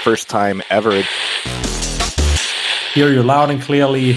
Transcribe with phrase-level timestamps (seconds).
[0.00, 1.02] first time ever.
[2.94, 4.16] Hear you loud and clearly.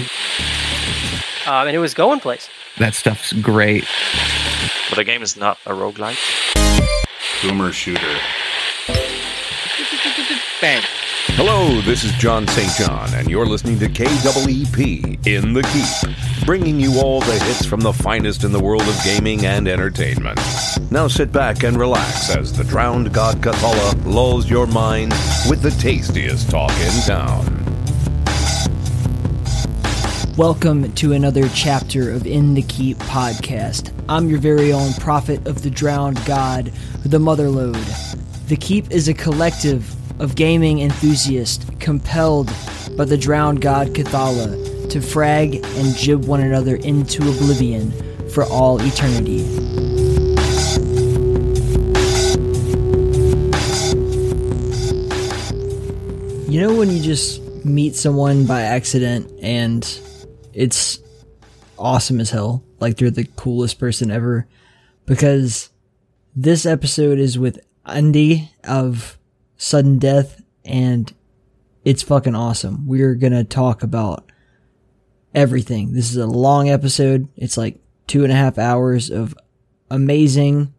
[1.46, 2.48] Um, and it was going place.
[2.78, 3.84] That stuff's great.
[4.88, 6.18] But the game is not a roguelike.
[7.42, 8.18] Boomer shooter.
[10.60, 10.82] Bang.
[11.36, 12.70] Hello, this is John St.
[12.76, 17.80] John, and you're listening to KWEP in the Keep, bringing you all the hits from
[17.80, 20.38] the finest in the world of gaming and entertainment.
[20.90, 25.12] Now sit back and relax as the drowned god Kathala lulls your mind
[25.48, 27.46] with the tastiest talk in town.
[30.36, 33.90] Welcome to another chapter of In the Keep podcast.
[34.10, 36.66] I'm your very own prophet of the drowned god,
[37.06, 38.48] the Motherlode.
[38.48, 42.52] The Keep is a collective of gaming enthusiasts compelled
[42.98, 47.90] by the drowned god Kathala to frag and gib one another into oblivion
[48.28, 49.42] for all eternity.
[56.52, 59.82] You know when you just meet someone by accident and
[60.52, 61.00] it's
[61.78, 62.62] awesome as hell?
[62.78, 64.46] Like they're the coolest person ever.
[65.06, 65.70] Because
[66.36, 69.18] this episode is with Andy of
[69.56, 71.12] Sudden Death and
[71.84, 72.86] it's fucking awesome.
[72.86, 74.30] We're gonna talk about
[75.34, 75.92] everything.
[75.92, 77.28] This is a long episode.
[77.36, 79.34] It's like two and a half hours of
[79.90, 80.72] amazing,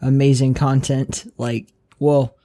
[0.00, 1.30] amazing content.
[1.38, 2.36] Like, well,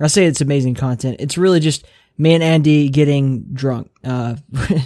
[0.00, 1.16] I say it's amazing content.
[1.20, 3.90] It's really just me and Andy getting drunk.
[4.04, 4.36] Uh,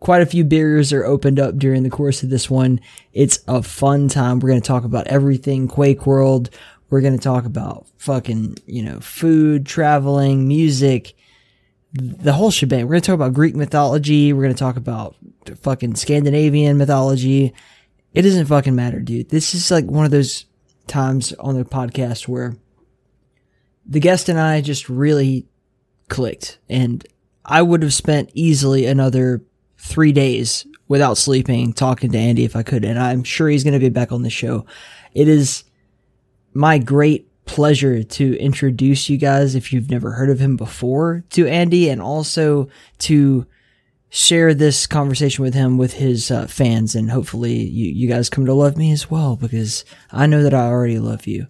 [0.00, 2.80] quite a few beers are opened up during the course of this one.
[3.12, 4.38] It's a fun time.
[4.38, 6.50] We're going to talk about everything Quake World.
[6.90, 11.14] We're going to talk about fucking, you know, food, traveling, music,
[11.94, 12.84] the whole shebang.
[12.84, 14.32] We're going to talk about Greek mythology.
[14.32, 15.16] We're going to talk about
[15.62, 17.54] fucking Scandinavian mythology.
[18.12, 19.30] It doesn't fucking matter, dude.
[19.30, 20.46] This is like one of those
[20.86, 22.56] times on the podcast where
[23.86, 25.46] the guest and I just really
[26.08, 27.06] clicked and
[27.44, 29.42] I would have spent easily another
[29.78, 32.84] three days without sleeping talking to Andy if I could.
[32.84, 34.66] And I'm sure he's going to be back on the show.
[35.12, 35.64] It is
[36.54, 41.46] my great pleasure to introduce you guys, if you've never heard of him before, to
[41.46, 42.68] Andy and also
[42.98, 43.46] to
[44.08, 46.94] share this conversation with him with his uh, fans.
[46.94, 50.54] And hopefully you, you guys come to love me as well because I know that
[50.54, 51.48] I already love you.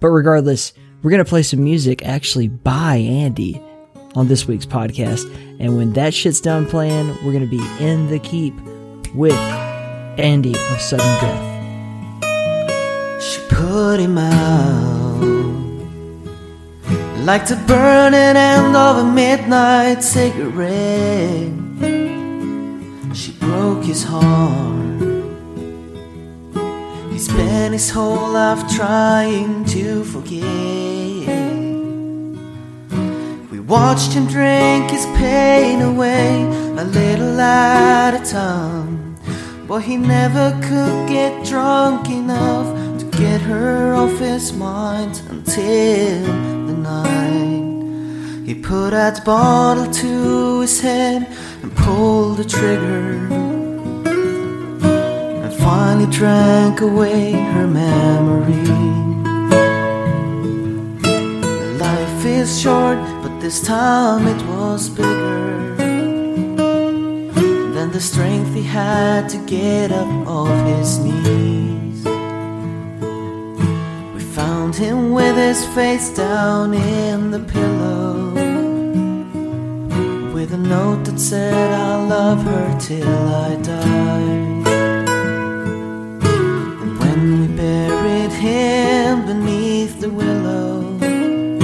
[0.00, 3.62] But regardless, we're going to play some music actually by Andy
[4.14, 5.24] on this week's podcast.
[5.58, 8.54] And when that shit's done playing, we're going to be in the keep
[9.14, 11.53] with Andy of Sudden Death.
[13.20, 14.84] She put him out
[17.24, 21.50] like to burn an end of a midnight cigarette.
[23.16, 25.00] She broke his heart.
[27.10, 30.44] He spent his whole life trying to forget.
[33.50, 36.42] We watched him drink his pain away
[36.76, 39.16] a little at a time.
[39.66, 42.83] But he never could get drunk enough
[43.16, 46.22] get her off his mind until
[46.66, 48.44] the night.
[48.46, 51.28] He put that bottle to his head
[51.62, 53.28] and pulled the trigger.
[55.44, 58.64] And finally drank away her memory.
[61.78, 65.74] Life is short, but this time it was bigger
[67.76, 71.83] than the strength he had to get up off his knees.
[74.34, 78.32] Found him with his face down in the pillow,
[80.34, 84.64] with a note that said, I'll love her till I die.
[86.82, 91.60] And when we buried him beneath the willow, then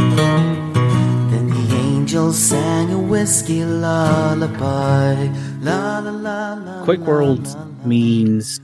[1.48, 5.26] the angels sang a whiskey lullaby.
[5.60, 7.48] La, la, la, la, Quake World
[7.84, 8.60] means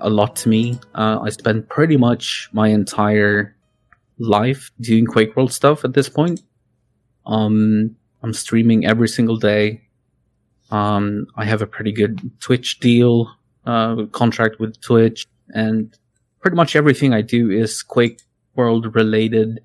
[0.00, 0.78] a lot to me.
[0.94, 3.56] Uh, I spent pretty much my entire
[4.18, 6.42] life doing Quake World stuff at this point.
[7.26, 9.82] Um, I'm streaming every single day.
[10.70, 13.30] Um, I have a pretty good Twitch deal,
[13.64, 15.96] uh, contract with Twitch, and
[16.40, 18.20] pretty much everything I do is Quake
[18.54, 19.60] World related,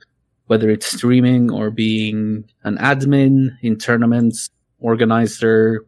[0.47, 4.50] whether it's streaming or being an admin in tournaments,
[4.80, 5.85] organizer.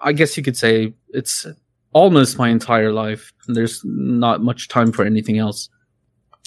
[0.00, 1.46] I guess you could say it's
[1.92, 3.32] almost my entire life.
[3.46, 5.68] There's not much time for anything else.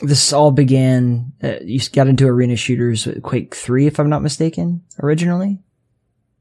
[0.01, 4.23] This all began, uh, you got into arena shooters with Quake 3, if I'm not
[4.23, 5.59] mistaken, originally?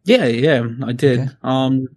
[0.05, 1.21] Yeah, yeah, I did.
[1.21, 1.31] Okay.
[1.43, 1.89] Um,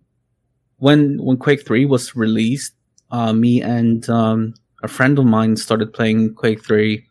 [0.77, 2.73] when when Quake Three was released,
[3.11, 4.53] uh, me and um,
[4.83, 7.07] a friend of mine started playing Quake Three.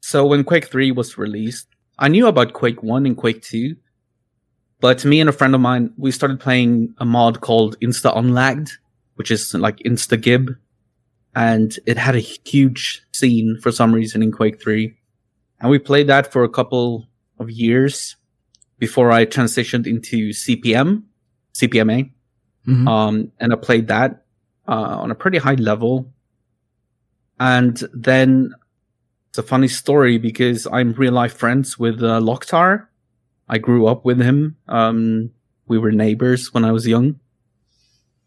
[0.00, 1.68] So when Quake Three was released,
[1.98, 3.76] I knew about Quake 1 and Quake 2,
[4.80, 8.70] but me and a friend of mine, we started playing a mod called Insta Unlagged,
[9.18, 10.56] which is like Insta Gib.
[11.34, 14.94] And it had a huge scene for some reason in Quake 3.
[15.60, 17.08] And we played that for a couple
[17.40, 18.14] of years
[18.78, 21.02] before I transitioned into CPM,
[21.52, 22.12] CPMA.
[22.68, 22.86] Mhm.
[22.86, 24.24] Um, and I played that,
[24.68, 26.12] uh, on a pretty high level.
[27.40, 28.52] And then
[29.28, 32.86] it's a funny story because I'm real life friends with, uh, Locktar.
[33.48, 34.56] I grew up with him.
[34.68, 35.30] Um,
[35.66, 37.18] we were neighbors when I was young.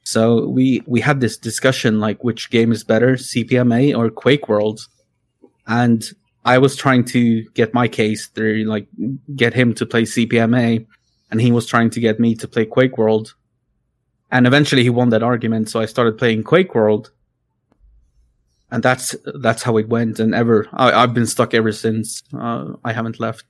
[0.04, 4.88] So we, we had this discussion like which game is better, CPMA or Quake World.
[5.68, 6.04] And
[6.44, 8.88] I was trying to get my case through, like
[9.36, 10.86] get him to play CPMA
[11.30, 13.36] and he was trying to get me to play Quake World.
[14.32, 15.70] And eventually he won that argument.
[15.70, 17.12] So I started playing Quake World.
[18.72, 20.20] And that's, that's how it went.
[20.20, 22.24] And ever, I, I've been stuck ever since.
[22.34, 23.44] Uh, I haven't left.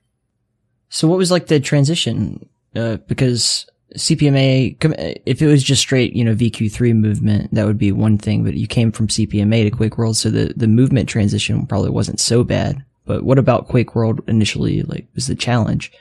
[0.89, 2.50] So what was like the transition?
[2.75, 7.91] Uh, because CPMA, if it was just straight, you know, VQ3 movement, that would be
[7.91, 11.65] one thing, but you came from CPMA to Quake World, so the, the movement transition
[11.65, 12.83] probably wasn't so bad.
[13.05, 15.91] But what about Quake World initially, like, was the challenge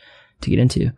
[0.42, 0.92] to get into?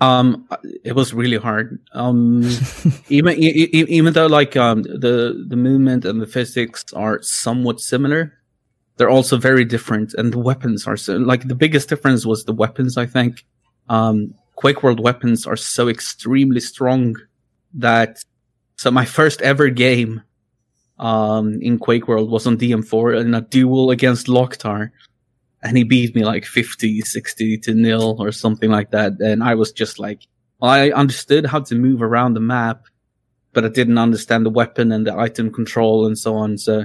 [0.00, 0.48] Um,
[0.84, 1.80] it was really hard.
[1.92, 2.48] Um,
[3.08, 8.32] even even though like um the the movement and the physics are somewhat similar,
[8.96, 12.52] they're also very different, and the weapons are so like the biggest difference was the
[12.52, 12.96] weapons.
[12.96, 13.44] I think,
[13.88, 17.14] um, Quake World weapons are so extremely strong
[17.74, 18.24] that
[18.74, 20.20] so my first ever game,
[20.98, 24.90] um, in Quake World was on DM4 in a duel against Locktar
[25.62, 29.20] and he beat me like 50, 60 to nil or something like that.
[29.20, 30.26] And I was just like,
[30.60, 32.82] I understood how to move around the map,
[33.52, 36.58] but I didn't understand the weapon and the item control and so on.
[36.58, 36.84] So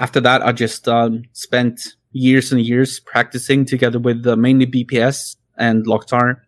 [0.00, 1.80] after that, I just um, spent
[2.10, 6.40] years and years practicing together with uh, mainly BPS and Locktar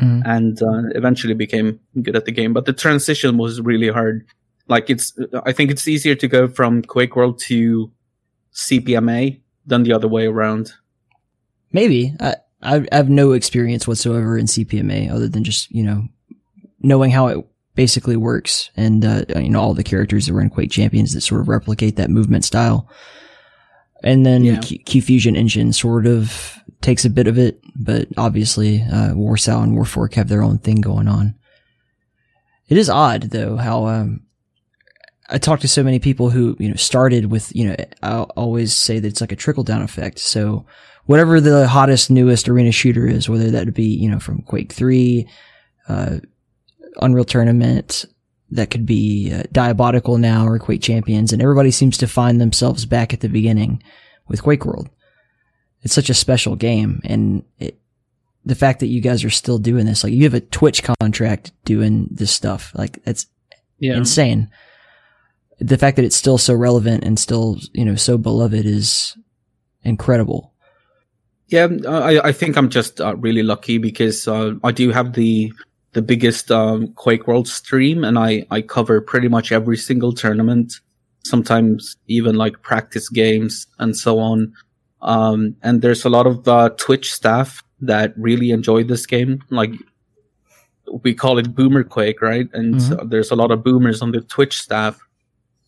[0.00, 0.22] Mhm.
[0.24, 2.52] and uh, eventually became good at the game.
[2.52, 4.24] But the transition was really hard.
[4.68, 5.12] Like it's,
[5.44, 7.90] I think it's easier to go from Quake World to
[8.54, 10.72] CPMA than the other way around.
[11.72, 12.14] Maybe.
[12.20, 16.04] I, I have no experience whatsoever in CPMA other than just, you know,
[16.80, 20.50] knowing how it basically works and, uh, you know, all the characters that were in
[20.50, 22.88] Quake Champions that sort of replicate that movement style.
[24.04, 24.58] And then Yeah.
[24.60, 29.62] Q, Q Fusion Engine sort of takes a bit of it, but obviously, uh, Warsow
[29.62, 31.34] and Warfork have their own thing going on.
[32.68, 34.22] It is odd though how, um,
[35.28, 38.76] I talk to so many people who, you know, started with, you know, I always
[38.76, 40.18] say that it's like a trickle down effect.
[40.18, 40.66] So,
[41.06, 45.26] whatever the hottest, newest arena shooter is, whether that be, you know, from Quake 3,
[45.88, 46.18] uh,
[47.00, 48.04] Unreal Tournament,
[48.50, 52.84] that could be uh, Diabotical now or Quake Champions, and everybody seems to find themselves
[52.84, 53.82] back at the beginning
[54.28, 54.90] with Quake World.
[55.82, 57.78] It's such a special game, and it,
[58.44, 61.52] the fact that you guys are still doing this, like you have a Twitch contract
[61.64, 63.26] doing this stuff, like that's
[63.78, 63.96] Yeah.
[63.96, 64.48] insane.
[65.58, 69.16] The fact that it's still so relevant and still, you know, so beloved is
[69.84, 70.52] incredible.
[71.48, 75.52] Yeah, I, I think I'm just uh, really lucky because uh, I do have the
[75.92, 80.80] the biggest um, Quake World stream, and I I cover pretty much every single tournament,
[81.24, 84.52] sometimes even like practice games and so on.
[85.02, 89.42] Um, and there's a lot of uh, Twitch staff that really enjoy this game.
[89.50, 89.72] Like
[91.04, 92.48] we call it Boomer Quake, right?
[92.52, 92.80] And Mhm.
[92.88, 94.98] so there's a lot of boomers on the Twitch staff.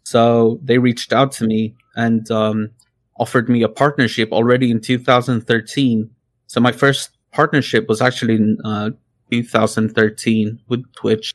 [0.04, 2.70] So they reached out to me and um,
[3.18, 6.10] offered me a partnership already in 2013.
[6.46, 8.90] So my first partnership was actually in uh,
[9.30, 11.34] 2013 with Twitch,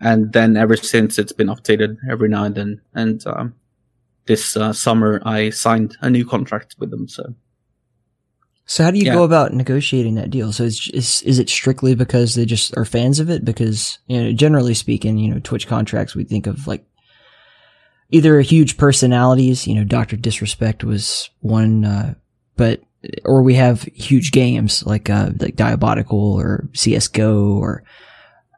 [0.00, 2.80] and then ever since it's been updated every now and then.
[2.94, 3.54] And um,
[4.28, 7.08] this uh, summer I signed a new contract with them.
[7.08, 7.34] So
[8.66, 9.14] So how do you Yeah.
[9.14, 10.52] go about negotiating that deal?
[10.52, 13.44] So is, is is it strictly because they just are fans of it?
[13.44, 16.84] Because you know, generally speaking, you know, Twitch contracts we think of like
[18.10, 19.66] either huge personalities.
[19.66, 22.14] You know, Doctor Disrespect was one, uh,
[22.56, 22.80] but
[23.24, 27.84] or we have huge games like uh like Diabotical or CS:GO or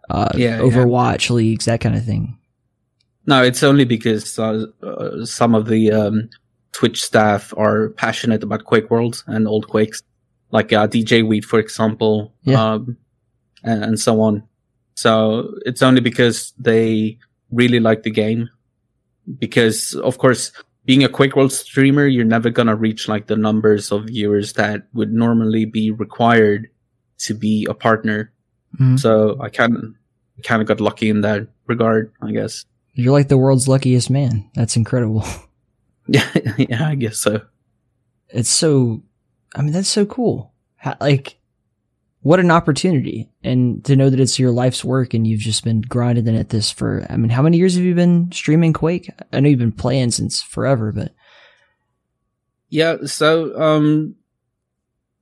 [0.08, 0.62] uh, Yeah, yeah.
[0.62, 2.36] Overwatch leagues, that kind of thing.
[3.30, 6.28] No, it's only because uh, uh, some of the um,
[6.72, 10.02] Twitch staff are passionate about Quake World and old Quakes,
[10.50, 12.62] like uh, DJ Weed, for example, Yeah.
[12.74, 12.96] um,
[13.62, 14.42] and, and so on.
[14.96, 17.18] So it's only because they
[17.50, 18.48] really like the game.
[19.38, 20.50] Because of course,
[20.86, 24.82] being a Quake World streamer, you're never gonna reach like the numbers of viewers that
[24.92, 26.68] would normally be required
[27.18, 28.32] to be a partner.
[28.80, 28.98] Mhm.
[28.98, 29.94] So I kind
[30.62, 32.64] of got lucky in that regard, I guess.
[33.00, 34.50] You're like the world's luckiest man.
[34.54, 35.24] That's incredible.
[36.06, 36.28] Yeah,
[36.58, 37.42] yeah, I guess so.
[38.30, 39.02] it's so
[39.54, 41.38] i mean that's so cool Ha- like,
[42.22, 43.30] what an opportunity.
[43.44, 46.70] And to know that it's your life's work and you've just been grinding at this
[46.70, 49.08] for, I mean, how many years have you been streaming Quake?
[49.32, 51.12] I know you've been playing since forever, but
[52.70, 54.16] Yeah, so um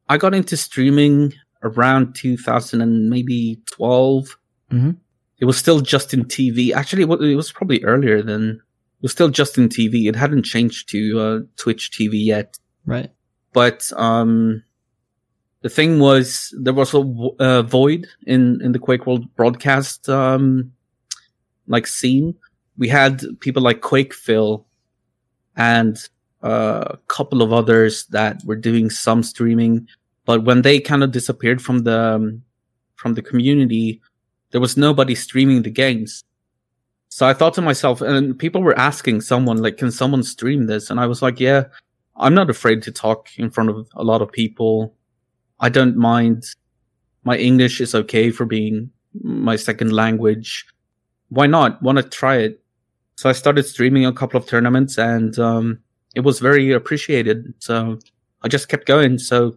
[0.09, 4.39] I got into streaming around 2000 and maybe 12.
[4.73, 4.97] Mhm.
[5.41, 6.73] It was still Justin TV.
[6.73, 10.09] Actually, it was probably earlier than it was still Justin TV.
[10.09, 12.59] It hadn't changed to uh, Twitch TV yet.
[12.85, 13.11] right.
[13.53, 14.63] But um
[15.63, 17.03] the thing was there was a
[17.41, 20.73] uh, void in in the Quake World broadcast um
[21.67, 22.35] like scene.
[22.77, 24.67] We had people like Quake Phil
[25.57, 25.97] and
[26.43, 29.89] uh, a couple of others that were doing some streaming,
[30.25, 32.43] but when they kind of disappeared from the um,
[32.95, 34.01] from the community,
[34.51, 36.25] there was nobody streaming the games.
[37.09, 40.91] So I thought to myself, and people were asking someone like, "Can someone stream this?"
[40.91, 41.65] And I was like, "Yeah,
[42.17, 44.95] I'm not afraid to talk in front of a lot of people.
[45.61, 46.45] I don't mind.
[47.25, 48.91] My English is okay for being
[49.23, 50.67] my second language.
[51.31, 51.83] Why not?
[51.83, 52.63] Want to try it?"
[53.17, 55.79] So I started streaming a couple of tournaments, and um,
[56.15, 57.55] it was very appreciated.
[57.59, 57.99] So
[58.43, 59.19] I just kept going.
[59.19, 59.57] So,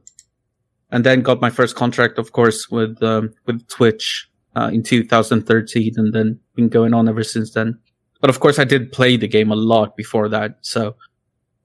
[0.89, 5.93] and then got my first contract, of course, with um, with Twitch uh, in 2013,
[5.98, 7.79] and then been going on ever since then.
[8.20, 10.58] But of course, I did play the game a lot before that.
[10.62, 10.96] So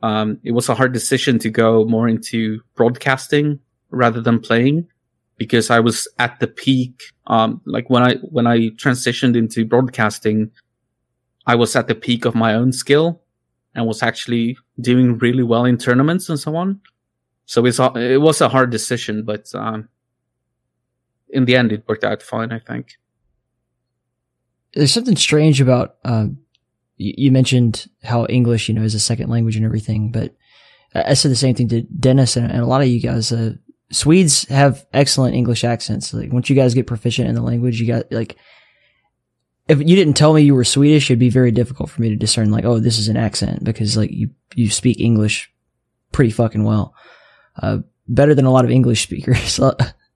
[0.02, 4.86] um, it was a hard decision to go more into broadcasting rather than playing
[5.36, 7.02] because I was at the peak.
[7.26, 10.50] Um, like when I when I transitioned into broadcasting,
[11.46, 13.22] I was at the peak of my own skill
[13.74, 16.80] and was actually doing really well in tournaments and so on.
[17.44, 19.88] So it's it was a hard decision, but um,
[21.28, 22.52] in the end, it worked out fine.
[22.52, 22.98] I think.
[24.74, 26.38] There's something strange about, um,
[26.98, 30.34] you, mentioned how English, you know, is a second language and everything, but
[30.94, 33.32] I I said the same thing to Dennis and, and a lot of you guys.
[33.32, 33.54] Uh,
[33.90, 36.12] Swedes have excellent English accents.
[36.12, 38.36] Like once you guys get proficient in the language, you got like,
[39.68, 42.16] if you didn't tell me you were Swedish, it'd be very difficult for me to
[42.16, 45.52] discern like, oh, this is an accent because like you, you speak English
[46.12, 46.94] pretty fucking well.
[47.60, 47.78] Uh,
[48.08, 49.58] better than a lot of English speakers,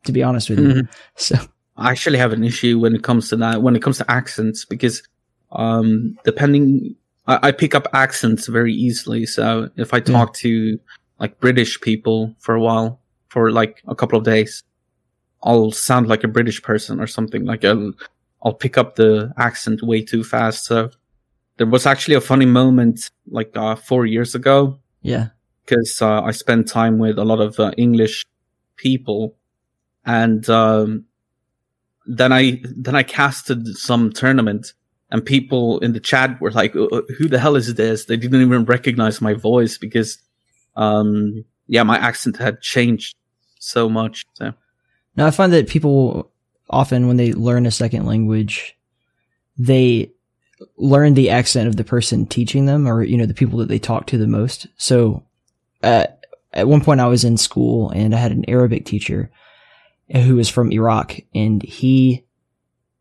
[0.05, 0.69] to be honest with you.
[0.69, 0.89] Mhm.
[1.17, 1.37] So,
[1.77, 4.67] I actually have an issue when it comes to that, when it comes to accents,
[4.67, 5.03] because,
[5.53, 6.95] um, depending,
[7.27, 9.25] I, I pick up accents very easily.
[9.25, 10.79] So if I talk to
[11.19, 14.63] like British people for a while, for like a couple of days,
[15.43, 17.47] I'll sound like a British person or something.
[17.47, 17.93] Like I'll,
[18.43, 20.67] I'll pick up the accent way too fast.
[20.67, 20.91] So
[21.57, 25.29] there was actually a funny moment like, uh, four years ago yeah.
[25.65, 28.25] because uh, I spent time with a lot of uh, English
[28.77, 29.37] people,
[30.05, 31.05] and um,
[32.07, 34.73] then I then I casted some tournament,
[35.11, 38.41] and people in the chat were like, "Uh, "Who the hell is this?" They didn't
[38.41, 40.19] even recognize my voice because,
[40.77, 43.17] um, yeah, my accent had changed
[43.59, 44.25] so much.
[44.35, 44.55] So
[45.17, 46.31] Now I find that people
[46.71, 48.77] often when they learn a second language,
[49.59, 50.13] they
[50.77, 53.79] learn the accent of the person teaching them or, you know, the people that they
[53.79, 54.67] talk to the most.
[54.77, 55.25] So,
[55.83, 56.07] uh,
[56.53, 59.31] at one point I was in school and I had an Arabic teacher
[60.13, 62.25] who was from Iraq and he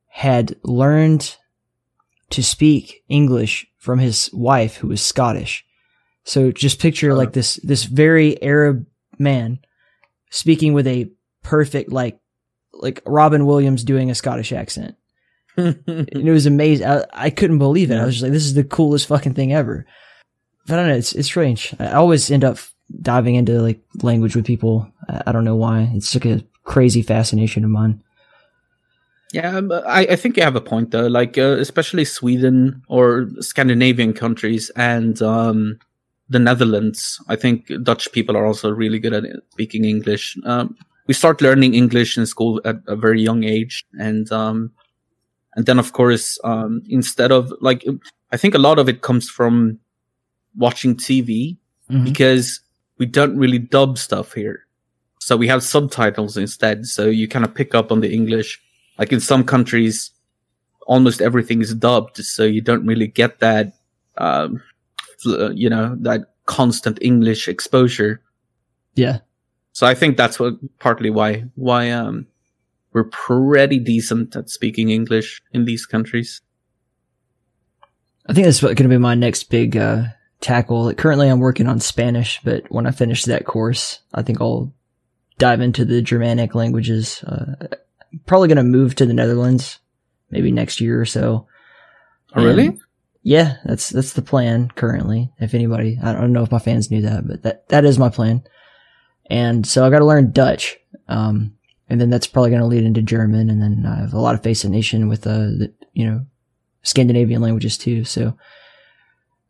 [0.07, 1.35] had learned
[2.29, 5.65] to speak English from his wife who was Scottish.
[6.23, 8.85] So just picture like this, this very Arab
[9.17, 9.59] man
[10.29, 11.09] speaking with a
[11.41, 12.19] perfect, like,
[12.73, 14.95] like Robin Williams doing a Scottish accent.
[15.57, 16.87] And it was amazing.
[16.87, 17.97] I, I couldn't believe it.
[17.97, 19.85] I was just like, this is the coolest fucking thing ever.
[20.67, 20.95] But I don't know.
[20.95, 21.73] It's, it's strange.
[21.79, 22.59] I always end up
[23.01, 24.89] diving into like language with people.
[25.09, 25.91] I, I don't know why.
[25.95, 28.01] It's like a crazy fascination of mine.
[29.33, 31.07] Yeah, um, I, I think you have a point though.
[31.07, 35.77] Like, uh, especially Sweden or Scandinavian countries and um,
[36.29, 37.19] the Netherlands.
[37.27, 40.37] I think Dutch people are also really good at speaking English.
[40.45, 40.75] Um,
[41.07, 44.71] we start learning English in school at a very young age, and um,
[45.55, 47.83] and then of course, um, instead of like,
[48.31, 49.79] I think a lot of it comes from
[50.55, 51.57] watching TV
[51.89, 52.03] Mhm.
[52.05, 52.61] because
[52.99, 54.65] we don't really dub stuff here.
[55.19, 56.85] So we have subtitles instead.
[56.85, 58.59] So you kind of pick up on the English.
[58.97, 60.11] Like in some countries,
[60.87, 62.17] almost everything is dubbed.
[62.17, 63.73] So you don't really get that,
[64.17, 64.61] um,
[65.23, 68.21] you know, that constant English exposure.
[68.95, 69.19] Yeah.
[69.73, 72.27] So I think that's what partly why, why, um,
[72.91, 76.41] we're pretty decent at speaking English in these countries.
[78.25, 80.05] I think that's going to be my next big uh,
[80.41, 80.91] tackle.
[80.95, 84.73] Currently, I'm working on Spanish, but when I finish that course, I think I'll
[85.39, 87.23] dive into the Germanic languages.
[87.23, 87.55] Uh,
[88.27, 89.79] probably going to move to the Netherlands,
[90.29, 91.47] maybe next year or so.
[92.35, 92.67] Oh, really?
[92.67, 92.79] And,
[93.23, 95.31] yeah, that's that's the plan currently.
[95.39, 98.09] If anybody, I don't know if my fans knew that, but that that is my
[98.09, 98.43] plan.
[99.29, 100.77] And so I got to learn Dutch.
[101.07, 101.55] Um,
[101.89, 104.35] and then that's probably going to lead into German, and then I have a lot
[104.35, 106.25] of fascination with uh, the you know
[106.83, 108.03] Scandinavian languages too.
[108.03, 108.37] So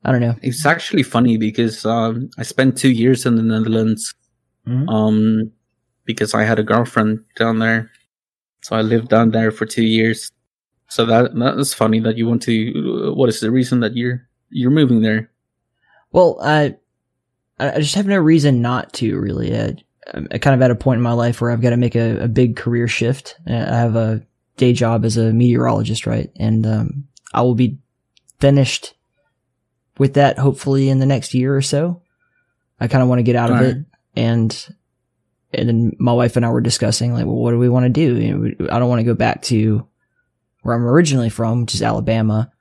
[0.05, 0.35] I don't know.
[0.41, 4.13] It's actually funny because um, I spent two years in the Netherlands
[4.67, 4.89] Mhm.
[4.89, 5.51] um,
[6.09, 7.91] because I had a girlfriend down there.
[8.61, 10.31] So I lived down there for two years.
[10.87, 13.13] So that that's funny that you want to.
[13.15, 15.29] What is the reason that you're you're moving there?
[16.11, 16.77] Well, I
[17.59, 19.55] I just have no reason not to really.
[19.55, 19.75] I,
[20.11, 22.23] I'm kind of at a point in my life where I've got to make a,
[22.23, 23.35] a big career shift.
[23.47, 24.25] Uh, I have a
[24.57, 26.31] day job as a meteorologist, right?
[26.37, 27.77] And um, I will be
[28.39, 28.95] finished
[29.99, 32.01] with that hopefully in the next year or so.
[32.79, 33.75] I kind of want to get out of Alright.
[33.75, 33.85] it,
[34.15, 34.75] and
[35.53, 37.89] and then my wife and I were discussing like, well, what do we want to
[37.89, 38.15] do?
[38.15, 39.87] You know, I don't want to go back to
[40.61, 42.51] where I'm originally from, which is Alabama.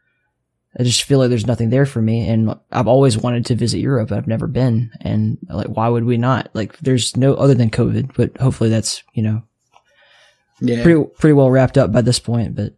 [0.79, 2.29] I just feel like there's nothing there for me.
[2.29, 4.13] And I've always wanted to visit Europe.
[4.13, 4.91] I've never been.
[5.01, 6.51] And like, why would we not?
[6.55, 9.43] Like, there's no other than COVID, but hopefully that's, you know,
[10.61, 12.55] Yeah, pretty, pretty well wrapped up by this point.
[12.55, 12.75] But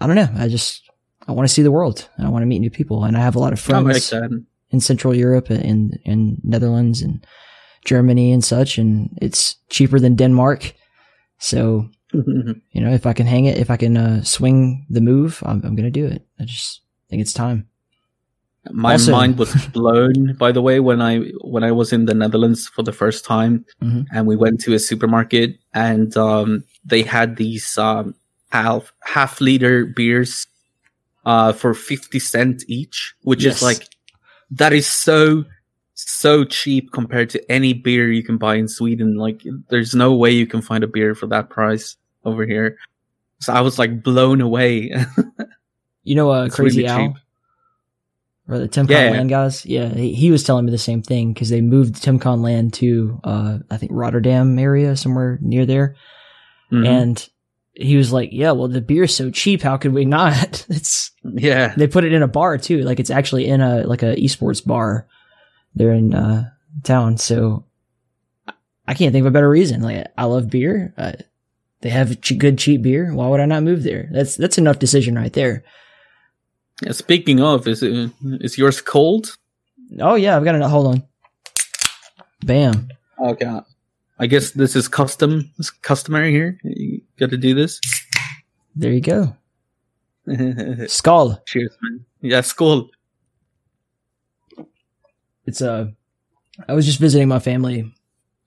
[0.00, 0.28] I don't know.
[0.36, 0.82] I just,
[1.28, 2.08] I want to see the world.
[2.16, 3.04] and I want to meet new people.
[3.04, 4.12] And I have a lot of friends
[4.70, 7.24] in Central Europe and in Netherlands and
[7.84, 8.78] Germany and such.
[8.78, 10.74] And it's cheaper than Denmark.
[11.38, 15.42] So, you know, if I can hang it, if I can uh, swing the move,
[15.46, 16.26] I'm, I'm going to do it.
[16.40, 17.68] I just think it's time.
[18.70, 22.14] My Also- mind was blown, by the way, when I when I was in the
[22.14, 24.06] Netherlands for the first time, Mhm.
[24.10, 28.14] and we went to a supermarket, and um, they had these um,
[28.52, 30.46] half half liter beers
[31.26, 33.56] uh, for fifty cent each, which Yes.
[33.56, 33.86] is like
[34.50, 35.44] that is so
[36.06, 39.16] so cheap compared to any beer you can buy in Sweden.
[39.16, 42.76] Like, there's no way you can find a beer for that price over here.
[43.40, 44.94] So I was like blown away.
[46.06, 47.16] You know, uh, It's Crazy really Al, cheap.
[48.46, 49.10] or the TimCon Yeah.
[49.12, 49.64] Land guys.
[49.64, 53.18] Yeah, he, he was telling me the same thing because they moved TimCon Land to,
[53.24, 55.96] uh, I think Rotterdam area somewhere near there,
[56.70, 56.86] Mhm.
[56.86, 57.28] and
[57.72, 59.62] he was like, "Yeah, well, the beer's so cheap.
[59.62, 60.66] How could we not?
[60.70, 62.82] It's yeah, they put it in a bar too.
[62.82, 65.06] Like it's actually in a like a esports bar
[65.74, 66.50] there in uh,
[66.82, 67.16] town.
[67.18, 67.64] So
[68.86, 69.82] I- can't think of a better reason.
[69.82, 70.94] Like I love beer.
[70.96, 71.12] Uh,
[71.80, 73.12] they have good cheap beer.
[73.12, 74.08] Why would I not move there?
[74.12, 75.64] That's that's enough decision right there.
[76.82, 78.10] Yeah, Speaking of, is it,
[78.40, 79.36] is yours cold?
[80.00, 81.02] Oh yeah, I've got a hold on.
[82.44, 82.88] Bam.
[83.20, 83.60] Okay.
[84.18, 85.50] I guess this is custom.
[85.58, 86.58] It's customary here.
[86.62, 87.80] You got to do this.
[88.76, 89.36] There you go.
[90.86, 91.42] Skull.
[91.46, 92.04] Cheers, man.
[92.22, 92.88] Yeah, skull.
[95.46, 95.88] It's uh,
[96.68, 97.92] I was just visiting my family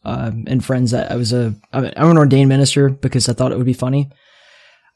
[0.04, 0.94] um, and friends.
[0.94, 4.10] I, I was a I'm an ordained minister because I thought it would be funny.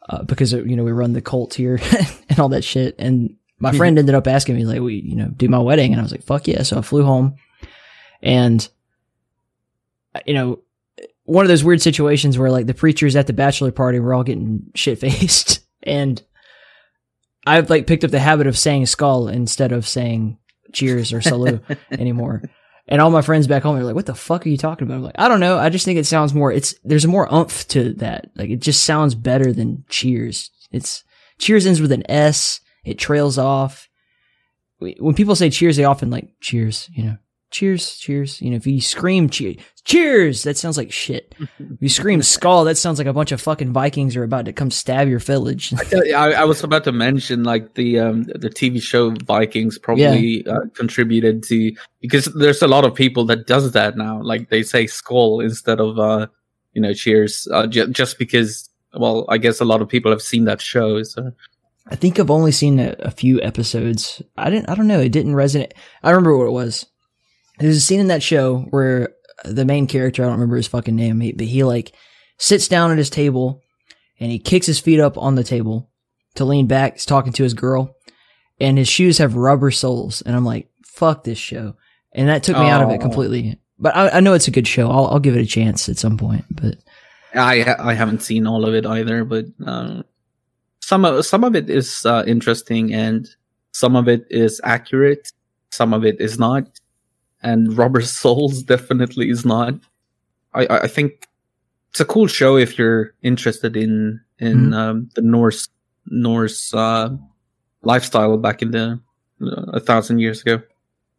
[0.10, 1.80] Uh, because you know we run the cult here
[2.30, 5.28] and all that shit, and my friend ended up asking me like, "We you know
[5.28, 7.36] do my wedding?" And I was like, "Fuck yeah!" So I flew home,
[8.22, 8.68] and
[10.16, 10.60] uh, you know
[11.26, 14.24] one of those weird situations where like the preachers at the bachelor party were all
[14.24, 16.22] getting shit faced, and
[17.46, 20.40] I've like picked up the habit of saying skull instead of saying
[20.74, 22.44] cheers or salute anymore.
[22.88, 24.96] And all my friends back home are like, "What the fuck are you talking about?"
[24.96, 25.58] I'm like, "I don't know.
[25.58, 26.52] I just think it sounds more.
[26.52, 28.32] It's there's more oomph to that.
[28.36, 30.50] Like it just sounds better than cheers.
[30.72, 31.04] It's
[31.38, 32.60] cheers ends with an S.
[32.84, 33.88] It trails off.
[34.80, 36.90] When people say cheers, they often like cheers.
[36.94, 37.18] You know,
[37.52, 38.42] cheers, cheers.
[38.42, 41.36] You know, if you scream cheers, cheers, that sounds like shit.
[41.60, 44.54] If you scream skull, that sounds like a bunch of fucking Vikings are about to
[44.54, 45.74] come stab your village.
[45.92, 50.46] Yeah, I, I was about to mention like the um, the TV show Vikings probably
[50.48, 54.22] uh, contributed to because there's a lot of people that does that now.
[54.22, 56.28] Like they say skull instead of uh,
[56.74, 58.68] you know cheers, uh, j- just because.
[58.94, 61.02] Well, I guess a lot of people have seen that show.
[61.04, 61.32] So
[61.88, 64.22] I think I've only seen a, a few episodes.
[64.38, 64.70] I didn't.
[64.70, 65.00] I don't know.
[65.00, 65.72] It didn't resonate.
[66.04, 66.86] I remember what it was.
[67.62, 69.10] There's a scene in that show where
[69.46, 71.94] the main character, I don't remember his fucking name, he- but he like
[72.38, 73.62] sits down at his table
[74.20, 75.90] and he kicks his feet up on the table
[76.36, 76.94] to lean back.
[76.94, 77.96] He's talking to his girl,
[78.60, 80.22] and his shoes have rubber soles.
[80.22, 81.76] And I'm like, fuck this show.
[82.14, 83.00] And that took me out of it Oh.
[83.00, 83.58] completely.
[83.80, 84.92] But I, I know it's a good show.
[84.92, 86.46] I'll, I'll give it a chance at some point.
[86.52, 86.76] But
[87.34, 90.04] I ha- I haven't seen all of it either, but um,
[90.82, 93.28] some of some of it is uh, interesting and
[93.72, 95.32] some of it is accurate.
[95.72, 96.68] Some of it is not,
[97.42, 99.74] and Rubber Soles definitely is not.
[100.54, 101.28] I I think
[101.92, 104.74] it's a cool show if you're interested in in Mhm.
[104.74, 105.68] um, the Norse
[106.08, 107.10] Norse uh,
[107.84, 109.00] lifestyle back in the
[109.42, 110.62] uh, a thousand years ago.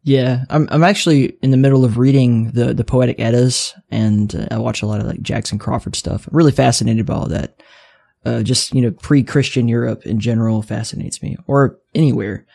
[0.05, 4.47] Yeah, I'm I'm actually in the middle of reading the the poetic Eddas, and uh,
[4.51, 6.27] I watch a lot of like Jackson Crawford stuff.
[6.27, 7.61] I'm really fascinated by all that.
[8.25, 12.45] Uh, just you know, pre-Christian Europe in general fascinates me, or anywhere.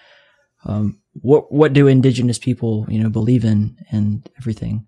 [0.65, 4.87] Um, what what do indigenous people you know believe in and everything?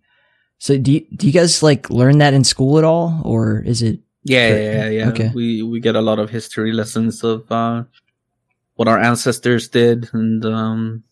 [0.58, 3.80] So do you, do you guys like learn that in school at all, or is
[3.82, 4.00] it?
[4.24, 5.08] Yeah, yeah, yeah, yeah.
[5.08, 5.30] Okay.
[5.34, 7.84] We we get a lot of history lessons of uh,
[8.74, 11.04] what our ancestors did and um,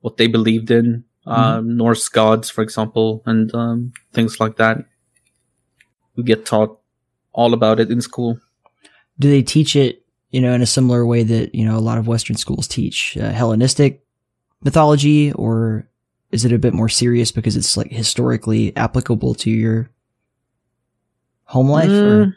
[0.00, 4.84] what they believed in, um, Norse gods, for example, and um, things like that.
[6.16, 6.78] We get taught
[7.32, 8.38] all about it in school.
[9.18, 11.98] Do they teach it, you know, in a similar way that you know a lot
[11.98, 14.04] of Western schools teach uh, Hellenistic
[14.64, 15.86] mythology, or
[16.30, 19.90] is it a bit more serious because it's like historically applicable to your
[21.44, 21.90] home life?
[21.90, 22.26] Or?
[22.26, 22.34] Mm.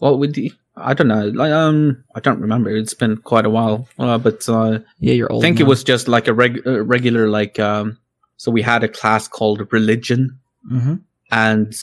[0.00, 1.28] Well, with the, I don't know.
[1.28, 2.70] Like, um, I don't remember.
[2.70, 3.88] It's been quite a while.
[3.98, 5.42] Uh, but uh, Yeah, you're old.
[5.42, 7.98] I think it was just like a reg- uh, regular, like, um,
[8.36, 10.38] so we had a class called religion,
[10.70, 11.00] Mhm.
[11.32, 11.74] and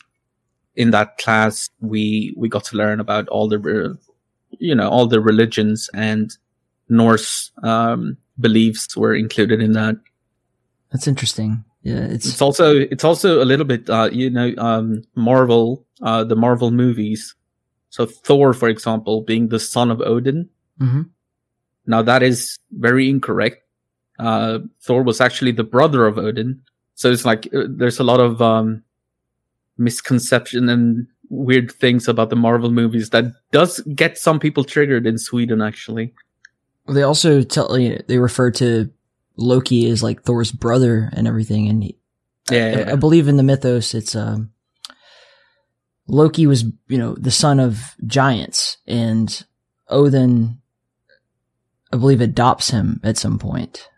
[0.78, 3.96] in that class we we got to learn about all the, re-
[4.60, 6.38] you know, all the religions and
[6.90, 9.96] Norse um, beliefs were included in that.
[10.92, 11.64] That's interesting.
[11.84, 16.24] Yeah, it's It's also it's also a little bit, uh, you know, um, Marvel, uh,
[16.24, 17.36] the Marvel movies.
[17.90, 20.50] So Thor, for example, being the son of Odin.
[20.82, 21.10] Mhm.
[21.86, 23.62] Now that is very incorrect.
[24.18, 26.62] Uh, Thor was actually the brother of Odin.
[26.96, 28.84] So it's like uh, there's a lot of um,
[29.78, 35.18] misconception and weird things about the Marvel movies that does get some people triggered in
[35.18, 35.62] Sweden.
[35.62, 36.14] Actually,
[36.88, 38.92] They also tell you they refer to
[39.38, 41.98] Loki as like Thor's brother and everything, and he,
[42.50, 44.52] yeah, I, I believe in the mythos it's um
[46.08, 49.46] Loki was you know the son of giants, and
[49.90, 50.60] Odin,
[51.92, 53.90] I believe, adopts him at some point.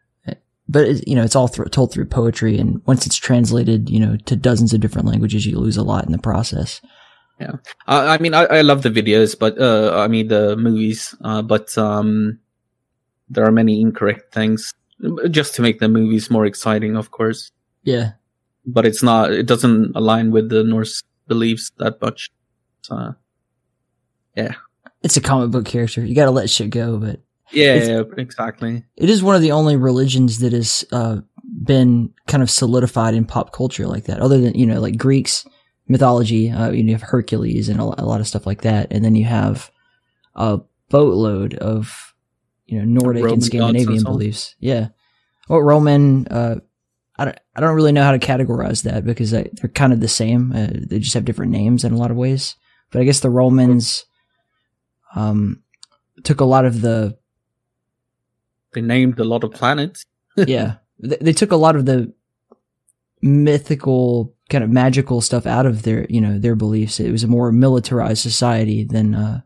[0.69, 4.02] But it, you know, it's all thro- told through poetry, and once it's translated, you
[4.02, 6.82] know, to dozens of different languages, you lose a lot in the process.
[7.39, 7.54] Yeah,
[7.88, 11.41] I, I mean, I, I love the videos, but uh, I mean the movies, uh,
[11.41, 12.39] but um,
[13.30, 14.74] there are many incorrect things
[15.30, 17.52] just to make the movies more exciting, of course.
[17.84, 18.12] Yeah,
[18.66, 19.32] But it's not.
[19.32, 22.32] It doesn't align with the Norse beliefs that much.
[22.82, 23.16] So,
[24.36, 24.56] yeah.
[25.04, 26.04] it's a comic book character.
[26.04, 28.84] You got to let shit go, but yeah, yeah, exactly.
[28.98, 31.18] it is one of the only religions that has uh,
[31.63, 34.20] been kind of solidified in pop culture like that.
[34.20, 35.46] Other than you know, like Greeks
[35.88, 39.26] mythology, uh, you have Hercules and a lot of stuff like that, and then you
[39.26, 39.72] have
[40.36, 40.60] a
[40.90, 42.13] boatload of
[42.67, 44.13] you know Nordic Roman and Scandinavian and so on.
[44.13, 44.56] beliefs.
[44.60, 44.89] Yeah,
[45.49, 46.27] well, Roman.
[46.27, 46.60] Uh,
[47.17, 47.39] I don't.
[47.56, 50.51] I don't really know how to categorize that because I, they're kind of the same.
[50.51, 52.56] Uh, they just have different names in a lot of ways.
[52.91, 54.06] But I guess the Romans
[55.15, 55.63] um,
[56.23, 57.17] took a lot of the
[58.73, 60.06] They named a lot of planets.
[60.38, 62.13] yeah, they, they took a lot of the
[63.21, 66.99] mythical kind of magical stuff out of their you know their beliefs.
[66.99, 69.41] It was a more militarized society than uh,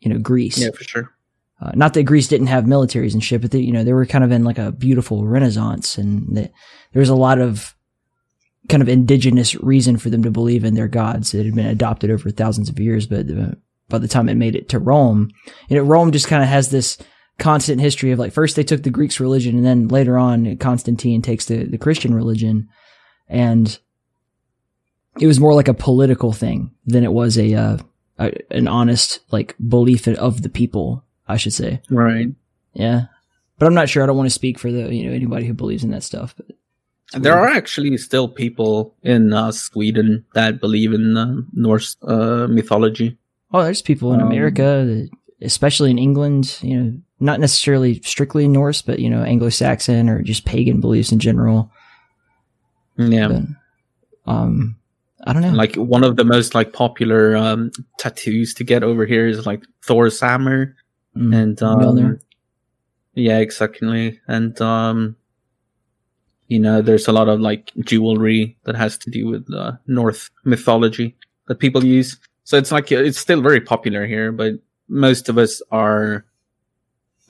[0.00, 0.58] you know Greece.
[0.58, 1.15] Yeah, for sure.
[1.60, 4.06] Uh, not that Greece didn't have militaries and shit, but they, you know they were
[4.06, 6.50] kind of in like a beautiful Renaissance, and there
[7.00, 7.74] was a lot of
[8.68, 12.10] kind of indigenous reason for them to believe in their gods that had been adopted
[12.10, 13.06] over thousands of years.
[13.06, 13.52] But uh,
[13.88, 15.30] by the time it made it to Rome,
[15.68, 16.98] you know, Rome just kind of has this
[17.38, 21.22] constant history of like first they took the Greeks religion, and then later on Constantine
[21.22, 22.68] takes the the Christian religion,
[23.28, 23.78] and
[25.18, 27.78] it was more like a political thing than it was a, uh,
[28.18, 31.04] a an honest like belief of the people.
[31.28, 31.80] I should say.
[31.90, 32.28] Right.
[32.74, 33.06] Yeah.
[33.58, 34.02] But I'm not sure.
[34.02, 36.34] I don't want to speak for the, you know, anybody who believes in that stuff.
[36.36, 42.46] But There are actually still people in uh, Sweden that believe in uh, Norse uh,
[42.48, 43.16] mythology.
[43.52, 45.06] Oh, there's people in Um, America,
[45.40, 50.44] especially in England, you know, not necessarily strictly Norse, but, you know, Anglo-Saxon or just
[50.44, 51.70] pagan beliefs in general.
[52.98, 53.28] Yeah.
[53.28, 54.76] But, um,
[55.26, 55.50] I don't know.
[55.50, 59.64] like one of the most like popular um, tattoos to get over here is like
[59.82, 60.76] Thor's hammer
[61.16, 62.20] Mm, and um,
[63.14, 64.20] yeah, exactly.
[64.28, 65.16] And um,
[66.48, 70.30] you know, there's a lot of like jewelry that has to do with uh, North
[70.44, 71.16] mythology
[71.48, 72.18] that people use.
[72.44, 74.54] So it's like it's still very popular here, but
[74.88, 76.24] most of us are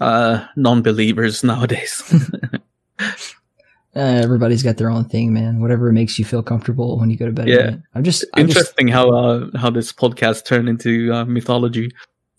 [0.00, 2.02] uh, non-believers nowadays.
[3.96, 5.58] Uh, everybody's got their own thing, man.
[5.58, 7.48] Whatever makes you feel comfortable when you go to bed.
[7.48, 7.76] Yeah.
[7.94, 11.90] I'm just, I'm just, Interesting how uh, how this podcast turned into uh, mythology.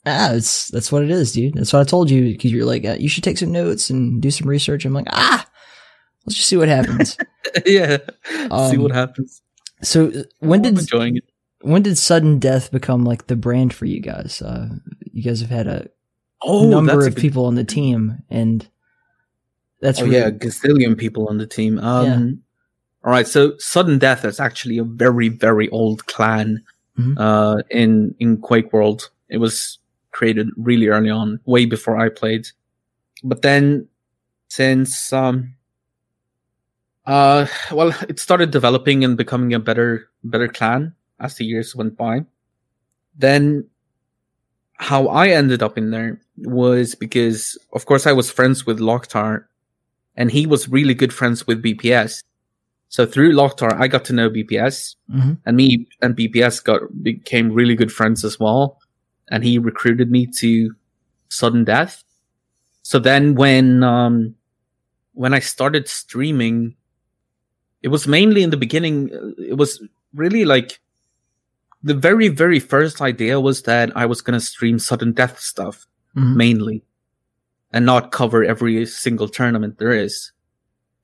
[0.07, 1.53] Ah, it's, that's what it is, dude.
[1.55, 4.21] That's what I told you because you're like, uh, you should take some notes and
[4.21, 4.85] do some research.
[4.85, 5.45] I'm like, ah,
[6.25, 7.17] let's just see what happens.
[7.65, 7.97] yeah,
[8.29, 9.41] see Um, what happens.
[9.83, 11.23] so uh, when did enjoying it?
[11.61, 14.41] when did sudden death become like the brand for you guys?
[14.41, 14.69] Uh,
[15.11, 15.87] you guys have had a
[16.41, 18.67] Oh, number of people on the team, and
[19.81, 21.79] that's Oh really, yeah, a gazillion people on the team.
[21.79, 22.29] Um, Yeah.
[23.03, 26.63] All right, so sudden death is actually a very very old clan
[26.99, 27.15] Mhm.
[27.17, 29.09] uh, in in Quake World.
[29.29, 29.79] It was
[30.17, 32.47] created really early on, way before I played.
[33.23, 33.87] But then,
[34.49, 35.53] since um,
[37.05, 41.95] Uh, well, it started developing and becoming a better, better clan as the years went
[41.95, 42.25] by.
[43.17, 43.63] Then,
[44.75, 49.45] how I ended up in there was because, of course, I was friends with Locktar,
[50.19, 52.21] and he was really good friends with BPS.
[52.89, 55.37] So through Locktar, I got to know BPS, Mhm.
[55.45, 58.79] and me and BPS got became really good friends as well.
[59.29, 60.73] And he recruited me to
[61.29, 62.03] Sudden Death.
[62.83, 64.35] So then, when um,
[65.13, 66.75] when I started streaming,
[67.81, 69.09] it was mainly in the beginning.
[69.37, 69.81] It was
[70.13, 70.79] really like
[71.83, 75.85] the very, very first idea was that I was going to stream sudden death stuff
[76.15, 76.35] Mhm.
[76.35, 76.83] mainly
[77.71, 80.31] and not cover every single tournament there is.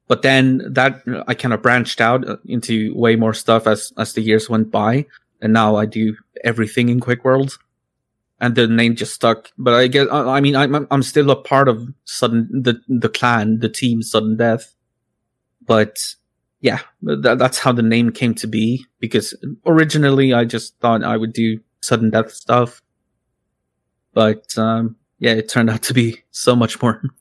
[0.07, 4.13] But then that I kind of branched out uh, into way more stuff as, as
[4.13, 5.05] the years went by.
[5.41, 7.57] And now I do everything in Quake World
[8.43, 9.51] and the name just stuck.
[9.57, 13.07] But I guess, I I mean, I'm, I'm still a part of sudden, the, the
[13.07, 14.75] clan, the team sudden death.
[15.65, 15.97] But
[16.59, 19.33] yeah, that, that's how the name came to be because
[19.65, 22.81] originally I just thought I would do sudden death stuff.
[24.13, 27.01] But, um, yeah, it turned out to be so much more.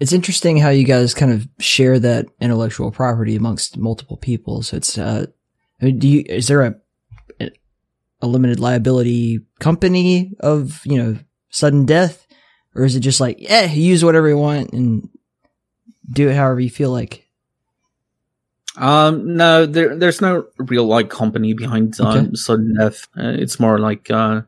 [0.00, 4.64] It's interesting how you guys kind of share that intellectual property amongst multiple people.
[4.64, 5.26] So it's, uh,
[5.80, 6.74] do you, is there a,
[8.20, 11.18] a limited liability company of, you know,
[11.50, 12.26] sudden death?
[12.74, 15.08] Or is it just like, yeah, use whatever you want and
[16.10, 17.28] do it however you feel like?
[18.76, 22.34] Um, no, there, there's no real like company behind um, Okay.
[22.34, 23.06] sudden death.
[23.16, 24.42] Uh, it's more like, uh,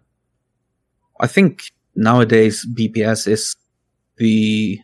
[1.21, 3.57] I think nowadays BPS is
[4.17, 4.81] the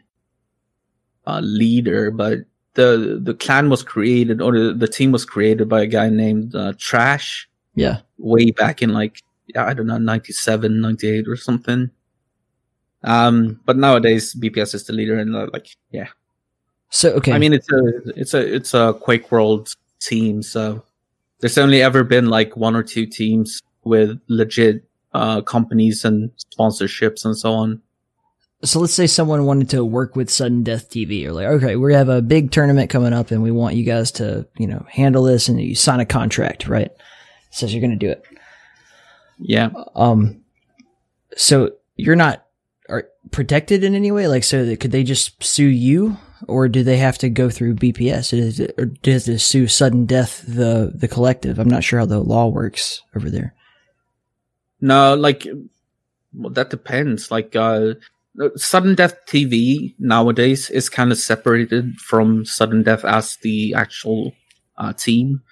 [1.27, 2.41] uh, leader, but
[2.75, 6.55] the the clan was created or the, the team was created by a guy named
[6.55, 8.01] uh, Trash Yeah.
[8.19, 9.23] way back in like
[9.57, 11.91] I don't know 97, 98 or something.
[13.05, 16.09] Um, but nowadays BPS is the leader and uh, like yeah,
[16.91, 17.33] So, okay.
[17.33, 20.85] I mean, it's a it's a it's a Quake World team, so
[21.41, 27.25] there's only ever been like one or two teams with legit uh, companies and sponsorships
[27.25, 27.83] and so on.
[28.63, 31.93] so let's say someone wanted to work with Sudden Death TV or like, okay, we
[31.95, 35.25] have a big tournament coming up and we want you guys to, you know, handle
[35.25, 36.93] this and you sign a contract, right?
[37.53, 38.25] Says you're going to do it.
[39.39, 40.43] Yeah, Um,
[41.37, 42.45] so you're not
[42.89, 44.29] are protected in any way?
[44.29, 46.17] Like, so that, could they just sue you
[46.49, 48.37] or do they have to go through BPS?
[48.37, 51.59] Is it, or does it sue Sudden Death, the, the collective?
[51.59, 53.55] I'm not sure how the law works over there.
[54.81, 55.47] no, like
[56.35, 57.31] well, that depends.
[57.31, 57.95] Like uh,
[58.57, 64.33] sudden death TV nowadays is kind of separated from sudden death as the actual
[64.79, 65.43] uh, team,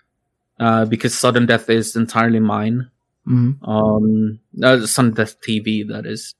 [0.60, 2.90] uh, because sudden death is entirely mine.
[3.24, 6.34] hmm um uh, Sudden Death TV that is.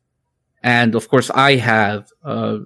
[0.63, 2.59] And of course I have uh,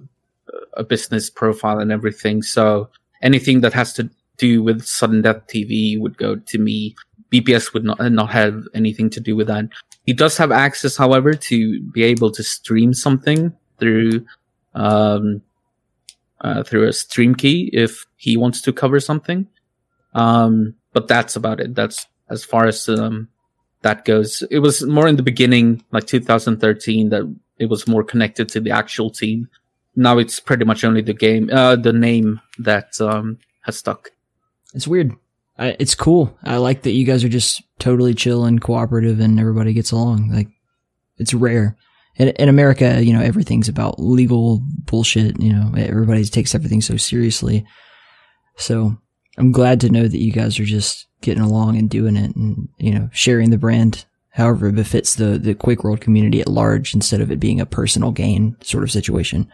[0.75, 2.89] a business profile and everything so
[3.21, 6.95] anything that has to do with Sudden Death TV would go to me.
[7.31, 9.65] BPS would not not have anything to do with that.
[10.05, 11.57] He does have access however to
[11.95, 14.25] be able to stream something through
[14.75, 15.41] um
[16.41, 19.47] uh, through a stream key if he wants to cover something.
[20.13, 23.27] Um but that's about it that's as far as um
[23.85, 24.43] that goes.
[24.49, 28.71] It was more in the beginning, like 2013, that it was more connected to the
[28.71, 29.47] actual team.
[29.95, 34.09] Now it's pretty much only the game, uh, the name that um, has stuck.
[34.73, 35.13] It's weird.
[35.59, 36.35] I, it's cool.
[36.43, 40.31] I like that you guys are just totally chill and cooperative and everybody gets along.
[40.31, 40.47] Like,
[41.17, 41.77] it's rare.
[42.15, 45.39] In, in America, you know, everything's about legal bullshit.
[45.39, 47.67] You know, everybody takes everything so seriously.
[48.57, 48.97] So
[49.37, 52.69] I'm glad to know that you guys are just getting along and doing it and,
[52.77, 56.93] you know, sharing the brand however it befits the, the Quake World community at large
[56.93, 59.49] instead of it being a personal gain sort of situation.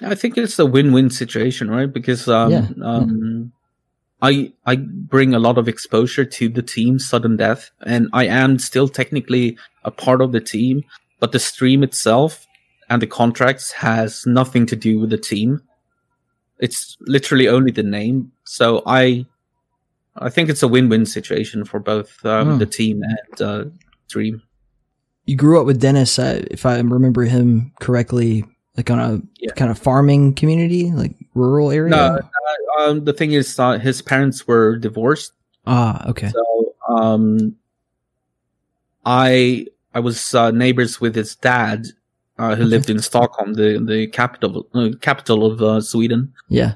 [0.00, 1.92] I think it's a win-win situation, right?
[1.92, 3.52] Because um, Yeah, um,
[4.22, 8.58] I I bring a lot of exposure to the team, Sudden Death, and I am
[8.58, 10.84] still technically a part of the team,
[11.20, 12.46] but the stream itself
[12.88, 15.62] and the contracts has nothing to do with the team.
[16.58, 18.32] It's literally only the name.
[18.44, 19.26] So I
[20.16, 22.58] I think it's a win-win situation for both um, Hmm.
[22.58, 23.64] the team and uh,
[24.08, 24.42] Dream.
[25.26, 28.44] You grew up with Dennis, uh, if I remember him correctly,
[28.76, 29.52] like on a Yeah.
[29.54, 31.90] kind of farming community, like rural area.
[31.96, 35.32] No, uh, um, the thing is, uh, his parents were divorced.
[35.66, 36.28] Ah, okay.
[36.28, 37.56] So, um,
[39.06, 41.86] I I was uh, neighbors with his dad,
[42.38, 46.74] uh, who lived in Stockholm, the the capital uh, capital of uh, Sweden, Yeah.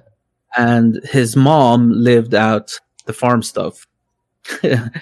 [0.57, 3.87] And his mom lived out the farm stuff.
[4.63, 4.93] At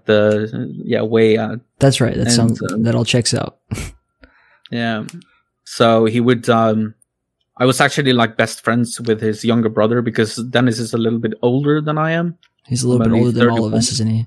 [0.06, 2.14] the yeah way out That's right.
[2.14, 3.58] That And, sounds um, that all checks out.
[4.70, 5.04] yeah
[5.64, 6.94] so he would um
[7.58, 11.18] I was actually like best friends with his younger brother because Dennis is a little
[11.18, 12.36] bit older than I am.
[12.66, 14.26] He's a little bit older than all of us, isn't he?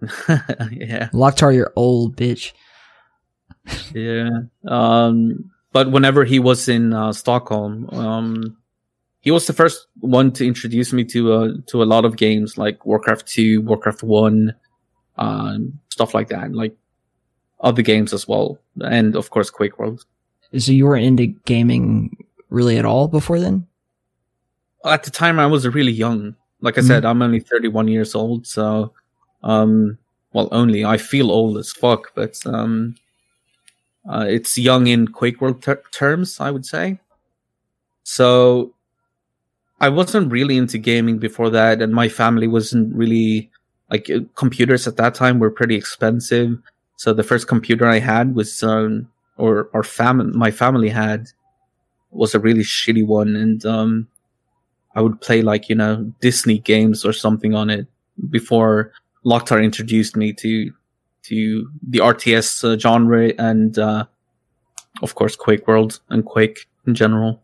[0.30, 1.10] yeah.
[1.12, 2.52] Locktar, you're old, bitch.
[3.94, 4.30] Yeah.
[4.66, 8.56] Um, but whenever he was in uh, Stockholm, um,
[9.22, 12.58] he was the first one to introduce me to uh, to a lot of games
[12.58, 14.54] like Warcraft Two, Warcraft One,
[15.16, 16.76] um, stuff like that, like
[17.60, 20.04] other games as well, and of course Quake World.
[20.58, 22.16] So you weren't into gaming
[22.50, 23.66] really at all before then?
[24.84, 26.34] At the time, I was really young.
[26.60, 28.92] Like I said, I'm only 31 years old, so
[29.42, 29.98] um,
[30.32, 32.96] well, only I feel old as fuck, but um,
[34.08, 37.00] uh, it's young in Quake World ter- terms, I would say.
[38.02, 38.74] So
[39.82, 43.50] I wasn't really into gaming before that, and my family wasn't really
[43.90, 46.56] like uh, computers at that time were pretty expensive.
[46.96, 51.26] So the first computer I had was, um, or our family, my family had,
[52.12, 54.06] was a really shitty one, and um,
[54.94, 57.88] I would play like you know Disney games or something on it
[58.30, 58.92] before
[59.26, 60.72] Locktar introduced me to
[61.24, 64.04] to the RTS uh, genre and uh,
[65.02, 67.42] of course Quake World and Quake in general.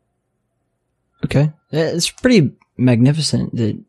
[1.25, 1.53] Okay.
[1.71, 3.83] It's pretty magnificent that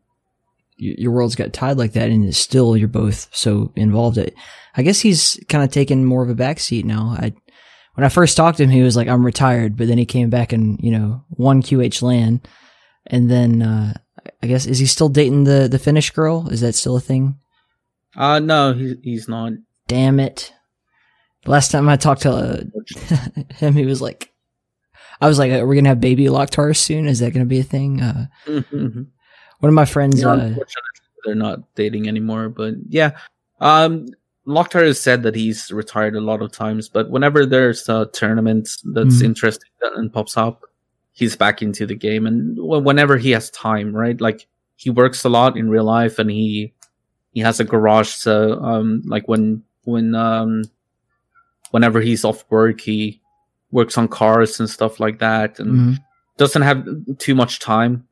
[0.78, 4.18] your worlds got tied like that and it's still you're both so involved.
[4.18, 4.32] I
[4.76, 7.16] I guess he's kind of taken more of a backseat now.
[7.20, 7.34] I
[7.96, 10.30] when I first talked to him, he was like, "I'm retired," but then he came
[10.30, 12.42] back and you know won QH LAN,
[13.08, 13.94] and then uh,
[14.42, 16.48] I guess is he still dating the the Finnish girl?
[16.50, 17.38] Is that still a thing?
[18.16, 19.54] Uh no, he, he's not.
[19.88, 20.54] Damn it!
[21.46, 22.62] Last time I talked to uh,
[23.56, 24.32] him, he was like,
[25.22, 27.08] "I was like, are we gonna have baby Locktar soon?
[27.08, 29.08] Is that gonna be a thing?" Uh, Mhm.
[29.60, 30.22] one of my friends.
[30.22, 30.56] Yeah, uh,
[31.26, 32.50] they're not dating anymore.
[32.50, 33.18] But yeah,
[33.60, 34.08] um,
[34.48, 36.90] Locktar has said that he's retired a lot of times.
[36.90, 39.26] But whenever there's a tournament that's Mhm.
[39.26, 40.64] interesting and pops up,
[41.12, 42.26] he's back into the game.
[42.26, 44.20] And whenever he has time, right?
[44.20, 46.74] Like he works a lot in real life, and he
[47.34, 48.10] he has a garage.
[48.10, 50.64] So um, like when when um,
[51.72, 53.22] whenever he's off work, he
[53.72, 55.98] works on cars and stuff like that, and mhm.
[56.38, 56.86] doesn't have
[57.18, 58.06] too much time.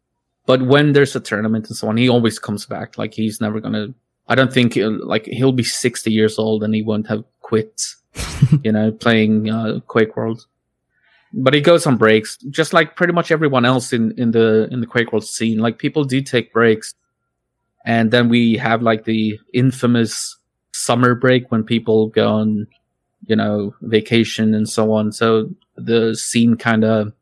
[0.46, 2.98] But when there's a tournament and so on, he always comes back.
[2.98, 3.88] Like he's never gonna.
[4.30, 7.82] I don't think he'll, like he'll be sixty years old and he won't have quit.
[8.64, 10.46] you know, playing uh, Quake World.
[11.34, 14.80] But he goes on breaks, just like pretty much everyone else in in the in
[14.80, 15.60] the Quake World scene.
[15.60, 16.94] Like people do take breaks,
[17.86, 20.38] and then we have like the infamous
[20.74, 22.68] summer break when people go on,
[23.28, 25.12] you know, vacation and so on.
[25.12, 27.14] So the scene kind of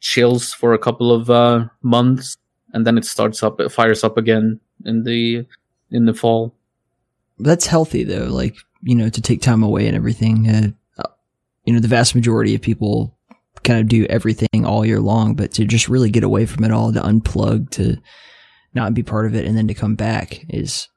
[0.00, 2.36] chills for a couple of uh, months,
[2.72, 5.46] and then it starts up, it fires up again in the
[5.90, 6.54] in the fall.
[7.38, 10.68] that's healthy though like you know to take time away and everything uh,
[10.98, 11.08] uh,
[11.64, 13.16] you know the vast majority of people
[13.62, 16.72] kind of do everything all year long but to just really get away from it
[16.72, 17.96] all to unplug to
[18.74, 20.88] not be part of it and then to come back is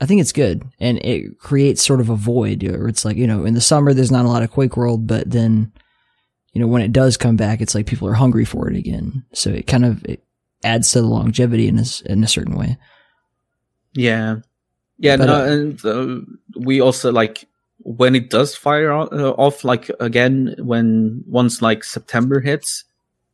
[0.00, 3.26] i think it's good and it creates sort of a void where it's like you
[3.26, 5.72] know in the summer there's not a lot of quake world but then
[6.52, 9.24] you know when it does come back it's like people are hungry for it again
[9.32, 10.24] so it kind of it
[10.62, 12.78] adds to the longevity in a, in a certain way
[13.94, 14.36] Yeah,
[14.98, 15.16] yeah.
[15.16, 17.46] But, no, uh, and uh, we also like
[17.78, 19.06] when it does fire uh,
[19.38, 22.84] off, like again when once like September hits,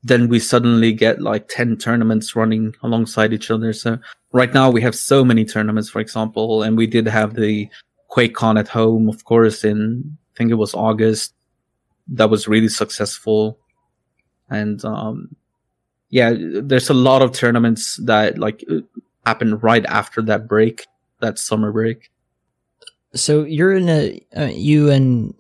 [0.03, 3.73] then we suddenly get like ten tournaments running alongside each other.
[3.73, 3.99] So
[4.33, 7.69] right now we have so many tournaments, for example, and we did have the
[8.11, 11.35] QuakeCon at home, of course, in I think it was August.
[12.09, 13.59] That was really successful,
[14.49, 15.37] and um,
[16.09, 18.65] yeah, there's a lot of tournaments that like
[19.25, 20.87] happen right after that break,
[21.21, 22.11] that summer break.
[23.15, 25.35] so you're in a uh, you and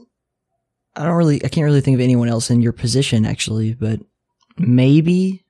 [0.96, 4.00] I don't really I can't really think of anyone else in your position actually, but
[4.59, 5.44] maybe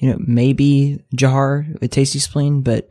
[0.00, 2.88] you know maybe Jahar with Tasty Spleen, but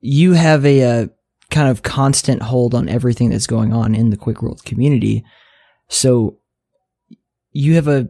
[0.00, 1.06] you have a, uh
[1.50, 5.24] kind of constant hold on everything that's going on in the Quake World community.
[5.88, 6.38] So
[7.52, 8.08] you have a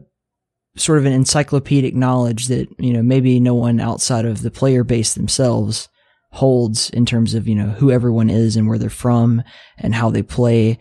[0.77, 4.83] sort of an encyclopedic knowledge that you know maybe no one outside of the player
[4.83, 5.89] base themselves
[6.31, 9.43] holds in terms of you know who everyone is and where they're from
[9.77, 10.77] and how they play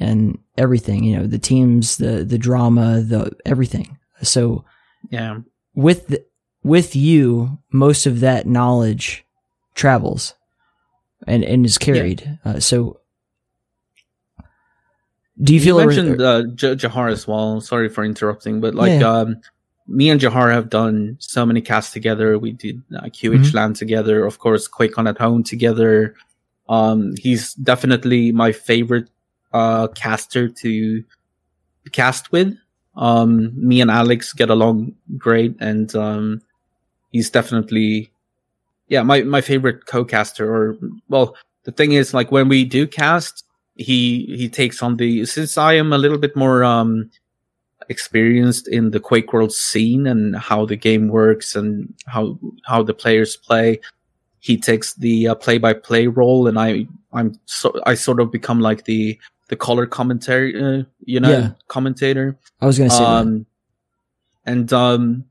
[0.00, 4.64] and everything you know the teams the the drama the everything so
[5.10, 5.38] Yeah,
[5.74, 6.24] with the,
[6.68, 9.24] with you most of that knowledge
[9.74, 10.34] travels
[11.26, 13.00] and and is carried uh, so
[15.42, 17.60] do you you, feel mentioned uh, J- Jahar as well.
[17.60, 19.08] Sorry for interrupting, but like Yeah.
[19.08, 19.36] um,
[19.86, 22.38] me and Jahar have done so many casts together.
[22.38, 23.54] We did uh, QH Mhm.
[23.54, 26.14] Land together, of course, QuakeCon at home together.
[26.68, 29.08] Um, he's definitely my favorite
[29.52, 31.04] uh, caster to
[31.92, 32.58] cast with.
[32.96, 36.42] Um, me and Alex get along great, and um,
[37.12, 38.10] he's definitely,
[38.88, 40.48] yeah, my my favorite co-caster.
[40.48, 40.76] Or
[41.08, 43.44] well, the thing is, like when we do cast,
[43.74, 47.10] he he takes on the since I am a little bit more um
[47.88, 52.94] experienced in the Quake World scene and how the game works and how how the
[52.94, 53.80] players play.
[54.40, 58.84] He takes the uh, play-by-play role, and I I'm so I sort of become like
[58.84, 61.50] the the color commentary, uh, you know, Yeah.
[61.68, 62.36] commentator.
[62.60, 63.04] I was gonna say that.
[63.04, 63.46] Um,
[64.44, 65.24] and um,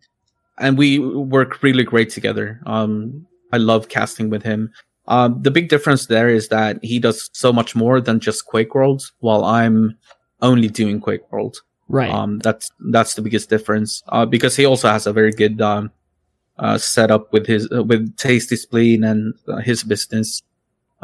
[0.59, 2.59] and we work really great together.
[2.65, 4.71] Um, I love casting with him.
[5.07, 8.75] Um, the big difference there is that he does so much more than just Quake
[8.75, 9.97] World, while I'm
[10.41, 11.61] only doing Quake World.
[11.87, 12.11] right.
[12.11, 14.03] Um, that's that's the biggest difference.
[14.09, 15.91] Uh, because he also has a very good um,
[16.59, 20.43] uh, setup with his uh, with Tasty Spleen and uh, his business.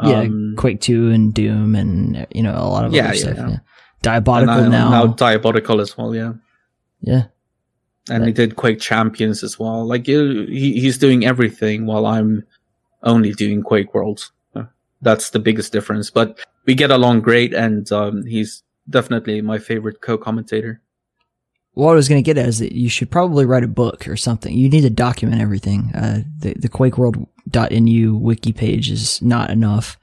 [0.02, 3.20] yeah, Um, Quake Two and Doom and you know a lot of Yeah, other yeah,
[3.22, 3.36] stuff.
[3.38, 3.48] yeah.
[3.48, 3.58] Yeah.
[4.02, 4.90] Diabotical uh, now.
[4.90, 6.14] now diabotical as well.
[6.14, 6.32] Yeah.
[7.00, 7.24] yeah,
[8.10, 9.84] and he did Quake Champions as well.
[9.86, 10.46] Like he,
[10.80, 12.44] he's doing everything while I'm
[13.02, 14.30] only doing Quake World.
[14.54, 14.64] Uh,
[15.02, 16.10] That's the biggest difference.
[16.10, 20.80] But we get along great, and um, he's definitely my favorite co-commentator.
[21.72, 24.06] what I was going to get at is that you should probably write a book
[24.06, 24.54] or something.
[24.54, 25.90] You need to document everything.
[25.94, 29.98] Uh, the the QuakeWorld.nu wiki page is not enough,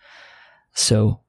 [0.73, 1.19] so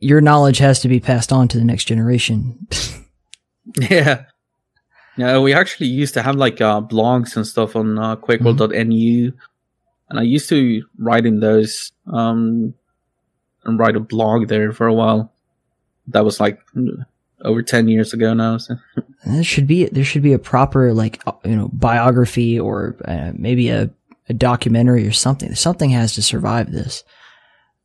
[0.00, 2.66] your knowledge has to be passed on to the next generation.
[3.90, 4.24] yeah.
[5.16, 9.32] Yeah, we actually used to have like uh, blogs and stuff on uh, QuakeWorld.nu,
[10.10, 12.74] and I used to write in those um,
[13.64, 15.32] and write a blog there for a while.
[16.08, 16.60] That was like
[17.42, 18.58] over ten years ago now.
[18.58, 18.76] So.
[19.24, 23.32] there should be there should be a proper like uh, you know biography or uh,
[23.34, 23.90] maybe a,
[24.28, 25.54] a documentary or something.
[25.54, 27.04] Something has to survive this.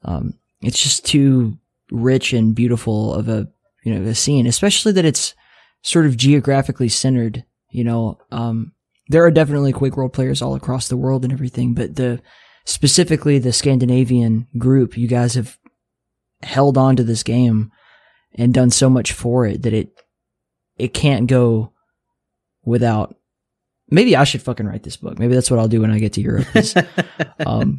[0.03, 1.57] Um, it's just too
[1.91, 3.47] rich and beautiful of a
[3.83, 5.33] you know a scene, especially that it's
[5.81, 7.43] sort of geographically centered.
[7.69, 8.73] You know, um,
[9.07, 12.21] there are definitely Quake World players all across the world and everything, but the
[12.65, 15.57] specifically the Scandinavian group, you guys have
[16.43, 17.71] held on to this game
[18.35, 19.89] and done so much for it that it
[20.77, 21.71] it can't go
[22.63, 23.15] without.
[23.89, 25.19] Maybe I should fucking write this book.
[25.19, 26.47] Maybe that's what I'll do when I get to Europe.
[26.55, 26.73] is,
[27.45, 27.77] um,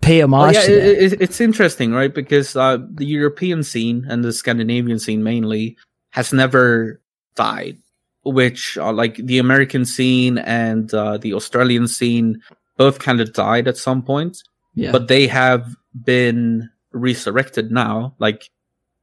[0.00, 2.14] pay homage yeah, it, it- it's interesting, right?
[2.14, 5.76] Because uh, the European scene and the Scandinavian scene mainly
[6.18, 7.00] has never
[7.36, 7.78] died,
[8.24, 12.42] which uh, like the American scene and uh, the Australian scene
[12.76, 14.42] both kind of died at some point,
[14.74, 18.16] yeah, but they have been resurrected now.
[18.18, 18.50] Like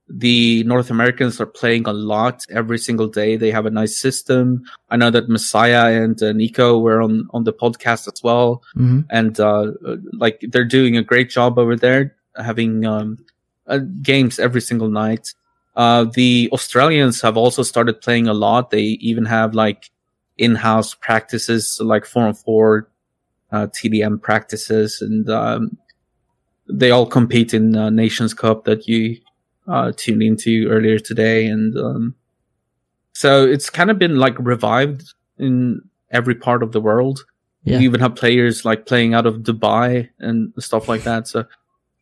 [0.09, 3.37] the North Americans are playing a lot every single day.
[3.37, 4.65] They have a nice system.
[4.89, 8.99] I know that Messiah and uh, Nico were on on the podcast as well hmm
[9.09, 9.71] and uh,
[10.23, 13.09] like they're doing a great job over there, having um,
[13.71, 15.25] uh, games every single night.
[15.75, 18.69] Uh, the Australians have also started playing a lot.
[18.69, 19.91] They even have like
[20.37, 22.89] in-house practices, like four on four
[23.51, 25.77] uh, TDM practices, and um,
[26.69, 29.17] they all compete in uh, Nations Cup that you
[29.67, 32.15] uh, tuned into earlier today, and um,
[33.13, 37.25] so it's kind of been like revived in every part of the world.
[37.63, 37.79] Yeah.
[37.79, 41.27] We even have players like playing out of Dubai and stuff like that.
[41.27, 41.45] So,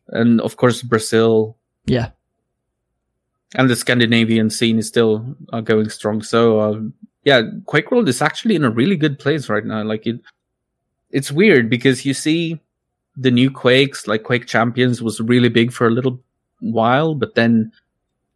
[0.08, 1.56] and of course Brazil
[1.86, 2.10] yeah,
[3.54, 6.22] and the Scandinavian scene is still uh, going strong.
[6.22, 6.94] So, um,
[7.24, 9.82] yeah, Quake World is actually in a really good place right now.
[9.82, 10.20] Like it,
[11.10, 12.60] it's weird because you see
[13.16, 16.20] the new Quakes, like Quake Champions, was really big for a little
[16.60, 17.72] while, but then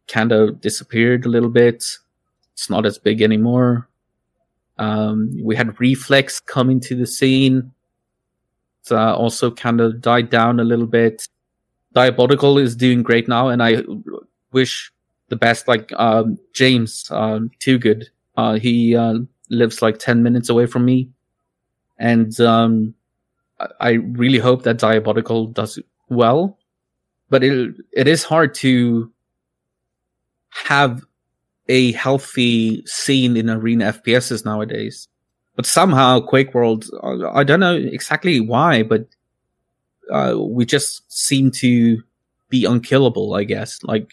[0.07, 1.83] kind of disappeared a little bit.
[2.53, 3.87] It's not as big anymore.
[4.77, 7.73] Um, we had Reflex come into the scene.
[8.81, 11.27] It's uh, also kind of died down a little bit.
[11.93, 13.83] Diabotical is doing great now, and I
[14.53, 14.91] wish
[15.29, 15.67] the best.
[15.67, 18.05] Like um, James, um, 2GD.
[18.37, 19.15] Uh, he uh,
[19.49, 21.09] lives like ten minutes away from me,
[21.99, 22.93] and um,
[23.79, 26.57] I- really hope that Diabotical does well.
[27.29, 29.11] But it it is hard to
[30.51, 31.03] have
[31.69, 35.07] a healthy scene in arena FPSs nowadays.
[35.55, 39.07] But somehow Quake World, uh, I don't know exactly why, but
[40.11, 42.01] uh, we just seem to
[42.49, 43.33] be unkillable.
[43.35, 44.11] I guess like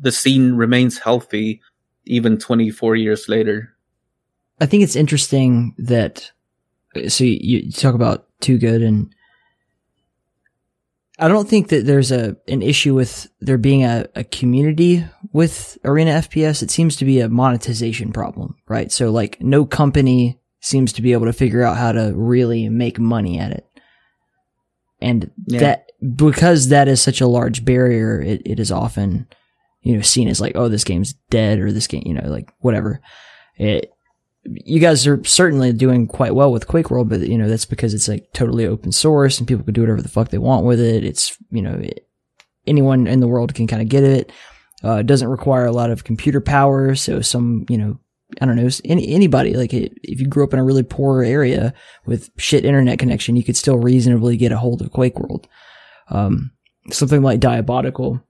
[0.00, 1.60] the scene remains healthy
[2.04, 3.74] even 24 years later.
[4.60, 6.30] I think it's interesting that
[7.08, 9.14] so you, you talk about 2GD and
[11.18, 15.78] I don't think that there's a an issue with there being a, a community with
[15.84, 16.62] arena FPS.
[16.62, 18.92] It seems to be a monetization problem, right?
[18.92, 22.98] So like no company seems to be able to figure out how to really make
[22.98, 23.66] money at it.
[25.00, 25.60] And Yeah.
[25.60, 29.26] that because that is such a large barrier, it, it is often,
[29.86, 32.52] you know, seen as like, oh, this game's dead or this game, you know, like
[32.58, 33.00] whatever.
[33.56, 33.92] It,
[34.42, 37.94] you guys are certainly doing quite well with Quake World, but you know, that's because
[37.94, 40.80] it's like totally open source and people can do whatever the fuck they want with
[40.80, 41.04] it.
[41.04, 42.08] It's, you know, it,
[42.66, 44.32] anyone in the world can kind of get it.
[44.82, 46.96] Uh, it doesn't require a lot of computer power.
[46.96, 48.00] So some, you know,
[48.40, 51.72] I don't know, any, anybody, like if you grew up in a really poor area
[52.06, 55.46] with shit internet connection, you could still reasonably get a hold of Quake World.
[56.08, 56.50] Um,
[56.90, 58.20] something like Diabotical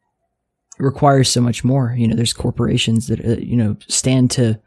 [0.79, 1.95] requires so much more.
[1.97, 4.61] You know, there's corporations that, uh, you know, stand to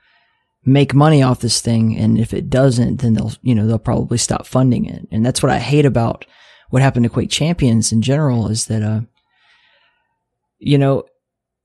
[0.65, 1.97] make money off this thing.
[1.97, 5.07] And if it doesn't, then they'll, you know, they'll probably stop funding it.
[5.11, 6.25] And that's what I hate about
[6.69, 9.01] what happened to Quake Champions in general is that, uh,
[10.59, 11.03] you know,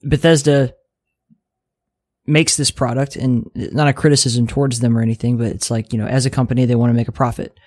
[0.03, 0.75] Bethesda
[2.27, 5.99] makes this product and not a criticism towards them or anything, but it's like, you
[5.99, 7.59] know, as a company, they want to make a profit.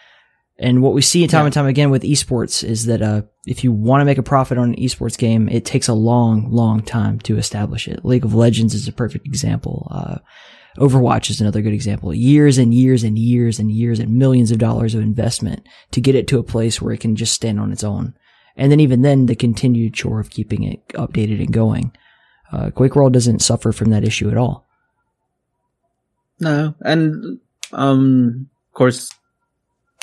[0.59, 1.45] And what we see time yeah.
[1.45, 4.57] and time again with esports is that, uh, if you want to make a profit
[4.57, 8.03] on an esports game, it takes a long, long time to establish it.
[8.03, 9.87] League of Legends is a perfect example.
[9.91, 10.17] Uh,
[10.77, 12.13] Overwatch is another good example.
[12.13, 16.15] Years and years and years and years and millions of dollars of investment to get
[16.15, 18.15] it to a place where it can just stand on its own.
[18.55, 21.91] And then even then, the continued chore of keeping it updated and going.
[22.51, 24.67] Uh, Quake World doesn't suffer from that issue at all.
[26.39, 27.39] No, and
[27.71, 29.09] um, of course,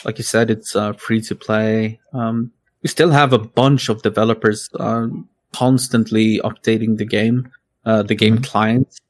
[0.05, 2.01] like you said, it's uh, free to play.
[2.13, 2.53] Um,
[2.83, 5.09] we still have a bunch of developers uh,
[5.53, 7.51] constantly updating the game,
[7.85, 8.45] uh, the game mm-hmm.
[8.45, 9.01] client,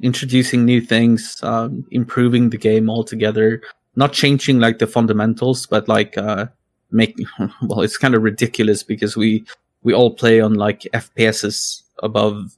[0.00, 3.62] introducing new things, um, improving the game altogether.
[3.96, 6.46] Not changing like the fundamentals, but like uh,
[6.90, 7.16] make
[7.62, 9.44] well, it's kind of ridiculous because we
[9.82, 12.56] we all play on like FPSs above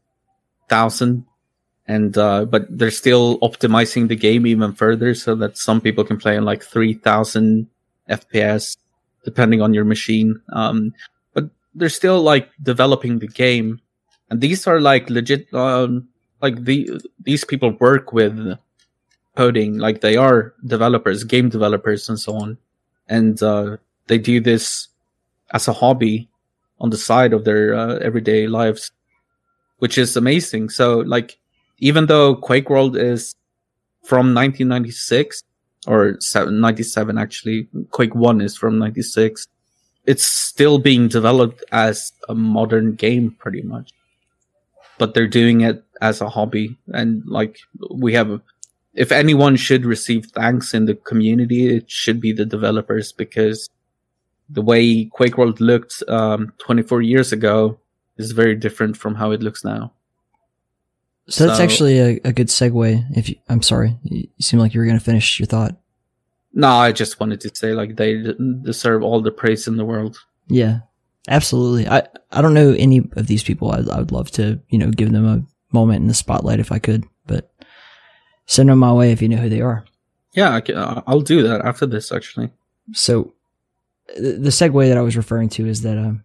[0.68, 1.26] thousand,
[1.88, 6.16] and uh, but they're still optimizing the game even further so that some people can
[6.16, 7.68] play in like three thousand
[8.08, 8.76] FPS
[9.24, 10.40] depending on your machine.
[10.52, 10.94] Um,
[11.34, 13.80] but they're still like developing the game,
[14.30, 15.52] and these are like legit.
[15.54, 16.08] Um,
[16.42, 18.58] like the these people work with
[19.36, 22.58] coding, like they are developers, game developers, and so on,
[23.08, 23.76] and uh,
[24.06, 24.88] they do this
[25.52, 26.28] as a hobby
[26.80, 28.90] on the side of their uh, everyday lives,
[29.78, 30.68] which is amazing.
[30.68, 31.38] So, like,
[31.78, 33.34] even though Quake World is
[34.04, 35.42] from 1996
[35.86, 39.46] or 97 actually, Quake 1 is from 96,
[40.06, 43.90] it's still being developed as a modern game pretty much.
[44.98, 46.76] But they're doing it as a hobby.
[46.94, 47.58] And like,
[47.90, 48.40] we have,
[48.94, 53.68] if anyone should receive thanks in the community, it should be the developers because
[54.48, 57.78] the way Quake World looked um, 24 years ago
[58.16, 59.92] is very different from how it looks now.
[61.28, 63.16] So, that's actually a, a, good segue.
[63.16, 65.76] If you, I'm sorry, you seem like you were going to finish your thought.
[66.52, 68.22] No, I just wanted to say like they
[68.62, 70.18] deserve all the praise in the world.
[70.46, 70.80] Yeah,
[71.28, 71.88] absolutely.
[71.88, 73.72] I I don't know any of these people.
[73.72, 76.70] I I would love to you know give them a moment in the spotlight if
[76.70, 77.50] I could, but
[78.46, 79.84] send them my way if you know who they are.
[80.32, 80.60] Yeah,
[81.06, 82.50] I'll do that after this actually.
[82.92, 83.34] So
[84.16, 86.22] the segue that I was referring to is that um,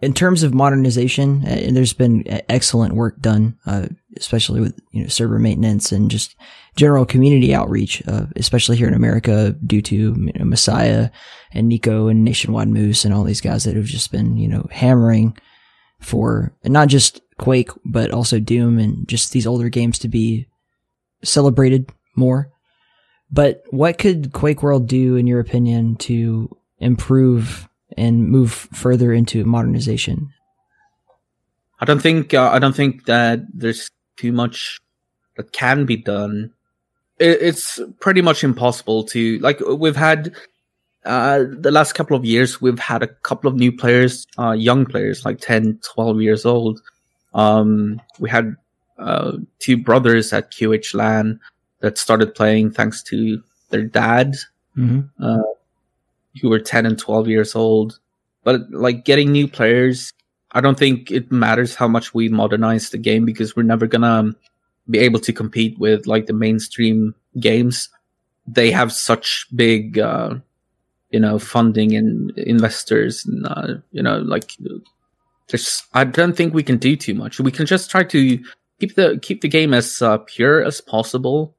[0.00, 3.86] in terms of modernization, and there's been excellent work done, uh,
[4.16, 6.36] especially with you know server maintenance and just
[6.76, 11.10] general community outreach, uh, especially here in America, due to you know, Messiah
[11.52, 14.66] and Nico and Nationwide Moose and all these guys that have just been you know
[14.70, 15.36] hammering
[16.00, 20.46] for not just Quake but also Doom and just these older games to be
[21.24, 22.52] celebrated more.
[23.30, 29.44] But what could Quake World do, in your opinion, to improve and move further into
[29.44, 30.32] modernization?
[31.80, 34.80] I don't think uh, I don't think that there's too much
[35.36, 36.52] that can be done.
[37.18, 39.60] It, it's pretty much impossible to like.
[39.60, 40.34] We've had
[41.06, 44.84] uh, the last couple of years, we've had a couple of new players, uh, young
[44.84, 46.82] players, like 10, 12 years old.
[47.32, 48.56] Um, we had
[48.98, 51.38] uh, two brothers at QH LAN
[51.80, 53.40] that started playing thanks to
[53.70, 54.34] their dad.
[54.76, 55.24] Mm-hmm.
[56.40, 57.98] Who were 10 and 12 years old.
[58.44, 60.12] But like getting new players,
[60.52, 64.34] I don't think it matters how much we modernize the game because we're never gonna
[64.88, 67.88] be able to compete with like the mainstream games.
[68.46, 70.36] They have such big, uh,
[71.10, 74.52] you know, funding and investors, and uh, you know, like
[75.48, 75.82] there's.
[75.92, 77.40] I don't think we can do too much.
[77.40, 78.38] We can just try to
[78.80, 81.56] keep the keep the game as uh, pure as possible,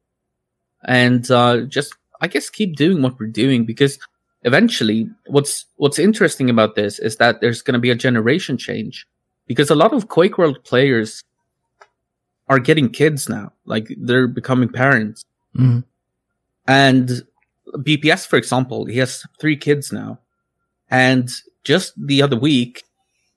[0.86, 4.00] and uh, just I guess keep doing what we're doing because
[4.48, 9.06] eventually what's what's interesting about this is that there's going to be a generation change
[9.46, 11.24] because a lot of quake world players
[12.48, 15.24] are getting kids now like they're becoming parents
[15.56, 15.80] mm-hmm.
[16.68, 17.22] and
[17.80, 20.18] bps for example he has three kids now
[20.90, 21.30] and
[21.64, 22.84] just the other week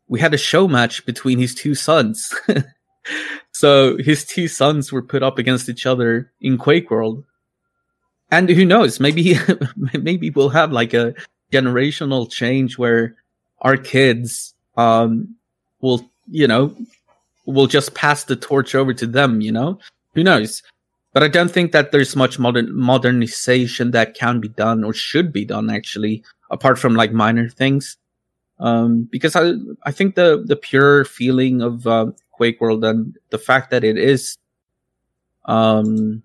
[0.06, 2.32] we had a show match between his two sons
[3.52, 7.24] so his two sons were put up against each other in Quake World.
[8.30, 9.36] And who knows, maybe
[9.76, 11.14] maybe we'll have like a
[11.52, 13.16] generational change where
[13.62, 15.34] our kids um
[15.80, 16.76] will, you know,
[17.46, 19.78] will just pass the torch over to them, you know?
[20.14, 20.62] Who knows?
[21.12, 25.32] But I don't think that there's much modern modernization that can be done or should
[25.32, 27.96] be done actually, apart from like minor things.
[28.60, 29.52] Um, because I,
[29.84, 33.96] I think the, the pure feeling of, uh, Quake World and the fact that it
[33.96, 34.36] is,
[35.46, 36.22] um,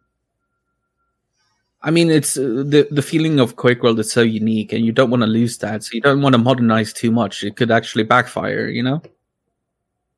[1.85, 4.91] I mean, it's uh, the the feeling of Quake World is so unique, and you
[4.91, 5.83] don't want to lose that.
[5.83, 8.67] So you don't want to modernize too much; it could actually backfire.
[8.67, 9.01] You know?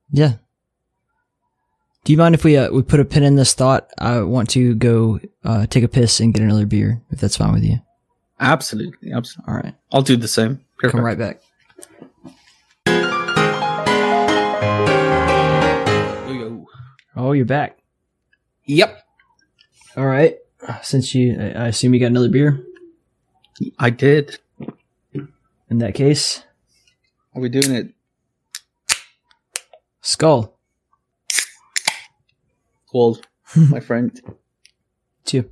[0.10, 0.36] Yeah.
[2.06, 3.92] Do you mind if we uh, we put a pin in this thought?
[3.98, 7.52] I want to go uh, take a piss and get another beer, if that's fine
[7.52, 7.82] with you.
[8.40, 9.54] Absolutely, absolutely.
[9.54, 10.62] All right, I'll do the same.
[10.78, 10.92] Perfect.
[10.94, 11.42] come right back.
[17.20, 17.80] Oh, you're back.
[18.66, 19.02] Yep,
[19.98, 20.38] All right.
[20.82, 22.64] Since you, I assume you got another beer.
[23.80, 24.40] I did.
[25.70, 26.44] In that case,
[27.36, 27.94] Are we doing it?
[30.02, 30.58] skull.
[32.92, 34.20] Cold, my friend.
[35.26, 35.50] too.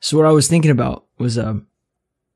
[0.00, 1.66] So what I was thinking about was um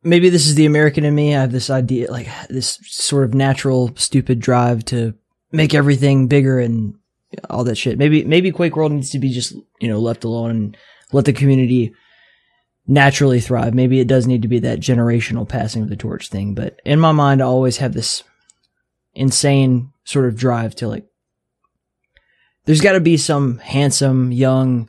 [0.04, 1.34] maybe this is the American in me.
[1.34, 5.14] I have this idea like this sort of natural stupid drive to
[5.50, 6.94] make everything bigger and
[7.50, 7.98] all that shit.
[7.98, 10.76] Maybe maybe Quake World needs to be just, you know, left alone and
[11.12, 11.94] let the community
[12.86, 13.74] naturally thrive.
[13.74, 16.98] Maybe it does need to be that generational passing of the torch thing, but in
[16.98, 18.24] my mind I always have this
[19.14, 21.06] insane sort of drive to like
[22.64, 24.88] there's got to be some handsome young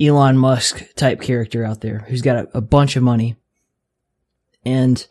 [0.00, 3.36] Elon Musk type character out there who's got a, a bunch of money
[4.64, 5.06] and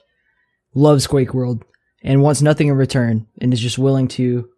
[0.76, 1.64] loves Quake World
[2.04, 4.50] and wants nothing in return and is just willing to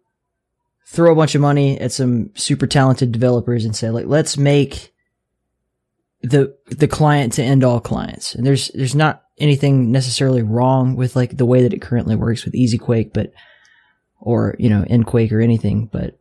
[0.86, 4.92] throw a bunch of money at some super talented developers and say like let's make
[6.22, 11.14] the the client to end all clients and there's there's not anything necessarily wrong with
[11.14, 13.32] like the way that it currently works with ezQuake but
[14.20, 16.18] or you know nQuake or anything but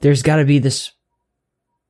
[0.00, 0.92] there's got to be this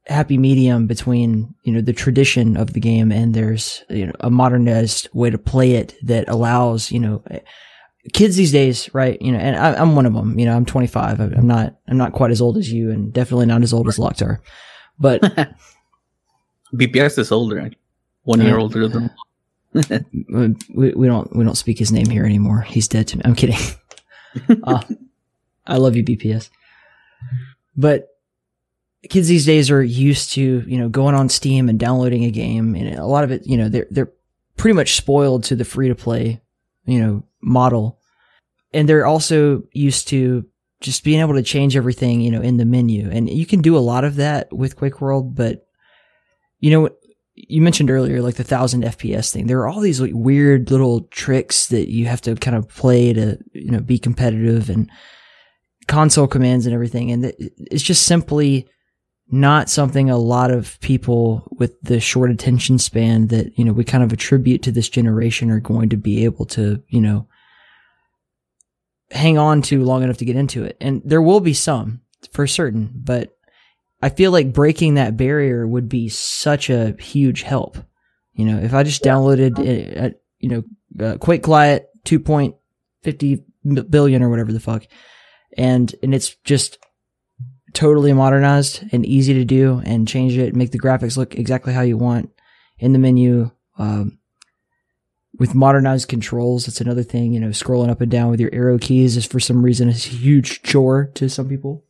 [0.07, 4.29] happy medium between you know the tradition of the game and there's you know a
[4.31, 7.23] modernized way to play it that allows you know
[8.13, 10.67] kids these days right you know and I, i'm one of them you know i'm
[10.67, 13.73] 25 I- i'm not i'm not quite as old as you and definitely not as
[13.73, 14.39] old as Locktar.
[14.99, 15.23] but
[16.75, 17.71] BPS is older,
[18.25, 19.11] one year older than.
[20.75, 22.63] we, we don't we don't speak his name here anymore.
[22.63, 23.23] He's dead to me.
[23.25, 23.59] I'm kidding.
[24.65, 24.83] Uh,
[25.67, 26.49] i love you bps
[27.77, 28.17] but
[29.09, 32.75] kids these days are used to you know going on steam and downloading a game
[32.75, 34.11] and a lot of it you know they're they're
[34.57, 36.41] pretty much spoiled to the free to play
[36.87, 37.99] you know model.
[38.73, 40.47] And they're also used to
[40.81, 43.11] just being able to change everything you know in the menu.
[43.11, 45.67] And you can do a lot of that with quake world but
[46.63, 46.89] you know
[47.35, 49.47] you mentioned earlier like the thousand fps thing.
[49.47, 53.13] There are all these like weird little tricks that you have to kind of play
[53.13, 54.91] to you know be competitive and
[55.89, 57.11] console commands and everything.
[57.11, 58.69] And it's just simply
[59.31, 63.85] not something a lot of people with the short attention span that you know we
[63.85, 67.27] kind of attribute to this generation are going to be able to you know
[69.11, 70.77] hang on to long enough to get into it.
[70.81, 73.37] And there will be some for certain but
[74.03, 77.79] i feel like breaking that barrier would be such a huge help.
[78.35, 83.87] You know if i just downloaded uh, uh, you know uh, quake client 2.50 m-
[83.89, 84.87] billion or whatever the fuck
[85.57, 86.79] and and it's just
[87.75, 91.81] totally modernized and easy to do and change it make the graphics look exactly how
[91.81, 92.31] you want
[92.79, 94.19] in the menu um,
[95.39, 98.79] with modernized controls that's another thing you know scrolling up and down with your arrow
[98.79, 101.85] keys is for some reason a huge chore to some people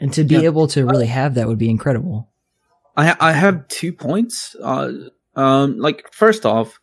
[0.00, 0.42] and to be Yeah.
[0.50, 2.28] able to really have that would be incredible
[2.96, 4.56] I I have two points.
[4.60, 4.92] Uh,
[5.36, 6.80] um, like first off,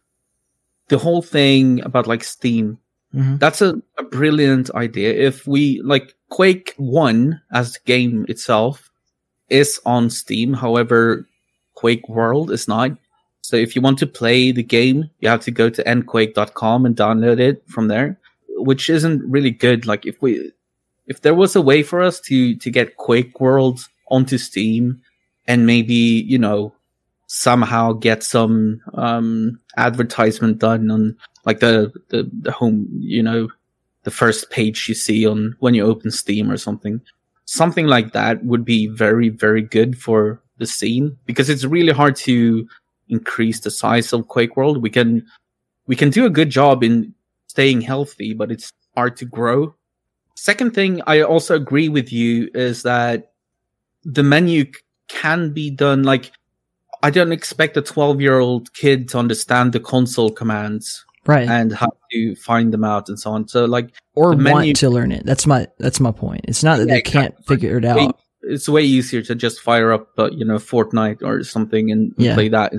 [0.88, 2.78] the whole thing about like Steam.
[3.14, 3.40] Mhm.
[3.40, 5.12] That's a, a brilliant idea.
[5.14, 8.90] If we like Quake One as the game itself
[9.50, 11.28] is on Steam, however,
[11.76, 12.92] Quake World is not.
[13.42, 16.96] So if you want to play the game, you have to go to nquake.com and
[16.96, 18.18] download it from there,
[18.58, 19.86] which isn't really good.
[19.86, 20.52] Like if we,
[21.08, 23.80] if there was a way for us to, to get Quake World
[24.10, 25.02] onto Steam
[25.48, 26.74] and maybe, you know,
[27.28, 33.48] somehow get some, um, advertisement done on like the, the, the home, you know,
[34.04, 37.02] the first page you see on when you open Steam or something.
[37.46, 42.16] Something like that would be very, very good for the scene because it's really hard
[42.18, 42.68] to
[43.10, 44.82] increase the size of Quake World.
[44.82, 45.26] We can,
[45.88, 47.14] we can do a good job in
[47.48, 49.74] staying healthy, but it's hard to grow.
[50.38, 53.32] Second thing, I also agree with you is that
[54.04, 54.66] the menu
[55.10, 56.32] can be done like
[57.04, 61.48] I don't expect a 12 year old kid to understand the console commands Right.
[61.50, 63.48] and how to find them out and so on.
[63.50, 65.26] So like or the want to learn it.
[65.26, 66.42] That's my that's my point.
[66.48, 67.56] It's not that Yeah, they can't exactly.
[67.56, 68.20] figure it way- out.
[68.44, 72.34] it's way easier to just fire up, uh, you know, Fortnite or something and Yeah.
[72.36, 72.74] play that,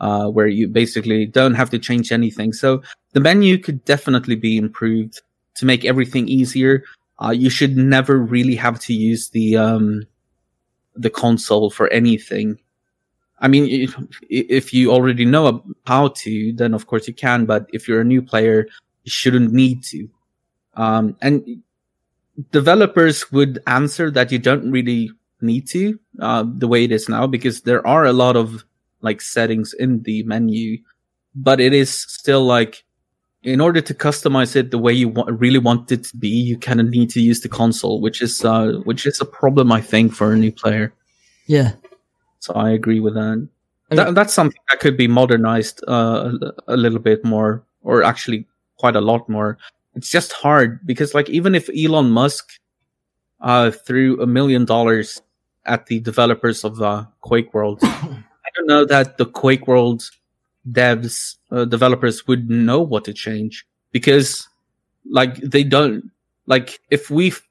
[0.00, 2.52] uh, where you basically don't have to change anything.
[2.54, 2.82] So
[3.12, 5.20] the menu could definitely be improved
[5.56, 6.84] to make everything easier.
[7.22, 10.06] Uh, you should never really have to use the, um,
[10.96, 12.58] the console for anything.
[13.40, 13.88] I mean,
[14.30, 18.04] if you already know how to, then of course you can, but if you're a
[18.04, 18.66] new player,
[19.04, 20.08] you shouldn't need to.
[20.74, 21.62] Um, and
[22.50, 27.26] developers would answer that you don't really need to uh, the way it is now
[27.26, 28.64] because there are a lot of
[29.02, 30.78] like settings in the menu
[31.34, 32.84] but it is still like
[33.44, 36.58] in order to customize it the way you wa- really want it to be you
[36.58, 39.80] kind of need to use the console which is uh, which is a problem i
[39.80, 40.92] think for a new player.
[41.46, 41.72] Yeah.
[42.40, 43.48] so i agree with that.
[43.90, 46.32] I that, that's something that could be modernized uh,
[46.68, 48.46] a, a little bit more or actually
[48.78, 49.58] quite a lot more.
[49.94, 52.58] It's just hard because like even if elon musk
[53.40, 55.20] uh threw a million dollars
[55.66, 60.10] at the developers of uh, quake world i don't know that the quake world
[60.70, 64.48] devs uh, developers would know what to change because
[65.10, 66.10] like they don't
[66.46, 67.42] like if we f-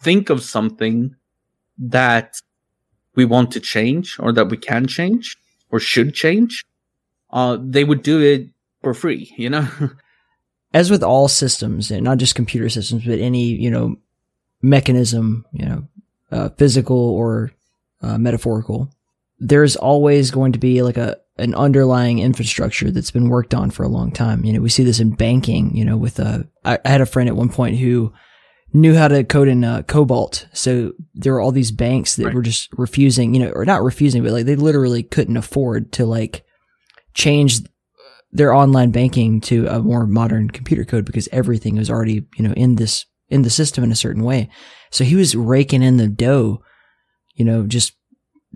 [0.00, 1.14] think of something
[1.78, 2.36] that
[3.14, 5.36] we want to change or that we can change
[5.70, 6.64] or should change
[7.30, 8.48] uh they would do it
[8.82, 9.68] for free you know?
[10.74, 13.96] As with all systems, and not just computer systems, but any you know
[14.60, 15.86] mechanism, you know,
[16.32, 17.52] uh, physical or
[18.02, 18.90] uh, metaphorical,
[19.46, 23.82] there's always going to be like a an underlying infrastructure that's been worked on for
[23.82, 24.44] a long time.
[24.44, 25.76] You know, we see this in banking.
[25.76, 28.12] You know, with uh, I, I had a friend at one point who
[28.72, 32.34] knew how to code in uh, COBOL, so there were all these banks that Right.
[32.34, 33.34] were just refusing.
[33.34, 36.44] You know, or not refusing, but like they literally couldn't afford to like
[37.14, 37.60] change
[38.32, 42.52] their online banking to a more modern computer code because everything was already, you know,
[42.54, 44.48] in this, in the system in a certain way.
[44.90, 46.60] So he was raking in the dough,
[47.34, 47.92] you know, just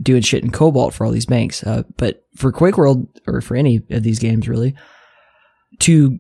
[0.01, 1.63] doing shit in COBOL for all these banks.
[1.63, 4.75] Uh, but for Quake World or for any of these games really,
[5.81, 6.19] to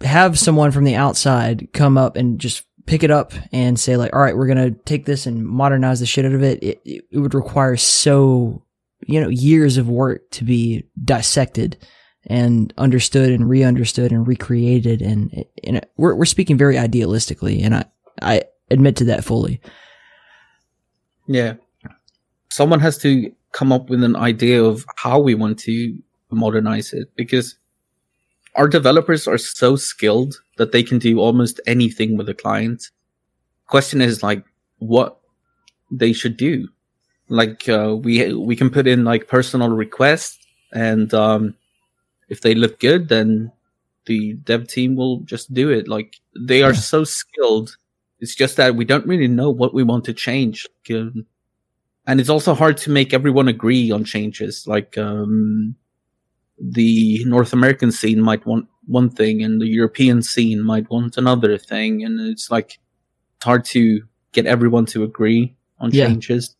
[0.00, 4.14] have someone from the outside come up and just pick it up and say like,
[4.14, 6.62] all right, we're going to take this and modernize the shit out of it.
[6.62, 8.62] It, it, would require so,
[9.06, 11.76] you know, years of work to be dissected
[12.26, 17.84] and understood and re-understood and recreated and, and we're, we're speaking very idealistically and I,
[18.22, 19.60] I admit to that fully.
[21.26, 21.54] Yeah.
[22.58, 23.10] Someone has to
[23.52, 25.76] come up with an idea of how we want to
[26.30, 27.56] modernize it because
[28.54, 32.80] our developers are so skilled that they can do almost anything with a client.
[33.66, 34.42] Question is like
[34.78, 35.18] what
[35.90, 36.54] they should do.
[37.28, 40.38] Like uh, we we can put in like personal requests
[40.72, 41.54] and um
[42.34, 43.52] if they look good then
[44.06, 45.88] the dev team will just do it.
[45.88, 46.10] Like
[46.50, 46.88] they are Yeah.
[46.92, 47.76] so skilled
[48.20, 50.66] it's just that we don't really know what we want to change.
[50.88, 51.26] Like, um,
[52.06, 54.66] and it's also hard to make everyone agree on changes.
[54.66, 55.74] Like, um,
[56.58, 61.58] the North American scene might want one thing and the European scene might want another
[61.58, 62.04] thing.
[62.04, 62.78] And it's like,
[63.36, 64.02] it's hard to
[64.32, 66.06] get everyone to agree on Yeah.
[66.06, 66.56] changes.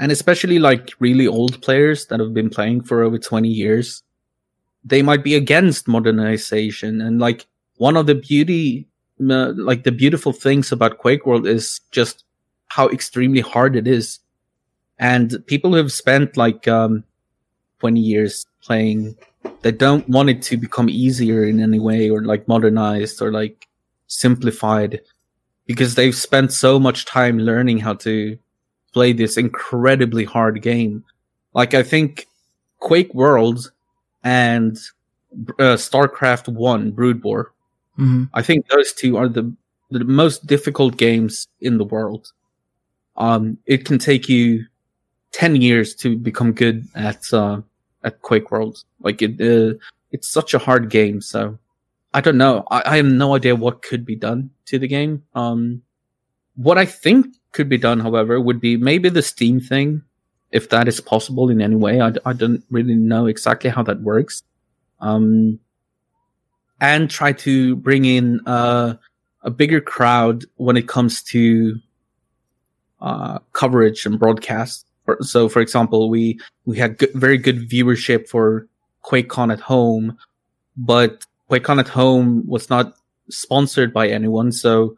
[0.00, 4.02] And especially like really old players that have been playing for over 20 years,
[4.84, 7.00] they might be against modernization.
[7.00, 8.88] And like one of the beauty
[9.20, 12.24] uh, like the beautiful things about Quake World is just
[12.74, 14.18] how extremely hard it is.
[14.98, 17.04] And people who have spent like um
[17.80, 19.16] 20 years playing,
[19.62, 23.68] they don't want it to become easier in any way or like modernized or like
[24.06, 25.00] simplified
[25.66, 28.38] because they've spent so much time learning how to
[28.92, 31.04] play this incredibly hard game.
[31.52, 32.26] Like I think
[32.78, 33.72] Quake World
[34.22, 34.78] and
[35.58, 37.54] uh, StarCraft 1 Brood War
[37.98, 38.24] Mm-hmm.
[38.34, 39.52] I think those two are the
[39.90, 42.32] the most difficult games in the world.
[43.16, 44.66] Um, it can take you
[45.32, 47.60] ten years to become good at uh,
[48.02, 48.82] at Quake World.
[49.00, 49.78] Like it, uh,
[50.10, 51.20] it's such a hard game.
[51.20, 51.58] So
[52.12, 52.64] I don't know.
[52.70, 55.24] I, I have no idea what could be done to the game.
[55.34, 55.82] Um,
[56.56, 60.02] what I think could be done, however, would be maybe the Steam thing,
[60.52, 62.00] if that is possible in any way.
[62.00, 64.42] I don't really know exactly how that works.
[65.00, 65.58] Um,
[66.80, 68.94] and try to bring in uh,
[69.42, 71.78] a bigger crowd when it comes to
[73.04, 74.86] uh, coverage and broadcast.
[75.20, 78.66] So, for example, we we had good, very good viewership for
[79.04, 80.16] QuakeCon at home,
[80.76, 82.94] but QuakeCon at home was not
[83.28, 84.50] sponsored by anyone.
[84.52, 84.96] So,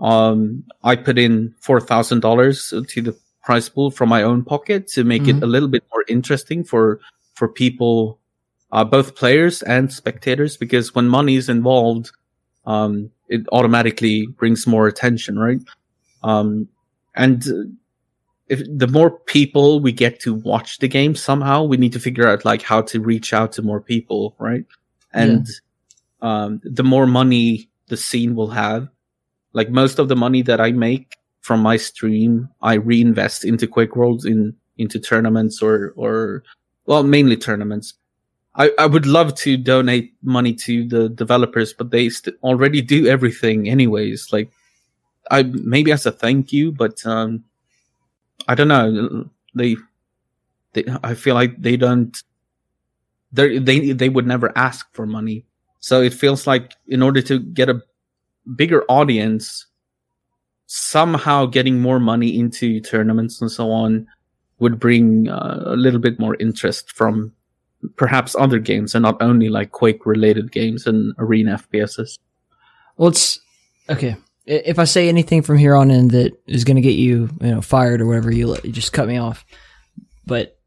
[0.00, 4.86] um, I put in four thousand dollars to the prize pool from my own pocket
[4.94, 5.42] to make it Mhm.
[5.42, 7.00] a little bit more interesting for
[7.34, 8.18] for people,
[8.70, 10.56] uh, both players and spectators.
[10.56, 12.12] Because when money is involved,
[12.64, 15.60] um, it automatically brings more attention, right?
[16.22, 16.68] Um,
[17.14, 17.70] and uh,
[18.48, 22.28] if the more people we get to watch the game somehow, we need to figure
[22.28, 24.64] out like how to reach out to more people, right?
[25.12, 25.46] And
[26.20, 28.88] um, the more money the scene will have,
[29.52, 33.96] like most of the money that I make from my stream, I reinvest into Quake
[33.96, 36.42] Worlds in into tournaments or or
[36.86, 37.94] well, mainly tournaments.
[38.54, 43.06] I, I would love to donate money to the developers, but they st- already do
[43.06, 44.28] everything anyways.
[44.30, 44.50] Like,
[45.32, 47.44] I maybe as a thank you, but um,
[48.46, 49.30] I don't know.
[49.54, 49.76] They,
[50.74, 52.16] they, I feel like they don't.
[53.32, 53.58] They
[53.92, 55.46] they would never ask for money,
[55.80, 57.80] so it feels like in order to get a
[58.56, 59.66] bigger audience,
[60.66, 64.06] somehow getting more money into tournaments and so on
[64.58, 67.32] would bring uh, a little bit more interest from
[67.96, 72.18] perhaps other games and not only like Quake related games and arena FPSs.
[72.96, 73.40] Well, it's
[73.88, 74.16] okay.
[74.44, 77.50] If I say anything from here on in that is going to get you, you
[77.54, 79.44] know, fired or whatever, you, you just cut me off.
[80.26, 80.58] But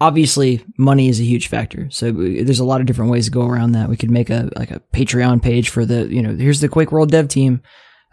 [0.00, 1.90] obviously, money is a huge factor.
[1.90, 3.88] So there's a lot of different ways to go around that.
[3.88, 6.92] We could make a like a Patreon page for the, you know, here's the Quake
[6.92, 7.62] World dev team.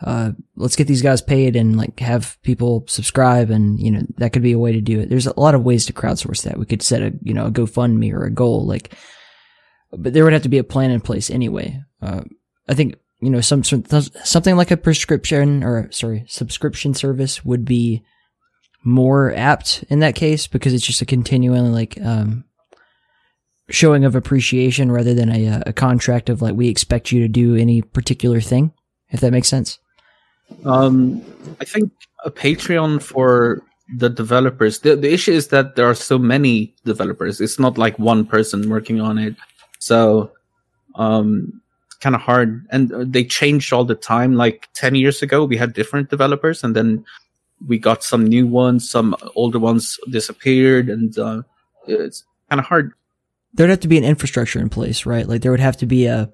[0.03, 4.33] Uh, let's get these guys paid and like have people subscribe and you know that
[4.33, 5.09] could be a way to do it.
[5.09, 6.57] There's a lot of ways to crowdsource that.
[6.57, 8.95] We could set a you know a GoFundMe or a goal like,
[9.91, 11.79] but there would have to be a plan in place anyway.
[12.01, 12.21] Uh,
[12.67, 18.03] I think you know some something like a prescription or sorry subscription service would be
[18.83, 22.43] more apt in that case because it's just a continuing like um
[23.69, 27.27] showing of appreciation rather than a uh, a contract of like we expect you to
[27.27, 28.73] do any particular thing
[29.09, 29.79] if that makes sense
[30.65, 31.23] Um,
[31.61, 31.91] I think
[32.25, 33.63] a Patreon for
[33.97, 34.79] the developers.
[34.79, 37.39] The, the issue is that there are so many developers.
[37.41, 39.35] It's not like one person working on it.
[39.79, 40.31] So,
[40.95, 41.60] um,
[42.01, 42.65] kind of hard.
[42.69, 44.33] And uh, they change all the time.
[44.35, 47.05] Like 10 years ago, we had different developers and then
[47.67, 51.43] we got some new ones, some older ones disappeared and, uh,
[51.87, 52.91] it's kind of hard.
[53.53, 56.05] there'd have to be an infrastructure in place right like there would have to be
[56.05, 56.29] a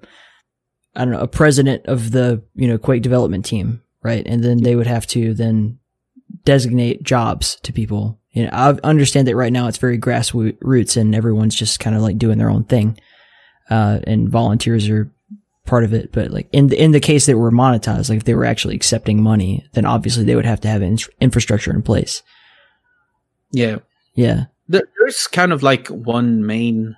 [0.94, 4.62] i don't know a president of the you know quake development team right and then
[4.62, 5.78] they would have to then
[6.44, 11.14] designate jobs to people you know i understand that right now it's very grassroots and
[11.14, 12.98] everyone's just kind of like doing their own thing
[13.70, 15.10] uh and volunteers are
[15.68, 18.24] part of it but like in the in the case that we're monetized like if
[18.24, 21.82] they were actually accepting money then obviously they would have to have in- infrastructure in
[21.82, 22.22] place.
[23.52, 23.78] Yeah.
[24.14, 24.46] yeah.
[24.68, 26.96] There's kind of like one main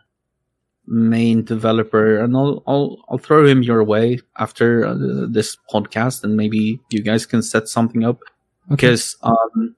[0.87, 4.97] main developer and I'll I'll I'll throw him your way after uh,
[5.29, 8.21] this podcast and maybe you guys can set something up.
[8.69, 9.77] Because um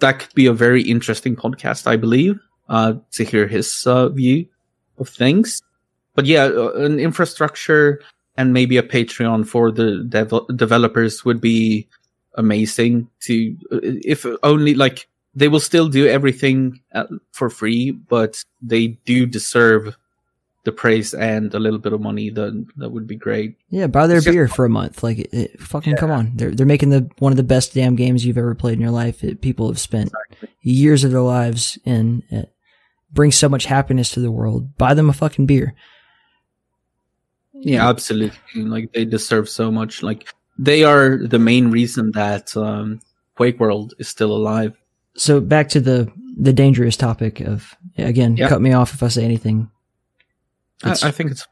[0.00, 4.46] that could be a very interesting podcast I believe uh to hear his uh, view
[4.98, 5.62] of things
[6.16, 8.00] but yeah uh, an infrastructure
[8.36, 11.86] and maybe a Patreon for the dev- developers would be
[12.34, 18.86] amazing to if only like they will still do everything uh, for free, but they
[19.04, 19.94] do deserve
[20.64, 22.30] the praise and a little bit of money.
[22.30, 23.56] Then that would be great.
[23.68, 25.02] Yeah, buy their It's just- beer for a month.
[25.02, 26.32] Like, it, it- fucking come on.
[26.36, 28.90] They're they're making the one of the best damn games you've ever played in your
[28.90, 29.22] life.
[29.22, 30.10] It, people have spent
[30.62, 32.22] years of their lives in.
[32.30, 32.50] It
[33.12, 34.76] brings so much happiness to the world.
[34.78, 35.74] Buy them a fucking beer.
[37.60, 38.38] Yeah, absolutely.
[38.54, 40.02] Like they deserve so much.
[40.02, 43.00] Like they are the main reason that um,
[43.34, 44.76] Quake World is still alive.
[45.16, 48.36] So back to the the dangerous topic of again.
[48.36, 49.70] Cut me off if I say anything.
[50.82, 51.46] I, I think it's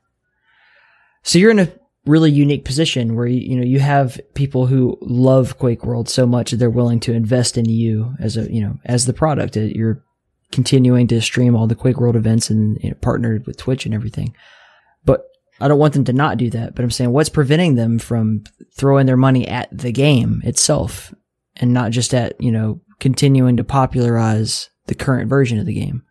[1.22, 1.72] So you're in a
[2.07, 6.26] really unique position where you, you know you have people who love Quake World so
[6.26, 9.57] much that they're willing to invest in you as a you know as the product.
[9.57, 10.02] Uh, You're
[10.52, 13.94] continuing to stream all the Quake World events and you know, partnered with Twitch and
[13.94, 14.36] everything.
[15.05, 15.24] But
[15.61, 16.74] I don't want them to not do that.
[16.74, 18.44] But I'm saying what's preventing them from
[18.76, 21.14] throwing their money at the game itself
[21.57, 26.02] and not just at you know continuing to popularize the current version of the game.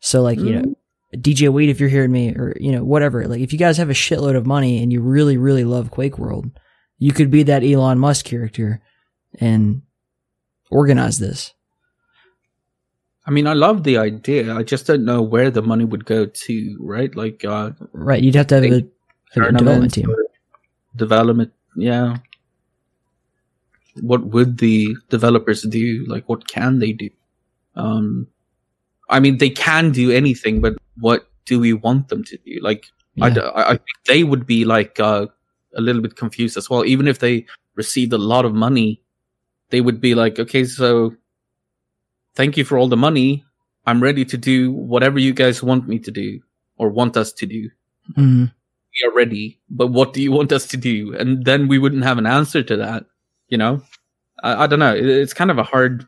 [0.00, 0.72] So like you know mm-hmm.
[1.14, 3.26] DJ Weed, if you're hearing me, or you know, whatever.
[3.26, 6.18] Like, if you guys have a shitload of money and you really, really love Quake
[6.18, 6.50] World,
[6.98, 8.82] you could be that Elon Musk character
[9.40, 9.82] and
[10.70, 11.54] organize this.
[13.28, 14.54] I mean, I love the idea.
[14.54, 17.14] I just don't know where the money would go to, right?
[17.14, 18.22] Like, uh, Right?
[18.22, 18.88] You'd have to have a,
[19.36, 20.14] a development team.
[20.96, 22.16] Development, yeah.
[24.00, 26.06] What would the developers do?
[26.08, 27.10] Like, what can they do?
[27.76, 28.28] Um,
[29.10, 32.58] I mean, they can do anything, but what do we want them to do?
[32.62, 32.86] Like,
[33.20, 33.42] I Yeah.
[33.48, 35.26] I, I think they would be like uh,
[35.76, 36.82] a little bit confused as well.
[36.86, 39.02] Even if they received a lot of money,
[39.68, 41.14] they would be like, okay, so
[42.38, 43.44] thank you for all the money.
[43.84, 46.40] I'm ready to do whatever you guys want me to do
[46.78, 47.68] or want us to do.
[48.14, 48.44] hmm
[48.94, 51.14] We are ready, but what do you want us to do?
[51.18, 53.04] And then we wouldn't have an answer to that.
[53.48, 53.82] You know,
[54.42, 54.94] I, I don't know.
[54.94, 56.06] It, it's kind of a hard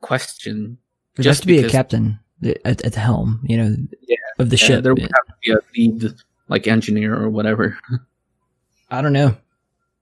[0.00, 0.78] question.
[1.16, 2.18] There Just to be a captain
[2.64, 3.76] at, at the helm, you know,
[4.08, 4.16] Yeah.
[4.38, 4.82] of the Yeah, ship.
[4.82, 6.14] there would have to be a lead,
[6.48, 7.78] like engineer or whatever.
[8.90, 9.36] I don't know.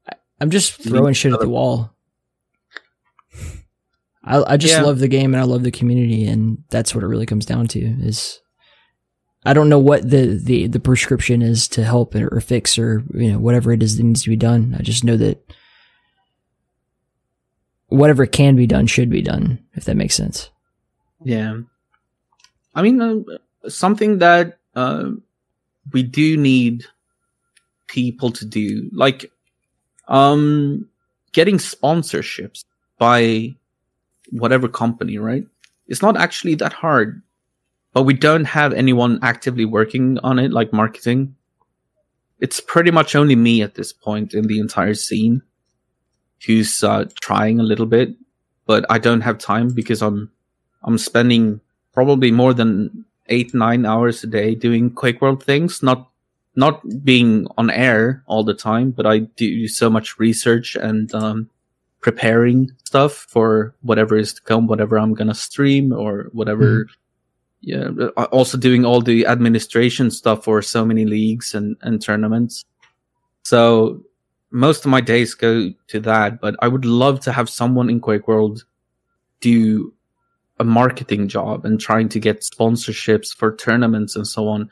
[0.09, 1.93] I, I'm just throwing shit at the wall.
[4.29, 4.83] I I just Yeah.
[4.83, 7.67] love the game and I love the community, and that's what it really comes down
[7.69, 7.81] to.
[7.81, 8.41] Is
[9.45, 13.03] I don't know what the the the prescription is to help or, or fix or
[13.15, 14.77] you know whatever it is that needs to be done.
[14.79, 15.43] I just know that
[17.89, 19.59] whatever can be done should be done.
[19.75, 20.51] If that makes sense.
[21.25, 21.61] Yeah.
[22.75, 25.11] I mean, uh, something that uh,
[25.93, 26.85] we do need
[27.89, 29.33] people to do, like
[30.07, 30.89] um,
[31.33, 32.65] getting sponsorships
[32.99, 33.55] by
[34.31, 35.45] whatever company, right?
[35.87, 37.23] It's not actually that hard,
[37.93, 41.35] but we don't have anyone actively working on it, like marketing.
[42.41, 45.43] It's pretty much only me at this point in the entire scene
[46.47, 48.15] who's uh, trying a little bit,
[48.67, 50.31] but I don't have time because I'm
[50.85, 51.61] I'm spending
[51.93, 55.83] probably more than eight nine hours a day doing Quake World things.
[55.83, 56.09] Not
[56.55, 61.51] not being on air all the time, but I do so much research and um,
[62.01, 66.87] preparing stuff for whatever is to come, whatever I'm gonna stream or whatever.
[67.61, 67.89] Yeah,
[68.33, 72.65] also doing all the administration stuff for so many leagues and, and tournaments.
[73.43, 74.05] So
[74.51, 78.01] most of my days go to that, but I would love to have someone in
[78.01, 78.65] Quake World
[79.41, 79.93] do
[80.61, 84.69] a marketing job and trying to get sponsorships for tournaments and so on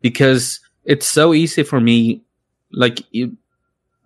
[0.00, 2.22] because it's so easy for me
[2.72, 3.00] like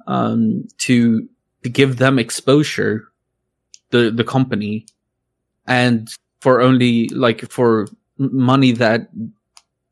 [0.07, 1.29] um to
[1.67, 3.09] to give them exposure
[3.91, 4.87] the the company
[5.67, 6.09] and
[6.41, 7.89] for only like for
[8.19, 9.09] money that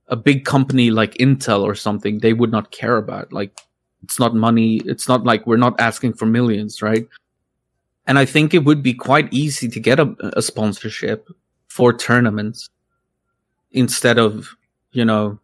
[0.07, 3.33] a big company like Intel or something they would not care about.
[3.33, 3.59] Like
[4.05, 7.09] it's not money it's not like we're not asking for millions right?
[8.07, 11.29] And I think it would be quite easy to get a, a sponsorship
[11.66, 12.68] for tournaments
[13.72, 14.55] instead of,
[14.93, 15.41] you know,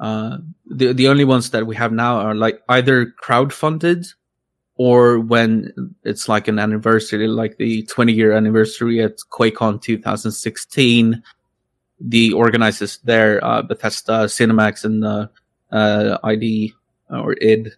[0.00, 4.14] uh, the, the only ones that we have now are like either crowdfunded
[4.78, 11.22] or when it's like an anniversary, like the 20 year anniversary at QuakeCon 2016,
[12.00, 15.26] the organizers there, uh, Bethesda, ZeniMax and, uh,
[15.70, 16.72] uh, ID
[17.10, 17.70] or ID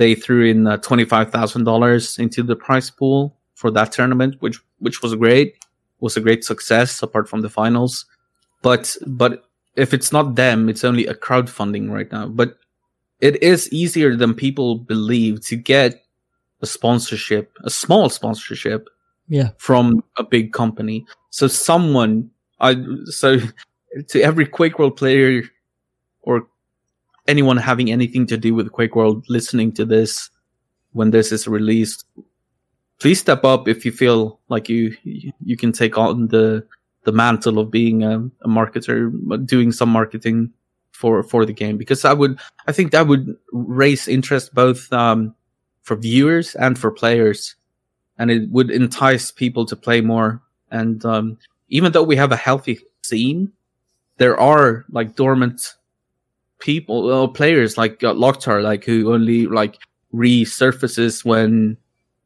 [0.00, 4.34] they threw in uh, twenty five thousand dollars into the prize pool for that tournament,
[4.40, 5.62] which which was great,
[6.00, 8.06] was a great success apart from the finals.
[8.62, 9.44] But but
[9.76, 12.28] if it's not them, it's only a crowdfunding right now.
[12.28, 12.56] But
[13.20, 16.04] it is easier than people believe to get
[16.62, 18.88] a sponsorship, a small sponsorship
[19.28, 19.50] Yeah.
[19.58, 21.06] from a big company.
[21.30, 23.38] So someone, I so
[24.08, 25.42] to every Quake World player
[26.22, 26.46] or
[27.28, 30.30] anyone having anything to do with Quake World listening to this
[30.92, 32.04] when this is released,
[32.98, 36.64] please step up if you feel like you you can take on the
[37.04, 39.10] the mantle of being a, a marketer,
[39.46, 40.52] doing some marketing
[41.00, 45.34] for for the game because I would I think that would raise interest both um,
[45.80, 47.56] for viewers and for players,
[48.18, 50.42] and it would entice people to play more.
[50.70, 51.38] And um,
[51.70, 53.50] even though we have a healthy scene,
[54.18, 55.74] there are like dormant
[56.58, 59.78] people, or players like uh, Locktar, like who only like
[60.12, 61.78] resurfaces when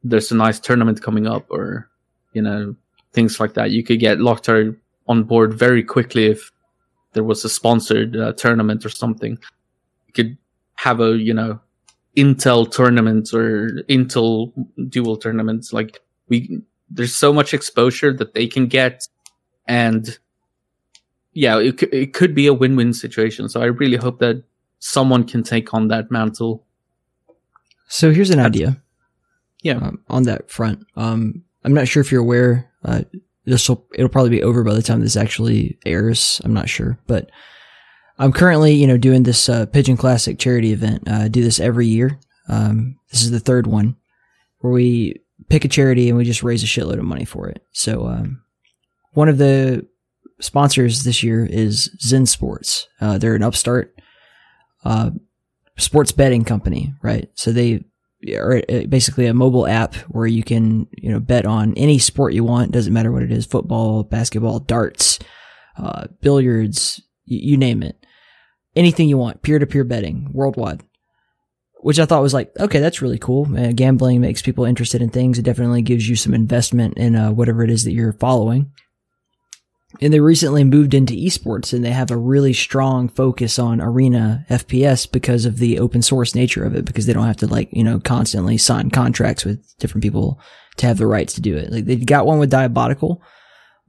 [0.03, 1.89] there's a nice tournament coming up, or
[2.33, 2.75] you know
[3.13, 3.71] things like that.
[3.71, 4.75] You could get Locktar
[5.07, 6.51] on board very quickly if
[7.15, 9.39] there was a sponsored uh, tournament or something.
[10.05, 10.37] You could
[10.75, 11.59] have a you know
[12.15, 14.53] Intel tournament or Intel
[14.89, 15.73] dual tournaments.
[15.73, 15.99] Like
[16.29, 19.07] we, there's so much exposure that they can get,
[19.67, 20.19] and
[21.33, 23.49] yeah, it it could be a win-win situation.
[23.49, 24.43] So I really hope that
[24.79, 26.63] someone can take on that mantle.
[27.87, 28.81] So here's an idea.
[29.63, 29.77] Yeah.
[29.77, 32.71] Um, on that front, um, I'm not sure if you're aware.
[32.83, 33.01] Uh,
[33.45, 36.41] this will it'll probably be over by the time this actually airs.
[36.43, 37.29] I'm not sure, but
[38.17, 41.07] I'm currently you know doing this uh, Pigeon Classic charity event.
[41.07, 42.19] Uh, I do this every year.
[42.49, 43.95] Um, this is the third one
[44.59, 47.63] where we pick a charity and we just raise a shitload of money for it.
[47.71, 48.41] So um,
[49.13, 49.87] one of the
[50.39, 52.87] sponsors this year is Zen Sports.
[52.99, 53.95] Uh, they're an upstart
[54.83, 55.11] uh,
[55.77, 57.29] sports betting company, right?
[57.35, 57.85] So they
[58.33, 62.33] are uh, basically a mobile app where you can, you know, bet on any sport
[62.33, 62.71] you want.
[62.71, 65.19] Doesn't matter what it is: football, basketball, darts,
[65.77, 67.95] uh, billiards, y- you name it.
[68.75, 70.83] Anything you want, peer to peer betting worldwide.
[71.81, 73.47] which I thought was like, okay, that's really cool.
[73.55, 75.37] Uh, gambling makes people interested in things.
[75.37, 78.71] It definitely gives you some investment in uh, whatever it is that you're following.
[80.01, 84.45] And they recently moved into esports and they have a really strong focus on arena
[84.49, 87.69] FPS because of the open source nature of it, because they don't have to like,
[87.71, 90.39] you know, constantly sign contracts with different people
[90.77, 91.71] to have the rights to do it.
[91.71, 93.19] Like they got one with Diabotical,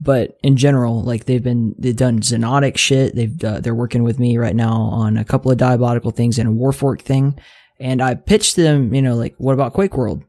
[0.01, 3.15] but in general, like they've been, they've done Xonotic shit.
[3.15, 6.49] They've, uh, they're working with me right now on a couple of Diabotical things and
[6.49, 7.39] a Warfork thing.
[7.81, 10.23] And I pitched them, you know, like, what about Quake World?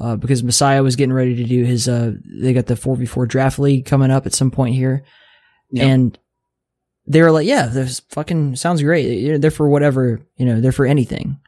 [0.00, 3.58] Uh, because Messiah was getting ready to do his, uh, they got the 4v4 draft
[3.58, 5.02] league coming up at some point here.
[5.72, 5.86] Yeah.
[5.86, 6.18] And
[7.06, 9.40] they were like, yeah, this fucking sounds great.
[9.40, 11.40] They're for whatever, you know, they're for anything,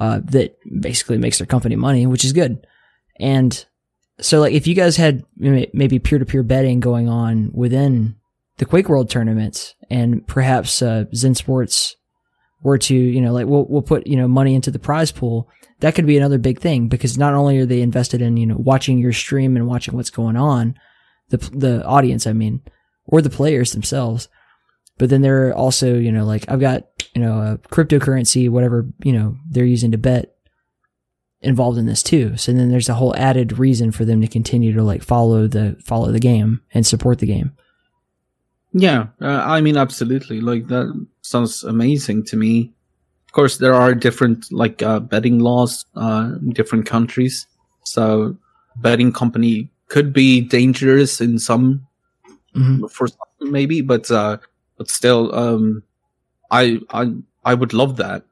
[0.00, 2.66] uh, that basically makes their company money, which is good.
[3.20, 3.66] And
[4.20, 8.16] so like, if you guys had maybe peer to peer betting going on within
[8.56, 11.96] the Quake World tournaments and perhaps, uh, Zen Sports
[12.62, 15.48] were to, you know, like we'll, we'll put, you know, money into the prize pool,
[15.80, 18.56] that could be another big thing because not only are they invested in, you know,
[18.58, 20.74] watching your stream and watching what's going on,
[21.28, 22.62] the, the audience, I mean,
[23.04, 24.28] or the players themselves,
[24.98, 26.84] but then they're also, you know, like I've got,
[27.14, 30.34] you know, a cryptocurrency, whatever, you know, they're using to bet
[31.40, 32.36] involved in this too.
[32.36, 35.76] So then there's a whole added reason for them to continue to like follow the,
[35.84, 37.52] follow the game and support the game.
[38.72, 40.40] Yeah, uh, I mean, absolutely.
[40.40, 42.72] Like that sounds amazing to me.
[43.26, 47.46] Of course, there are different like uh, betting laws, uh, in different countries.
[47.84, 48.36] So,
[48.76, 51.86] betting company could be dangerous in some,
[52.54, 52.90] Mhm.
[52.90, 54.36] for some maybe, but uh,
[54.76, 55.82] but still, um,
[56.50, 57.12] I I
[57.44, 58.24] I would love that.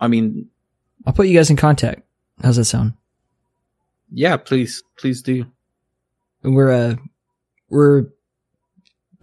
[0.00, 0.48] I mean,
[1.06, 2.02] I'll put you guys in contact.
[2.42, 2.92] How's that sound?
[4.12, 5.44] yeah, please, please do.
[6.42, 6.94] And we're uh
[7.70, 8.06] we're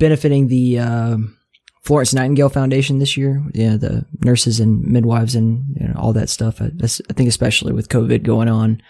[0.03, 1.37] benefiting the um
[1.83, 3.41] Florence Nightingale Foundation this year.
[3.53, 6.61] Yeah, the nurses and midwives and you know, all that stuff.
[6.61, 8.81] I, I think especially with COVID going on,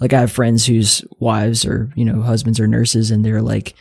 [0.00, 3.74] like I have friends whose wives or you know husbands are nurses and they're like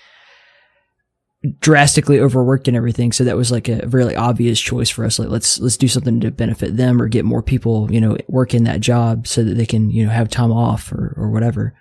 [1.59, 3.11] drastically overworked and everything.
[3.11, 5.19] So that was like a really obvious choice for us.
[5.19, 8.65] Like let's let's do something to benefit them or get more people you know working
[8.65, 11.73] that job so that they can you know have time off or or whatever.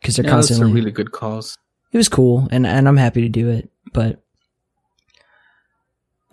[0.00, 1.56] Because they're Yeah, that's constantly a really good cause.
[1.92, 4.23] it was cool and and I'm happy to do it, but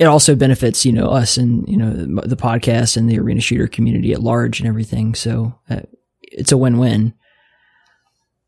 [0.01, 3.67] it also benefits, you know, us and, you know, the podcast and the arena shooter
[3.67, 5.13] community at large and everything.
[5.13, 5.81] So uh,
[6.23, 7.13] it's a win-win.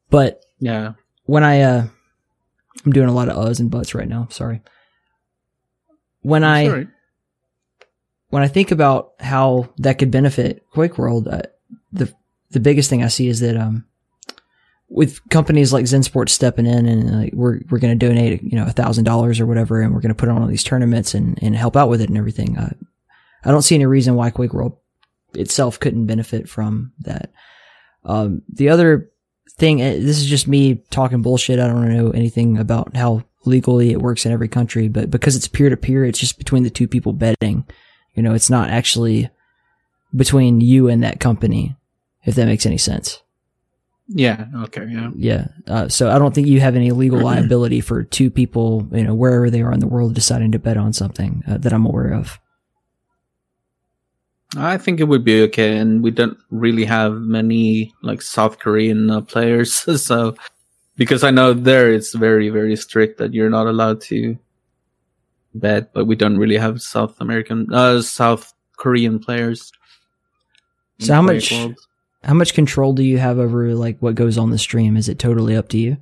[0.09, 0.93] But Yeah,
[1.25, 1.85] when I, uh,
[2.83, 4.27] I'm doing a lot of uhs and buts right now.
[4.31, 4.61] Sorry.
[6.21, 6.87] When I, Sorry.
[8.29, 11.43] when I think about how that could benefit Quake World, uh,
[11.91, 12.11] the
[12.49, 13.85] the biggest thing I see is that um,
[14.89, 18.55] with companies like Zen Sports stepping in and like we're we're going to donate you
[18.55, 21.13] know a thousand dollars or whatever, and we're going to put on all these tournaments
[21.13, 22.57] and and help out with it and everything.
[22.57, 22.73] Uh,
[23.43, 24.77] I don't see any reason why Quake World
[25.33, 27.31] itself couldn't benefit from that.
[28.05, 29.09] Um, the other
[29.57, 31.59] thing, uh, this is just me talking bullshit.
[31.59, 35.47] I don't know anything about how legally it works in every country, but because it's
[35.47, 37.65] peer to peer, it's just between the two people betting.
[38.13, 39.29] You know, it's not actually
[40.15, 41.75] between you and that company,
[42.23, 43.22] if that makes any sense.
[44.07, 44.45] Yeah.
[44.63, 44.85] Okay.
[44.89, 45.11] Yeah.
[45.15, 45.47] Yeah.
[45.67, 49.13] Uh, so I don't think you have any legal liability for two people, you know,
[49.15, 52.13] wherever they are in the world deciding to bet on something uh, that I'm aware
[52.13, 52.39] of.
[54.55, 59.09] I think it would be okay, and we don't really have many like South Korean
[59.09, 59.73] uh, players,
[60.03, 60.35] so
[60.95, 64.37] because I know there it's very very strict that you're not allowed to
[65.55, 69.71] bet, but we don't really have South American, uh, South Korean players.
[70.99, 71.79] So how much- World.
[72.23, 74.95] How much control do you have over like what goes on the stream?
[74.95, 75.97] Is it totally up to you?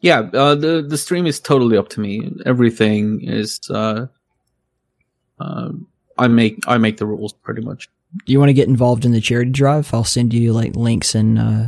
[0.00, 2.32] Yeah, uh, the the stream is totally up to me.
[2.44, 3.60] Everything is.
[3.70, 4.06] Uh,
[5.40, 5.70] uh,
[6.18, 7.88] I make I make the rules pretty much.
[8.24, 9.92] Do you want to get involved in the charity drive?
[9.92, 11.66] I'll send you like links and uh,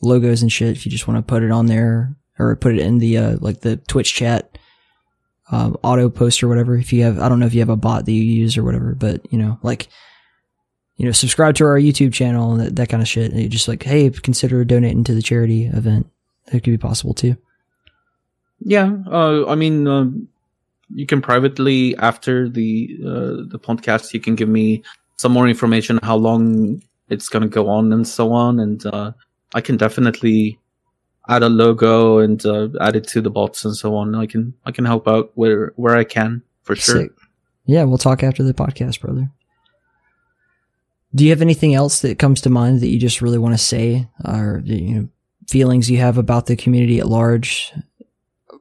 [0.00, 2.80] logos and shit if you just want to put it on there or put it
[2.80, 4.58] in the uh, like the Twitch chat
[5.50, 6.76] um, auto post or whatever.
[6.76, 8.64] If you have, I don't know if you have a bot that you use or
[8.64, 9.88] whatever, but you know, like
[10.96, 13.32] you know, subscribe to our YouTube channel and that, that kind of shit.
[13.32, 16.10] And just like, hey, consider donating to the charity event.
[16.46, 17.36] That could be possible too.
[18.60, 20.28] Yeah, uh, I mean, um,
[20.94, 24.82] you can privately after the uh, the podcast, you can give me
[25.16, 29.12] some more information how long it's gonna go on and so on, and uh,
[29.54, 30.58] I can definitely
[31.28, 34.14] add a logo and uh, add it to the bots and so on.
[34.14, 37.08] I can I can help out where where I can for sure.
[37.66, 39.30] Yeah, we'll talk after the podcast, brother.
[41.16, 43.58] Do you have anything else that comes to mind that you just really want to
[43.58, 45.08] say, or you know,
[45.48, 47.72] feelings you have about the community at large?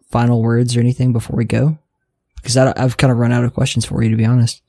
[0.10, 1.78] Final words or anything before we go?
[2.38, 4.62] Because I, I've kind of run out of questions for you, to be honest.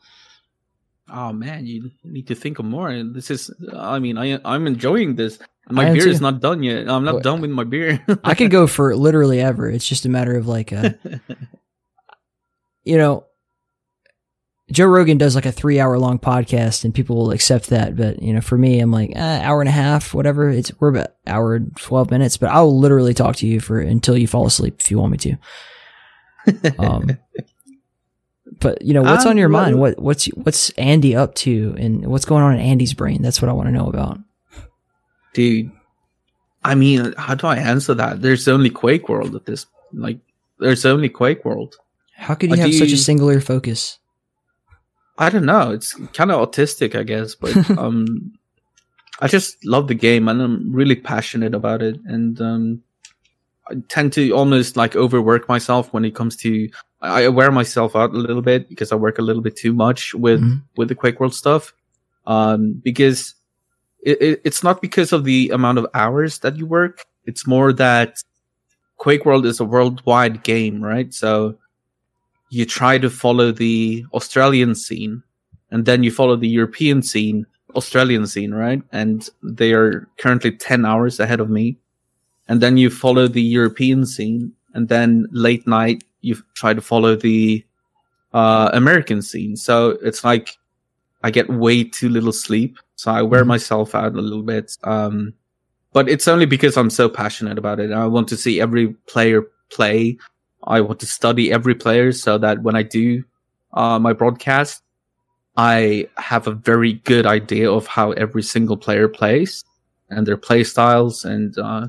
[1.08, 2.90] Oh man, you need to think of more.
[3.04, 5.38] This is, I mean, I I'm enjoying this.
[5.68, 6.10] My beer too.
[6.10, 6.88] is not done yet.
[6.88, 8.04] I'm not done with my beer.
[8.24, 9.68] I could go for literally ever.
[9.68, 10.90] It's just a matter of like, uh,
[12.84, 13.26] you know,
[14.72, 17.94] Joe Rogan does like a three hour long podcast and people will accept that.
[17.96, 20.48] But, you know, for me, I'm like, eh, hour and a half, whatever.
[20.50, 24.16] It's, we're about hour and 12 minutes, but I'll literally talk to you for until
[24.18, 25.36] you fall asleep if you want me to.
[26.78, 27.18] Um,
[28.60, 29.80] but you know, what's Um, on your mind?
[29.80, 33.20] What, what's, what's Andy up to and what's going on in Andy's brain?
[33.20, 34.18] That's what I want to know about.
[35.34, 35.70] Dude,
[36.64, 38.22] I mean, how do I answer that?
[38.22, 40.18] There's only Quake World at this, like,
[40.58, 41.74] there's only Quake World.
[42.14, 43.98] How could you Uh, have such a singular focus?
[45.18, 45.70] I don't know.
[45.70, 48.32] It's kind of autistic, I guess, but um,
[49.20, 51.98] I just love the game and I'm really passionate about it.
[52.06, 52.82] And um,
[53.70, 56.68] I tend to almost like overwork myself when it comes to.
[57.00, 60.14] I wear myself out a little bit because I work a little bit too much
[60.14, 60.62] with Mhm.
[60.76, 61.72] with the Quake World stuff.
[62.26, 63.34] Um, because
[64.02, 67.04] it, it, it's not because of the amount of hours that you work.
[67.24, 68.22] It's more that
[68.96, 71.12] Quake World is a worldwide game, right?
[71.12, 71.58] So
[72.50, 75.22] you try to follow the Australian scene
[75.70, 78.82] and then you follow the European scene, Australian scene, right?
[78.92, 81.76] And they are currently 10 hours ahead of me.
[82.48, 87.16] And then you follow the European scene and then late night you try to follow
[87.16, 87.64] the
[88.32, 89.56] uh, American scene.
[89.56, 90.56] So it's like
[91.22, 92.78] I get way too little sleep.
[92.96, 93.48] So I wear Mhm.
[93.48, 94.76] myself out a little bit.
[94.84, 95.32] Um,
[95.92, 97.90] but it's only because I'm so passionate about it.
[97.90, 100.18] I want to see every player play.
[100.66, 103.24] I want to study every player so that when I do
[103.72, 104.82] uh, my broadcast,
[105.56, 109.64] I have a very good idea of how every single player plays
[110.10, 111.24] and their play styles.
[111.24, 111.88] And uh,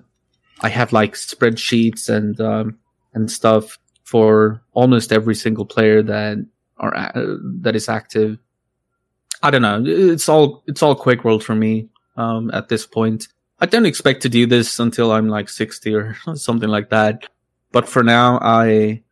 [0.62, 2.78] I have like spreadsheets and um,
[3.14, 6.38] and stuff for almost every single player that
[6.78, 8.38] are a- that is active.
[9.44, 9.84] I don't know.
[9.86, 13.28] It's all it's all Quake World for me um, at this point.
[13.60, 17.28] I don't expect to do this until I'm like 60 or something like that.
[17.78, 19.04] But for now, I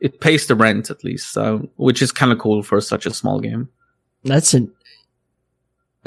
[0.00, 3.12] it pays the rent at least, so which is kind of cool for such a
[3.12, 3.68] small game.
[4.24, 4.72] That's an.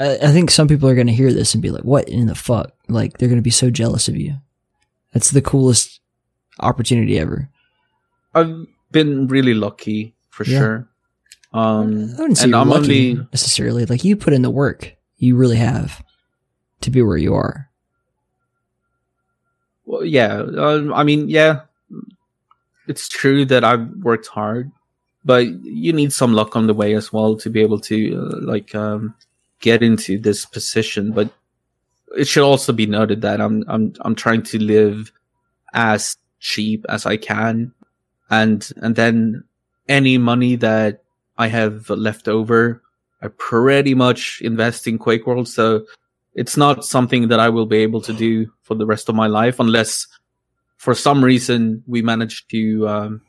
[0.00, 2.26] I, I think some people are going to hear this and be like, "What in
[2.26, 4.34] the fuck?" Like they're going to be so jealous of you.
[5.12, 6.00] That's the coolest
[6.58, 7.48] opportunity ever.
[8.34, 10.58] I've been really lucky for Yeah.
[10.58, 10.88] sure.
[11.52, 13.86] Um, I wouldn't say and you're I'm lucky only necessarily.
[13.86, 16.02] Like you put in the work, you really have
[16.80, 17.70] to be where you are.
[19.86, 20.42] Well, yeah.
[20.42, 21.60] Um, I mean, yeah,
[22.86, 24.70] it's true that I've worked hard,
[25.24, 28.46] but you need some luck on the way as well to be able to uh,
[28.46, 29.14] like um,
[29.60, 31.12] get into this position.
[31.12, 31.30] But
[32.16, 35.12] it should also be noted that I'm I'm I'm trying to live
[35.72, 37.72] as cheap as I can,
[38.30, 39.44] and and then
[39.88, 41.02] any money that
[41.38, 42.82] I have left over,
[43.22, 45.48] I pretty much invest in Quake World.
[45.48, 45.86] So
[46.34, 49.26] it's not something that I will be able to do for the rest of my
[49.26, 50.06] life unless
[50.86, 53.20] for some reason we managed to um,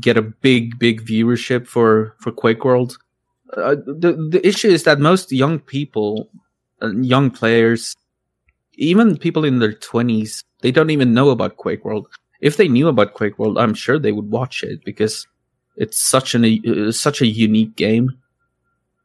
[0.00, 2.98] get a big, big viewership for, for Quake World.
[3.56, 6.28] Uh, the, the issue is that most young people,
[6.82, 7.94] uh, young players,
[8.74, 12.08] even people in their 20s, they don't even know about Quake World.
[12.40, 15.24] If they knew about Quake World, I'm sure they would watch it because
[15.76, 18.10] it's such an uh, such a unique game.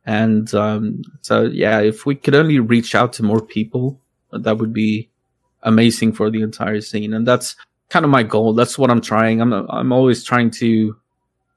[0.03, 4.01] And um, so, yeah, if we could only reach out to more people,
[4.31, 5.10] that would be
[5.63, 7.13] amazing for the entire scene.
[7.13, 7.55] And that's
[7.89, 8.53] kind of my goal.
[8.53, 9.41] That's what I'm trying.
[9.41, 10.95] I'm I'm always trying to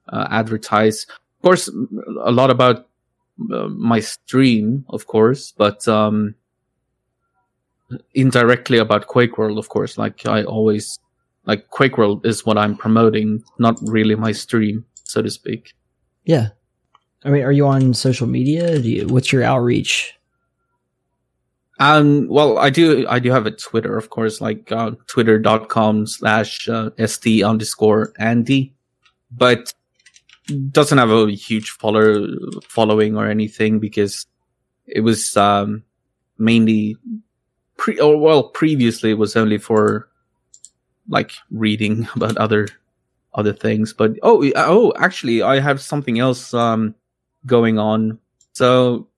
[0.08, 2.88] uh, advertise, of course, a lot about
[3.52, 6.34] uh, my stream, of course, but um,
[8.14, 9.98] indirectly about Quake World, of course.
[9.98, 10.98] Like I always
[11.46, 15.74] like Quake World is what I'm promoting, not really my stream, so to speak.
[16.24, 16.48] Yeah.
[17.24, 18.76] I mean, are you on social media?
[18.76, 20.14] You, what's your outreach?
[21.80, 26.68] Um, well, I do, I do have a Twitter, of course, like, uh, twitter.com slash,
[26.68, 28.72] uh, st underscore Andy,
[29.32, 29.74] but
[30.70, 32.26] doesn't have a huge follower,
[32.68, 34.26] following or anything because
[34.86, 35.82] it was, um,
[36.38, 36.96] mainly
[37.76, 40.08] pre, or well, previously it was only for
[41.08, 42.68] like reading about other,
[43.34, 43.92] other things.
[43.92, 46.94] But, oh, oh, actually, I have something else, um,
[47.46, 48.20] going on.
[48.52, 49.08] So,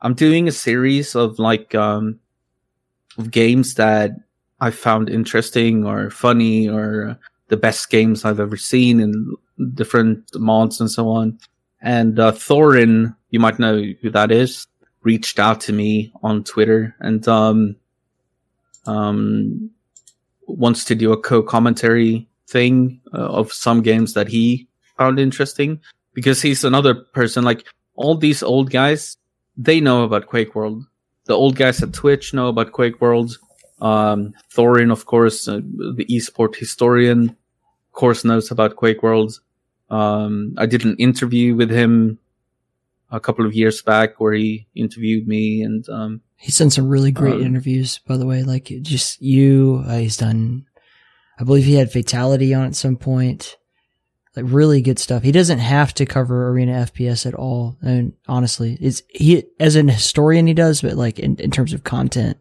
[0.00, 2.18] I'm doing a series of like um
[3.18, 4.12] of games that
[4.60, 7.18] I found interesting or funny or
[7.48, 9.34] the best games I've ever seen in
[9.74, 11.38] different mods and so on.
[11.80, 14.66] And uh, Thorin, you might know who that is,
[15.02, 17.76] reached out to me on Twitter and um
[18.86, 19.70] um
[20.48, 25.80] wants to do a co-commentary thing uh, of some games that he found interesting
[26.14, 27.66] because he's another person like
[27.96, 29.16] all these old guys,
[29.56, 30.84] they know about Quake World.
[31.24, 33.36] The old guys at Twitch know about Quake World.
[33.80, 35.60] Um, Thorin, of course, uh,
[35.96, 39.40] the esport historian, of course, knows about Quake World.
[39.90, 42.18] Um, I did an interview with him
[43.10, 47.12] a couple of years back where he interviewed me and, um, He's done some really
[47.12, 48.42] great Um, interviews, by the way.
[48.42, 50.66] Like just you, uh, he's done.
[51.38, 53.56] I believe he had Fatality on at some point.
[54.36, 55.22] Like really good stuff.
[55.22, 57.78] He doesn't have to cover arena FPS at all.
[57.80, 61.84] And honestly, it's he as an historian he does, but like in, in terms of
[61.84, 62.38] content,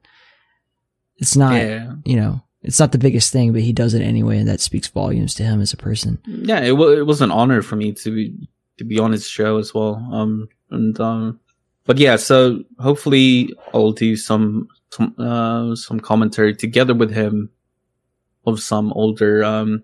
[1.17, 1.53] it's not.
[1.53, 4.59] yeah, You know, it's not the biggest thing, but he does it anyway, and that
[4.59, 6.19] speaks volumes to him as a person.
[6.25, 9.27] yeah, it, wa it was an honor for me to be, to be on his
[9.27, 9.95] show as well.
[10.11, 11.39] Um, and, um,
[11.85, 17.51] but yeah, so hopefully I'll do some, some, uh, some commentary together with him
[18.47, 19.83] of some older, um,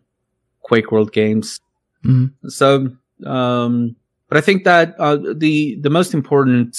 [0.62, 1.60] Quake World games.
[2.06, 2.34] Mhm.
[2.48, 2.91] So,
[3.26, 3.95] um,
[4.28, 6.78] but I think that, uh, the, the most important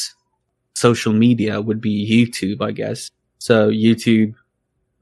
[0.74, 3.11] social media would be YouTube, I guess.
[3.39, 4.35] So YouTube,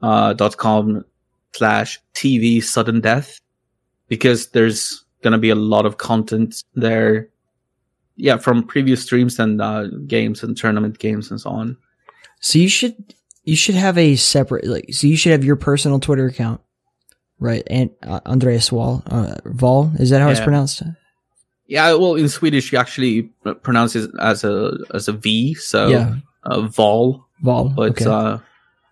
[0.02, 1.04] uh, dot com
[1.52, 3.38] slash TV sudden death
[4.08, 7.28] because there's going to be a lot of content there.
[8.16, 11.76] Yeah, from previous streams and uh, games and tournament games and so on.
[12.40, 13.14] So you should
[13.44, 16.60] you should have a separate like so you should have your personal Twitter account,
[17.40, 17.62] right?
[17.68, 20.82] And uh, Andreas Wall, uh, Val, is that how it's pronounced?
[21.66, 23.22] Yeah, well, in Swedish, you actually
[23.62, 26.14] pronounce it as a as a V, so yeah,
[26.44, 27.68] uh, Val, Val.
[27.70, 28.04] but okay.
[28.06, 28.38] uh,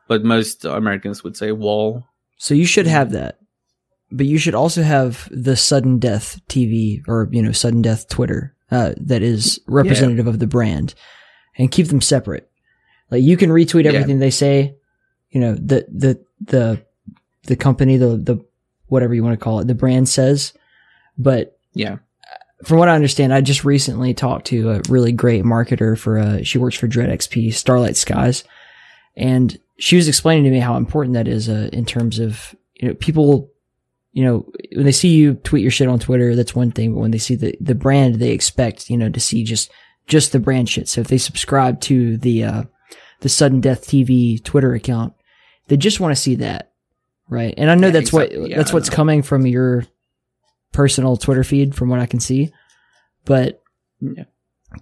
[0.07, 2.05] but most Americans would say Wall.
[2.37, 3.39] so you should have that,
[4.13, 8.55] but you should also have the sudden death TV or you know sudden death Twitter
[8.71, 10.95] uh, that is representative of the brand,
[11.57, 12.49] and keep them separate.
[13.11, 13.91] Like you can retweet Yeah.
[13.93, 14.77] everything they say,
[15.31, 16.87] you know the the the
[17.49, 18.39] the company the the
[18.87, 20.55] whatever you want to call it the brand says,
[21.19, 21.99] but Yeah,
[22.65, 26.43] from what I understand, I just recently talked to a really great marketer for, uh,
[26.43, 28.45] she works for Dread XP, Starlight Skies.
[29.17, 32.89] And she was explaining to me how important that is, uh, in terms of, you
[32.89, 33.51] know, people,
[34.13, 36.95] you know, when they see you tweet your shit on Twitter, that's one thing.
[36.95, 39.71] But when they see the, the brand, they expect, you know, to see just,
[40.09, 40.89] just the brand shit.
[40.89, 42.63] So if they subscribe to the, uh,
[43.21, 45.13] the sudden death TV Twitter account,
[45.69, 46.73] they just want to see that.
[47.31, 47.55] Right.
[47.57, 48.39] And I know Yeah, that's exactly.
[48.41, 49.85] what, Yeah, that's what's coming from your
[50.73, 52.51] personal Twitter feed from what I can see.
[53.25, 53.63] But
[54.01, 54.25] Yeah.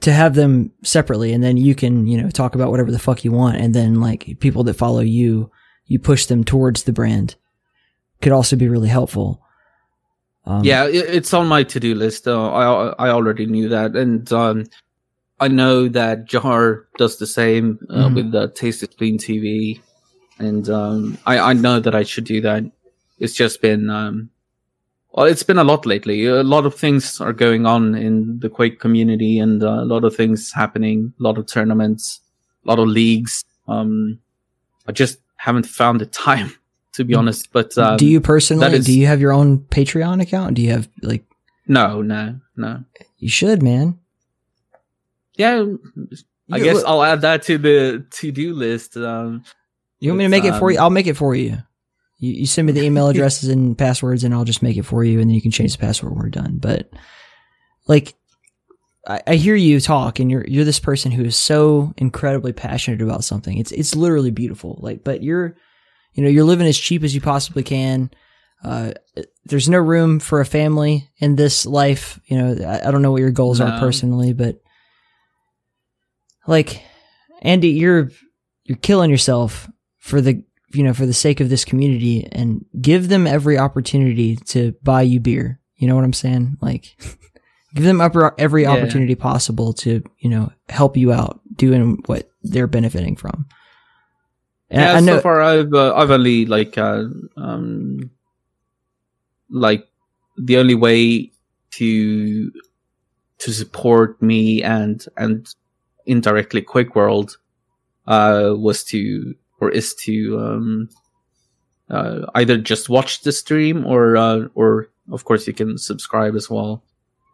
[0.01, 3.25] to have them separately and then you can, you know, talk about whatever the fuck
[3.25, 5.51] you want and then like people that follow you,
[5.87, 7.37] you push them towards the brand
[8.21, 9.43] could also be really helpful.
[10.45, 12.27] Um, yeah, it, it's on my to do list.
[12.29, 14.65] Uh, I I already knew that, and um,
[15.41, 18.15] I know that Jar does the same uh, Mhm.
[18.15, 19.81] with the Taste is Clean TV,
[20.39, 22.65] and um, I I know that I should do that.
[23.19, 24.31] It's just been um,
[25.13, 26.27] well, it's been a lot lately.
[26.27, 30.05] A lot of things are going on in the Quake community, and uh, a lot
[30.05, 31.13] of things happening.
[31.19, 32.21] A lot of tournaments,
[32.65, 33.43] a lot of leagues.
[33.69, 34.19] Um,
[34.87, 36.53] I just haven't found the time,
[36.93, 37.51] to be honest.
[37.53, 40.55] But um, do you personally, is- do you have your own Patreon account?
[40.55, 41.25] Do you have like,
[41.67, 42.85] No, no, no.
[43.19, 43.99] you should, man.
[45.37, 45.65] Yeah,
[46.53, 48.97] I You- guess I'll add that to the to-do list.
[48.97, 49.45] Um,
[49.99, 50.79] You want me to make it for um, you?
[50.79, 51.59] I'll make it for you.
[52.19, 55.05] You, you send me the email addresses and passwords, and I'll just make it for
[55.05, 56.59] you, and then you can change the password when we're done.
[56.59, 56.91] But
[57.87, 58.15] like,
[59.07, 63.03] I, I hear you talk, and you're you're this person who is so incredibly passionate
[63.03, 63.57] about something.
[63.59, 64.79] It's it's literally beautiful.
[64.81, 65.57] Like, but you're,
[66.15, 68.11] you know, you're living as cheap as you possibly can.
[68.65, 68.93] Uh,
[69.45, 72.19] there's no room for a family in this life.
[72.27, 74.61] You know, I, I don't know what your goals are personally, but
[76.47, 76.83] like,
[77.43, 78.11] Andy, you're
[78.65, 79.69] you're killing yourself
[80.07, 80.41] for the
[80.73, 85.03] you know for the sake of this community and give them every opportunity to buy
[85.03, 85.59] you beer.
[85.77, 86.57] You know what i'm saying?
[86.63, 86.97] Like
[87.75, 88.71] give them upper, every Yeah.
[88.71, 93.47] opportunity possible to you know help you out doing what they're benefiting from.
[94.71, 97.05] And yeah, I, I know so far I've uh, I've only like uh,
[97.37, 98.11] um
[99.51, 99.89] like
[100.39, 101.33] the only way
[101.73, 102.53] to
[103.39, 105.53] to support me and and
[106.07, 107.39] indirectly Quake World
[108.07, 110.89] uh was to or is to um
[111.89, 116.51] uh, either just watch the stream or uh, or of course you can subscribe as
[116.51, 116.83] well.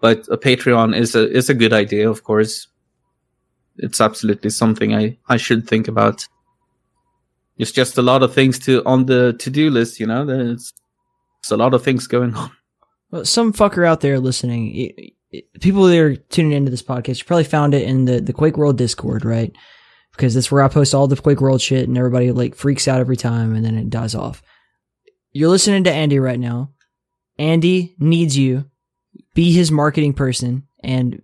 [0.01, 2.67] But a Patreon is a is a good idea, of course.
[3.79, 6.27] It's absolutely something I I should think about.
[7.59, 10.25] It's just a lot of things to on the to do list, you know.
[10.25, 10.73] There's,
[11.43, 12.51] there's a lot of things going on.
[13.11, 17.19] Well, some fucker out there listening, i- i- people that are tuning into this podcast,
[17.19, 19.53] you probably found it in the, the Quake World Discord, right?
[20.17, 23.01] Because that's where I post all the Quake World shit and everybody like freaks out
[23.01, 24.43] every time and then it dies off.
[25.33, 26.71] You're listening to Andy right now.
[27.39, 28.67] Andy needs you.
[29.35, 31.23] Be his marketing person and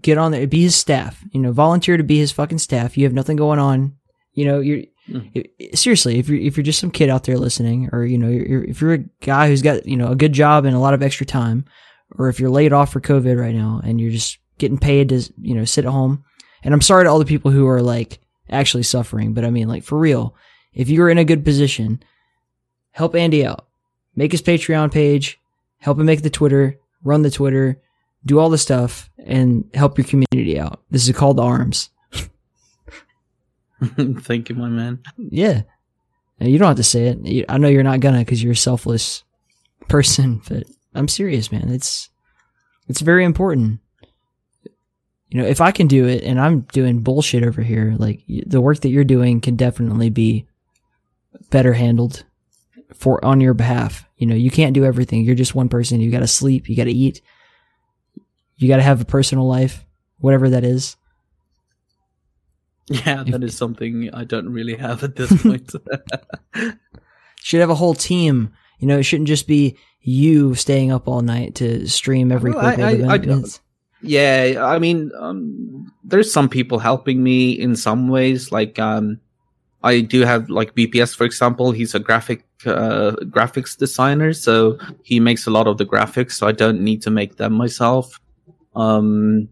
[0.00, 1.22] get on there, be his staff.
[1.32, 2.96] You know, volunteer to be his fucking staff.
[2.96, 3.96] You have nothing going on.
[4.32, 5.20] You know, you're hmm.
[5.36, 8.28] i- seriously if you're if you're just some kid out there listening, or you know,
[8.28, 10.94] you're- if you're a guy who's got you know a good job and a lot
[10.94, 11.66] of extra time,
[12.18, 15.20] or if you're laid off for COVID right now and you're just getting paid to
[15.40, 16.24] you know sit at home.
[16.64, 18.18] And I'm sorry to all the people who are like
[18.48, 20.34] actually suffering, but I mean like for real,
[20.72, 22.02] if you're in a good position,
[22.90, 23.66] help Andy out.
[24.16, 25.38] Make his Patreon page,
[25.78, 27.80] help him make the Twitter, run the Twitter,
[28.24, 30.80] do all the stuff, and help your community out.
[30.90, 31.90] This is called arms.
[33.82, 35.00] Thank you, my man.
[35.18, 35.62] Yeah.
[36.40, 37.44] And you don't have to say it.
[37.48, 39.24] I know you're not gonna because you're a selfless
[39.88, 40.64] person, but
[40.94, 41.68] I'm serious, man.
[41.70, 42.08] It's
[42.88, 43.80] it's very important.
[45.34, 48.60] You know, if I can do it and I'm doing bullshit over here, like the
[48.60, 50.46] work that you're doing can definitely be
[51.50, 52.24] better handled
[52.94, 54.06] for on your behalf.
[54.16, 55.24] You know, you can't do everything.
[55.24, 56.00] You're just one person.
[56.00, 57.20] You got to sleep, you got to eat.
[58.58, 59.84] You got to have a personal life,
[60.18, 60.96] whatever that is.
[62.86, 65.72] Yeah, that is something I don't really have at this point.
[67.42, 68.52] should have a whole team.
[68.78, 72.60] You know, it shouldn't just be you staying up all night to stream every Well,
[72.60, 73.14] quick I- I-.
[73.14, 73.42] I-
[74.04, 78.52] Yeah, I mean, um, there's some people helping me in some ways.
[78.52, 79.20] Like, um,
[79.82, 81.72] I do have like BPS, for example.
[81.72, 86.32] He's a graphic uh, graphics designer, so he makes a lot of the graphics.
[86.32, 88.20] So I don't need to make them myself.
[88.74, 89.48] Um,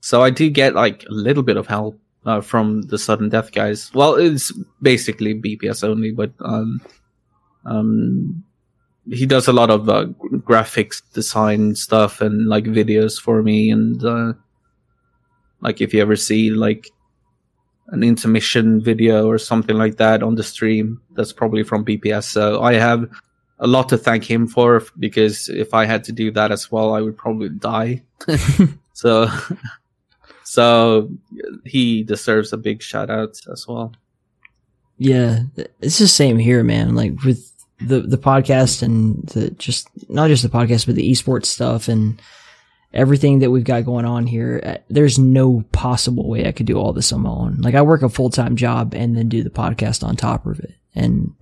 [0.00, 3.52] so I do get like a little bit of help uh, from the sudden death
[3.52, 3.92] guys.
[3.92, 6.80] Well, it's basically BPS only, but um,
[7.64, 8.44] um,
[9.10, 10.06] he does a lot of uh,
[10.48, 14.32] graphics design stuff and like videos for me and uh,
[15.60, 16.90] like if you ever see like
[17.88, 22.60] an intermission video or something like that on the stream that's probably from bps so
[22.62, 23.08] i have
[23.60, 26.94] a lot to thank him for because if i had to do that as well
[26.94, 28.02] i would probably die.
[28.96, 29.28] So
[30.44, 31.10] so
[31.64, 33.92] he deserves a big shout out as well.
[34.96, 35.40] Yeah,
[35.80, 36.94] it's the same here, man.
[36.94, 41.46] Like with the the podcast and the just not just the podcast, but the esports
[41.46, 42.20] stuff and
[42.94, 44.60] everything that we've got going on here.
[44.64, 47.60] uh, There's no possible way I could do all this on my own.
[47.60, 50.58] Like I work a full time job and then do the podcast on top of
[50.60, 51.34] it, and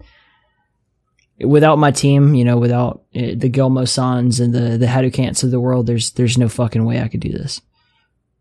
[1.41, 5.51] without my team, you know, without uh, the Gilmo Sans and the the Hadoucants of
[5.51, 7.61] the world, there's there's no fucking way I could do this.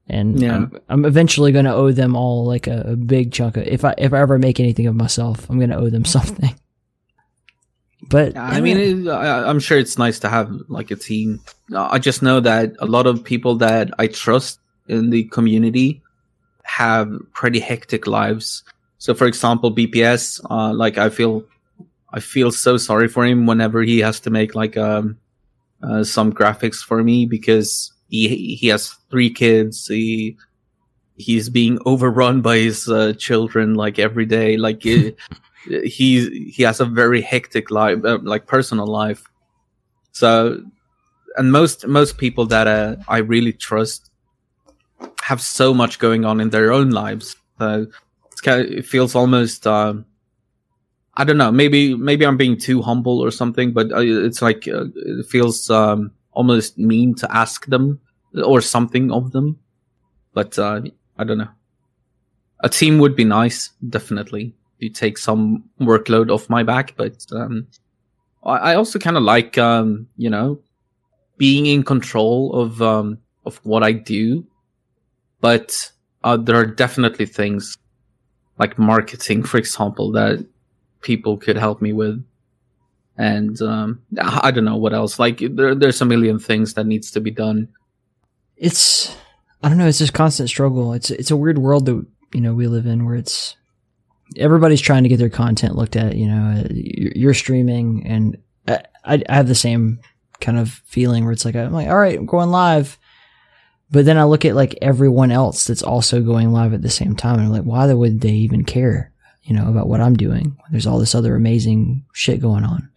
[0.07, 0.55] And Yeah.
[0.55, 3.85] I'm, I'm eventually going to owe them all like a, a big chunk of if
[3.85, 6.53] I if I ever make anything of myself, I'm going to owe them something.
[8.13, 11.41] But I mean, I, I'm sure it's nice to have like a team.
[11.73, 16.03] Uh, I just know that a lot of people that I trust in the community
[16.61, 18.61] have pretty hectic lives.
[18.99, 21.43] So, for example, BPS, uh, like I feel,
[22.13, 25.17] I feel so sorry for him whenever he has to make like um,
[25.81, 29.87] uh, some graphics for me because he he has three kids.
[29.87, 30.37] He
[31.17, 34.55] he's being overrun by his uh, children like every day.
[34.55, 35.17] Like it,
[35.65, 39.23] he he has a very hectic life, uh, like personal life.
[40.11, 40.61] So,
[41.37, 44.11] and most most people that uh, I really trust
[45.23, 47.35] have so much going on in their own lives.
[47.59, 47.87] So
[48.43, 49.65] kind of, it feels almost.
[49.65, 50.05] Um,
[51.15, 51.51] I don't know.
[51.51, 55.69] Maybe maybe I'm being too humble or something, but uh, it's like uh, it feels
[55.69, 57.99] um, almost mean to ask them
[58.43, 59.59] or something of them.
[60.33, 60.81] But uh,
[61.17, 61.49] I don't know.
[62.61, 64.55] A team would be nice, definitely.
[64.89, 67.67] Take some workload off my back, but um,
[68.43, 70.59] I I also kind of like um, you know
[71.37, 74.45] being in control of um, of what I do.
[75.41, 75.91] But
[76.23, 77.77] uh, there are definitely things
[78.57, 80.45] like marketing, for example, that
[81.01, 82.23] people could help me with.
[83.17, 85.19] And um, I don't know what else.
[85.19, 87.67] Like there, there's a million things that needs to be done.
[88.57, 89.15] it's
[89.61, 89.87] I don't know.
[89.87, 90.93] It's this constant struggle.
[90.93, 93.55] It's it's a weird world that you know we live in where it's
[94.37, 96.15] everybody's trying to get their content looked at.
[96.15, 98.37] You know, Uh, you're streaming, and
[98.67, 99.99] I I have the same
[100.39, 102.97] kind of feeling where it's like I'm like, all right, I'm going live,
[103.91, 107.15] but then I look at like everyone else that's also going live at the same
[107.15, 109.11] time, and I'm like, why would they even care?
[109.43, 110.57] You know about what I'm doing.
[110.71, 112.89] There's all this other amazing shit going on,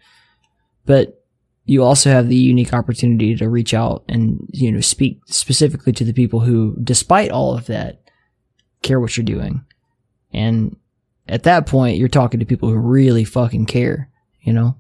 [0.85, 1.23] but
[1.67, 6.05] you also have the unique opportunity to reach out and you know speak specifically to
[6.05, 8.01] the people who despite all of that
[8.83, 9.65] care what you're doing
[10.33, 10.77] and
[11.29, 14.09] at that point you're talking to people who really fucking care
[14.43, 14.77] you know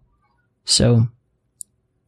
[0.66, 1.08] so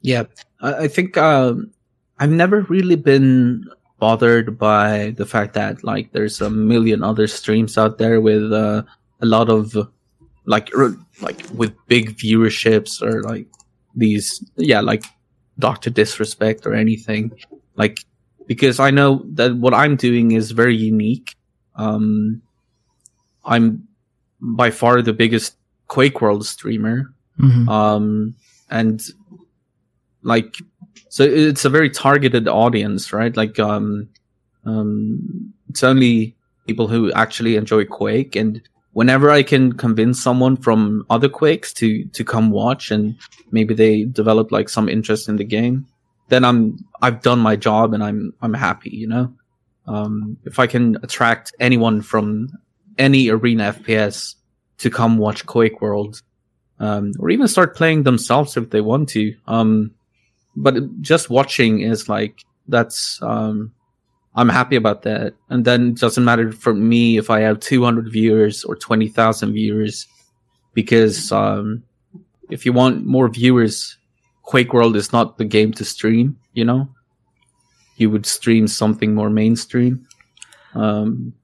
[0.02, 0.24] Yeah,
[0.60, 1.70] I, think um,
[2.18, 3.64] I've never really been
[3.98, 8.82] bothered by the fact that like there's a million other streams out there with uh,
[9.20, 9.74] a lot of
[10.44, 13.46] like r- like with big viewerships or like
[13.94, 15.04] these yeah like
[15.58, 17.32] Doctor Disrespect or anything.
[17.76, 17.98] Like
[18.46, 21.34] because I know that what I'm doing is very unique.
[21.74, 22.42] Um,
[23.44, 23.87] I'm
[24.40, 25.56] by far the biggest
[25.88, 27.12] Quake World streamer.
[27.38, 27.68] Mhm.
[27.68, 28.34] Um,
[28.70, 29.02] and
[30.22, 30.56] like,
[31.08, 33.36] so it's a very targeted audience, right?
[33.36, 34.08] Like, um,
[34.64, 36.36] um, it's only
[36.66, 38.36] people who actually enjoy Quake.
[38.36, 38.60] And
[38.92, 43.16] whenever I can convince someone from other Quakes to, to come watch and
[43.50, 45.86] maybe they develop like some interest in the game,
[46.28, 49.32] then I'm, I've done my job and I'm, I'm happy, you know?
[49.86, 52.50] Um, if I can attract anyone from
[52.98, 54.34] any arena FPS
[54.78, 56.22] to come watch Quake World,
[56.78, 59.34] um, or even start playing themselves if they want to.
[59.46, 59.92] Um,
[60.56, 63.72] but just watching is like, that's, um,
[64.34, 65.34] I'm happy about that.
[65.48, 70.06] And then it doesn't matter for me if I have 200 viewers or 20,000 viewers
[70.74, 71.82] because, um,
[72.50, 73.96] if you want more viewers,
[74.42, 76.88] Quake World is not the game to stream, you know?
[77.96, 80.06] You would stream something more mainstream.
[80.74, 81.34] Um,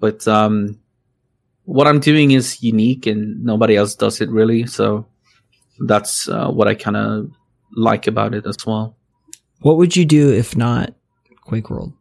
[0.00, 0.78] but, um,
[1.64, 4.66] what I'm doing is unique and nobody else does it really.
[4.66, 5.06] So
[5.86, 7.30] that's uh, what I kind of
[7.76, 8.96] like about it as well.
[9.60, 10.94] What would you do if not
[11.44, 11.92] Quake World?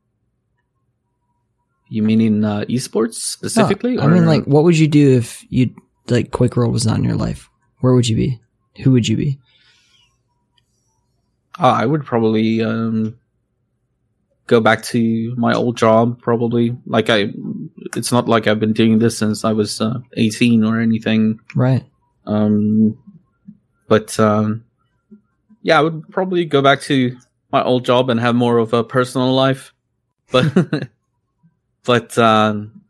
[1.89, 3.95] You mean in uh, esports specifically?
[3.95, 5.73] No, I mean, like, what would you do if you
[6.07, 7.49] like Quake World was not in your life?
[7.79, 8.39] Where would you be?
[8.83, 9.39] Who would you be?
[11.59, 13.17] Uh, I would probably um,
[14.47, 16.19] go back to my old job.
[16.21, 17.31] Probably, like I,
[17.95, 21.39] it's not like I've been doing this since I was uh, 18 or anything.
[21.55, 21.85] Right.
[22.25, 22.97] Um,
[23.87, 24.65] but um,
[25.61, 27.15] yeah, I would probably go back to
[27.51, 29.73] my old job and have more of a personal life.
[30.31, 30.89] But
[31.83, 32.81] but um,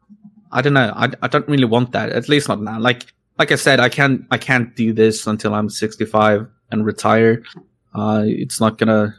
[0.52, 0.94] I don't know.
[0.96, 2.10] I, I don't really want that.
[2.10, 2.80] At least not now.
[2.80, 3.06] Like
[3.38, 7.44] like I said, I can't I can't do this until I'm 65 and retire.
[7.94, 9.16] Uh, it's not gonna.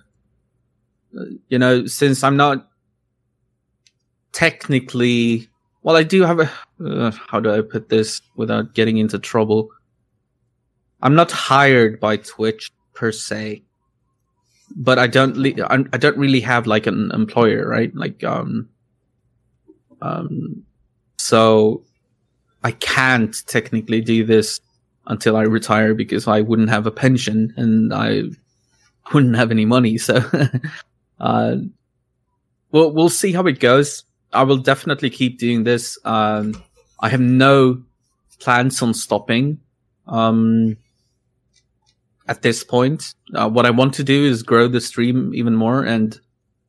[1.49, 2.69] You know, since I'm not
[4.33, 5.49] technically
[5.83, 6.51] well, I do have a.
[6.85, 9.71] Uh, how do I put this without getting into trouble?
[11.01, 13.63] I'm not hired by Twitch per se,
[14.77, 15.37] but I don't.
[15.37, 17.95] Le- I'm- I don't really have like an employer, right?
[17.95, 18.69] Like, um,
[20.03, 20.63] um,
[21.17, 21.85] so
[22.65, 24.61] I can't technically do this
[25.07, 28.25] until I retire because I wouldn't have a pension and I
[29.15, 29.97] wouldn't have any money.
[29.97, 30.21] So,
[31.21, 31.57] uh,
[32.73, 34.05] we'll we'll see how it goes.
[34.33, 35.99] I will definitely keep doing this.
[36.05, 36.63] Um,
[37.01, 37.83] I have no
[38.41, 39.61] plans on stopping.
[40.07, 40.77] Um,
[42.27, 45.83] at this point, uh, what I want to do is grow the stream even more.
[45.83, 46.19] And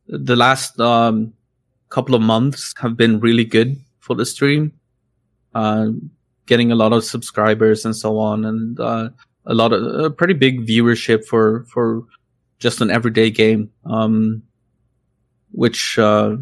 [0.07, 1.33] the last um,
[1.89, 4.71] couple of months have been really good for the stream.
[5.53, 5.89] Uh,
[6.45, 9.09] getting a lot of subscribers and so on, and uh,
[9.45, 12.03] a lot of a pretty big viewership for for
[12.59, 13.71] just an everyday game.
[13.85, 14.43] Um,
[15.51, 16.35] which uh,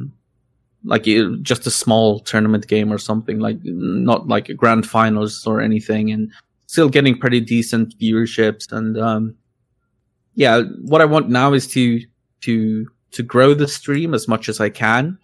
[0.84, 1.06] like
[1.42, 6.12] just a small tournament game or something like not like a grand finals or anything
[6.12, 6.32] and
[6.68, 9.36] still getting pretty decent viewerships and um
[10.36, 12.00] yeah what i want now is to
[12.42, 15.18] to to grow the stream as much as i can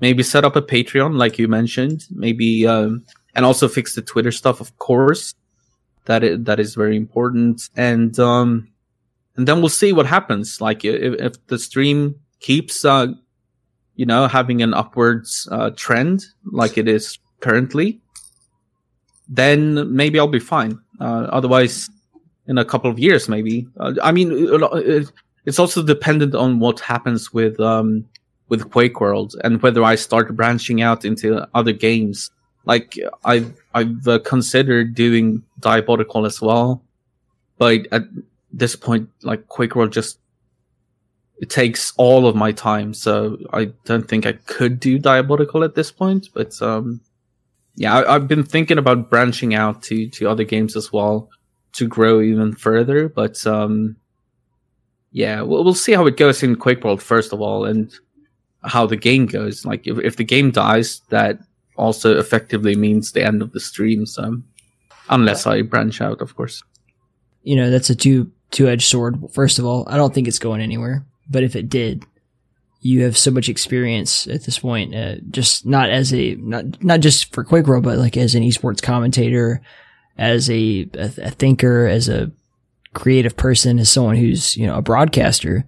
[0.00, 3.04] maybe set up a patreon like you mentioned maybe um
[3.34, 5.34] and also fix the twitter stuff of course
[6.06, 8.68] that is, that is very important and um
[9.40, 13.06] and then we'll see what happens like if, if the stream keeps uh
[14.00, 18.00] you know, having an upwards uh, trend like it is currently,
[19.28, 20.80] then maybe I'll be fine.
[20.98, 21.90] Uh, otherwise,
[22.46, 23.68] in a couple of years, maybe.
[23.78, 24.32] Uh, I mean,
[25.44, 28.06] it's also dependent on what happens with um,
[28.48, 32.30] with Quake World and whether I start branching out into other games.
[32.64, 36.82] Like I've I've uh, considered doing Diabotical as well,
[37.58, 37.86] but
[38.52, 40.18] this point, like Quake World just
[41.40, 45.74] it takes all of my time, so I don't think I could do Diabotical at
[45.74, 46.28] this point.
[46.34, 47.00] But um,
[47.76, 51.30] yeah, I, I've been thinking about branching out to to other games as well
[51.72, 53.08] to grow even further.
[53.08, 53.96] But um,
[55.12, 57.90] yeah, we'll, we'll see how it goes in Quake World first of all, and
[58.62, 59.64] how the game goes.
[59.64, 61.38] Like if if the game dies, that
[61.76, 64.04] also effectively means the end of the stream.
[64.04, 64.42] So
[65.08, 66.62] unless I branch out, of course.
[67.42, 69.18] You know, that's a two two edged sword.
[69.32, 71.04] First of all, I don't think it's going anywhere.
[71.28, 72.04] But if it did,
[72.80, 74.94] you have so much experience at this point.
[74.94, 78.42] Uh, just not as a not not just for Quake World, but like as an
[78.42, 79.60] esports commentator,
[80.18, 82.32] as a, a, a thinker, as a
[82.94, 85.64] creative person, as someone who's you know a broadcaster,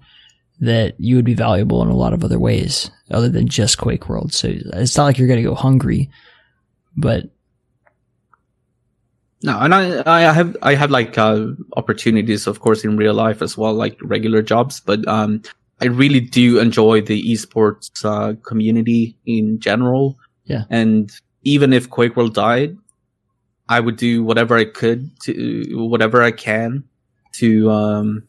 [0.61, 4.09] that you would be valuable in a lot of other ways other than just Quake
[4.09, 4.33] World.
[4.33, 6.11] So it's not like you're going to go hungry,
[6.97, 7.25] but
[9.45, 11.47] No, and I, I have, I have like uh,
[11.77, 14.81] opportunities, of course, in real life as well, like regular jobs.
[14.81, 15.43] But um,
[15.81, 20.17] I really do enjoy the esports uh, community in general.
[20.45, 20.65] Yeah.
[20.71, 21.11] And
[21.43, 22.77] even if Quake World died,
[23.69, 26.85] I would do whatever I could to whatever I can
[27.35, 28.23] to um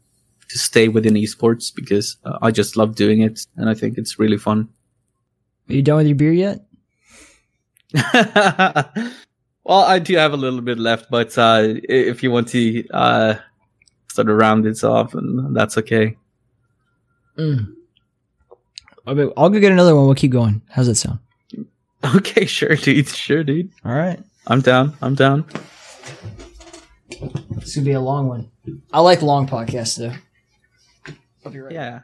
[0.49, 4.18] to stay within esports because uh, I just love doing it and I think it's
[4.19, 4.69] really fun.
[5.69, 6.65] Are you done with your beer yet?
[9.64, 13.35] well, I do have a little bit left, but uh, if you want to uh,
[14.11, 16.18] sort of round this off, and that's okay.
[17.38, 17.73] Mm.
[19.06, 20.06] I'll go I'll go get another one.
[20.06, 20.61] We'll keep going.
[20.69, 21.19] How's that sound?
[22.15, 23.07] Okay, sure, dude.
[23.07, 23.72] Sure, dude.
[23.85, 24.19] All right.
[24.48, 24.94] I'm down.
[25.02, 25.45] I'm down.
[27.52, 28.52] This gonna be a long one.
[28.91, 30.14] I like long podcasts though.
[31.45, 31.72] I'll be right.
[31.72, 32.02] Yeah.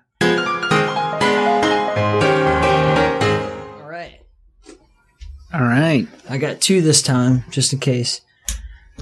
[5.52, 6.08] All right.
[6.30, 8.22] I got two this time, just in case.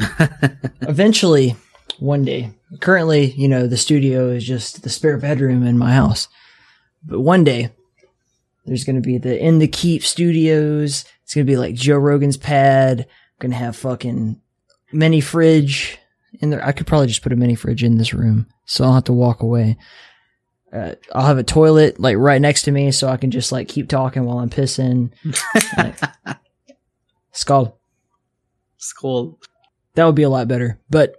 [0.81, 1.55] Eventually,
[1.99, 2.53] one day.
[2.79, 6.27] Currently, you know, the studio is just the spare bedroom in my house.
[7.03, 7.71] But one day,
[8.65, 11.05] there's going to be the In the Keep studios.
[11.23, 13.01] It's going to be like Joe Rogan's pad.
[13.01, 13.07] I'm
[13.39, 14.39] going to have fucking
[14.93, 15.97] mini fridge
[16.39, 16.65] in there.
[16.65, 19.13] I could probably just put a mini fridge in this room, so I'll have to
[19.13, 19.77] walk away.
[20.71, 23.67] Uh, I'll have a toilet like right next to me, so I can just like
[23.67, 25.11] keep talking while I'm pissing.
[25.77, 25.95] Like,
[27.31, 27.79] Skull.
[28.77, 29.39] Skull.
[29.95, 30.79] That would be a lot better.
[30.89, 31.15] But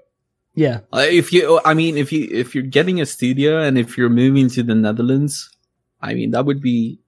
[0.55, 3.97] yeah, Uh, if you, I mean, if you if you're getting a studio and if
[3.97, 5.51] you're moving to the Netherlands,
[6.01, 7.01] I mean, that would be.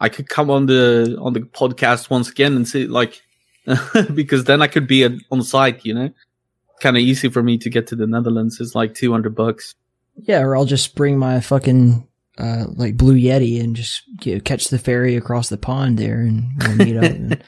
[0.00, 3.22] I could come on the on the podcast once again and say like,
[4.14, 5.84] because then I could be on site.
[5.84, 6.10] You know,
[6.80, 8.60] kind of easy for me to get to the Netherlands.
[8.60, 9.74] It's like two hundred bucks.
[10.16, 12.06] Yeah, or I'll just bring my fucking
[12.38, 16.20] uh, like blue yeti and just you know, catch the ferry across the pond there
[16.20, 17.04] and we'll meet up.
[17.04, 17.42] And,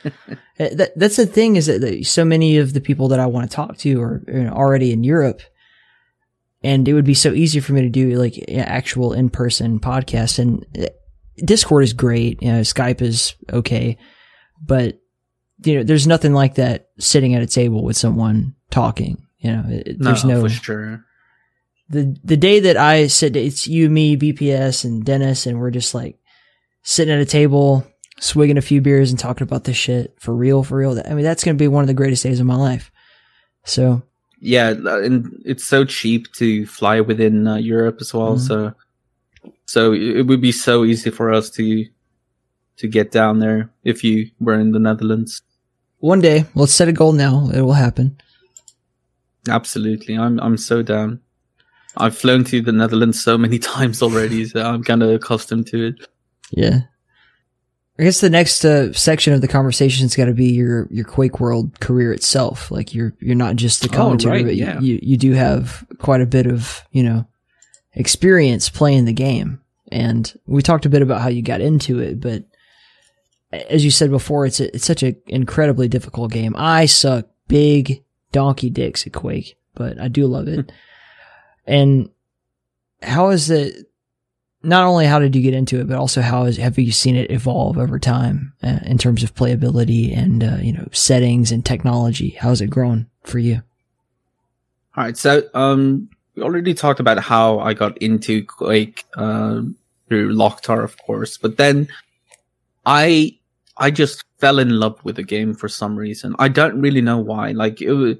[0.60, 3.26] Uh, that, that's the thing is that, that so many of the people that I
[3.26, 5.40] want to talk to are you know, already in Europe,
[6.62, 10.38] and it would be so easy for me to do like actual in person podcasts.
[10.38, 10.86] And uh,
[11.38, 13.98] Discord is great, you know, Skype is okay,
[14.64, 15.00] but
[15.64, 19.26] you know, there's nothing like that sitting at a table with someone talking.
[19.38, 21.04] You know, it, there's no for sure.
[21.88, 25.94] The the day that I sit, it's you, me, BPS, and Dennis, and we're just
[25.94, 26.18] like
[26.82, 27.86] sitting at a table,
[28.20, 31.00] swigging a few beers, and talking about this shit for real, for real.
[31.04, 32.90] I mean, that's gonna be one of the greatest days of my life.
[33.64, 34.02] So
[34.40, 38.36] Yeah, and it's so cheap to fly within uh, Europe as well.
[38.36, 38.40] Mhm.
[38.46, 38.72] So,
[39.64, 41.86] so it would be so easy for us to
[42.76, 45.42] to get down there if you were in the Netherlands.
[46.00, 47.48] one day, let's set a goal now.
[47.54, 48.16] It will happen.
[49.48, 51.20] Absolutely, I'm I'm so down.
[51.96, 55.86] I've flown to the Netherlands so many times already, so I'm kind of accustomed to
[55.88, 56.06] it.
[56.50, 56.80] Yeah.
[57.98, 61.04] I guess the next uh, section of the conversation has got to be your your
[61.04, 62.70] Quake World career itself.
[62.72, 64.80] Like you're you're not just the Oh, commentator, right, but you- yeah.
[64.80, 67.24] you you do have quite a bit of you know
[67.92, 69.60] experience playing the game.
[69.92, 72.42] And we talked a bit about how you got into it, but
[73.52, 76.56] as you said before, it's a, it's such an incredibly difficult game.
[76.58, 78.02] I suck big
[78.32, 80.72] donkey dicks at Quake, but I do love it.
[81.66, 82.10] and
[83.02, 83.86] how is it?
[84.62, 87.16] Not only how did you get into it, but also how is, have you seen
[87.16, 91.64] it evolve over time uh, in terms of playability and uh, you know settings and
[91.64, 92.30] technology?
[92.30, 93.62] How has it grown for you?
[94.96, 99.62] All right, so um, we already talked about how I got into Quake uh,
[100.08, 101.88] through Locktar, of course, but then
[102.86, 103.36] I
[103.76, 106.36] I just fell in love with the game for some reason.
[106.38, 107.50] I don't really know why.
[107.52, 108.16] Like it was,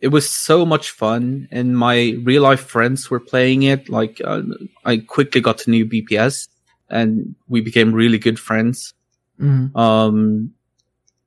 [0.00, 3.88] it was so much fun, and my real life friends were playing it.
[3.88, 4.42] Like uh,
[4.84, 6.48] I quickly got to know BPS,
[6.90, 8.92] and we became really good friends.
[9.40, 9.74] Mm.
[9.76, 10.52] Um,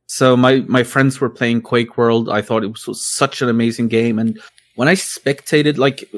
[0.05, 2.29] so my my friends were playing Quake World.
[2.29, 4.39] I thought it was, was such an amazing game, and
[4.75, 6.09] when I spectated, like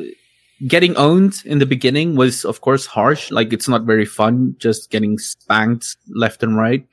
[0.67, 3.31] getting owned in the beginning was of course harsh.
[3.31, 6.85] Like it's not very fun just getting spanked left and right.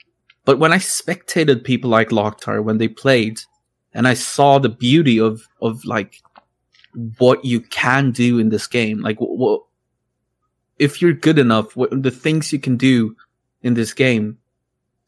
[0.45, 3.41] But when I spectated people like Locktar when they played,
[3.99, 6.23] and I saw the beauty of of like
[7.19, 9.63] what you can do in this game, like what
[10.79, 13.17] if you're good enough, what the things you can do
[13.61, 14.39] in this game.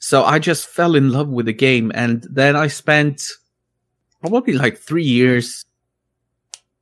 [0.00, 3.22] So I just fell in love with the game, and then I spent
[4.20, 5.64] probably like three years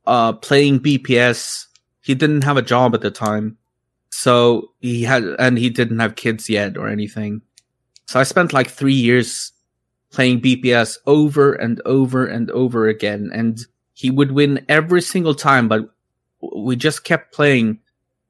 [0.07, 1.67] uh playing BPS.
[2.01, 3.55] He didn't have a job at the time,
[4.09, 7.43] so he had, and he didn't have kids yet or anything.
[8.07, 9.51] So I spent like three years
[10.11, 13.59] playing BPS over and over and over again, and
[13.93, 15.89] he would win every single time, but
[16.41, 17.79] we just kept playing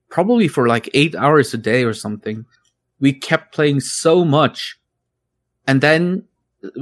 [0.10, 2.46] probably for like eight hours a day or something.
[3.00, 4.80] We kept playing so much.
[5.68, 6.26] And then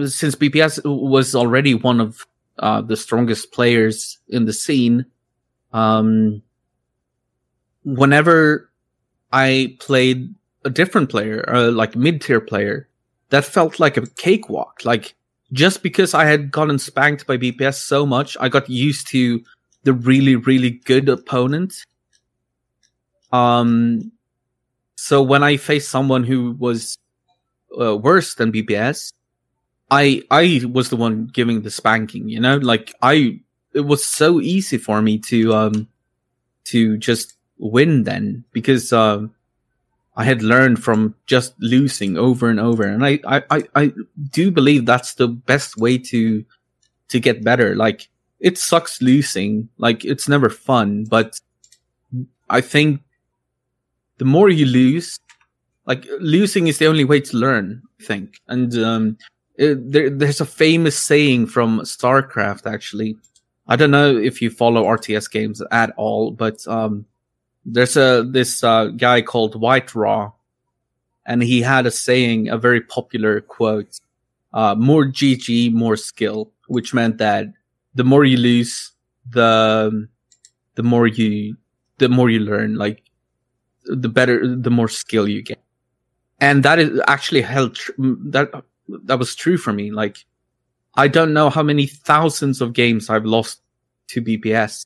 [0.05, 2.25] since BPS was already one of
[2.59, 5.05] uh, the strongest players in the scene,
[5.73, 6.41] um,
[7.83, 8.71] whenever
[9.31, 10.33] I played
[10.65, 12.87] a different player, uh, like mid tier player,
[13.29, 14.81] that felt like a cakewalk.
[14.83, 15.15] Like
[15.51, 19.41] just because I had gotten spanked by BPS so much, I got used to
[19.83, 21.73] the really, really good opponent.
[23.31, 24.11] Um,
[24.95, 26.97] so when I faced someone who was
[27.79, 29.13] uh, worse than BPS,
[29.89, 32.27] I I was the one giving the spanking.
[32.29, 33.39] You know, like I
[33.73, 35.87] it was so easy for me to um
[36.65, 39.33] to just win then because um
[40.17, 43.93] I had learned from just losing over and over, and I I I,
[44.31, 46.43] do believe that's the best way to
[47.09, 47.75] to get better.
[47.75, 51.39] Like it sucks losing, like it's never fun, but
[52.49, 53.01] I think
[54.17, 55.19] the more you lose,
[55.85, 57.83] like losing is the only way to learn.
[58.01, 59.17] I think, and um,
[59.55, 62.65] it, there, there's a famous saying from StarCraft.
[62.65, 63.17] Actually,
[63.67, 67.05] I don't know if you follow RTS games at all, but um,
[67.67, 70.31] there's a this uh, guy called WhiteRa,
[71.25, 73.99] and he had a saying, a very popular quote:
[74.53, 77.47] uh, "More GG, more skill," which meant that
[77.93, 78.93] the more you lose,
[79.29, 80.07] the
[80.75, 81.57] the more you
[81.97, 82.75] the more you learn.
[82.75, 83.03] Like
[83.83, 85.59] the better, the more skill you get.
[86.39, 88.51] And that is actually held tr- that
[88.87, 89.91] that was true for me.
[89.91, 90.25] Like
[90.95, 93.61] I don't know how many thousands of games I've lost
[94.09, 94.85] to BPS,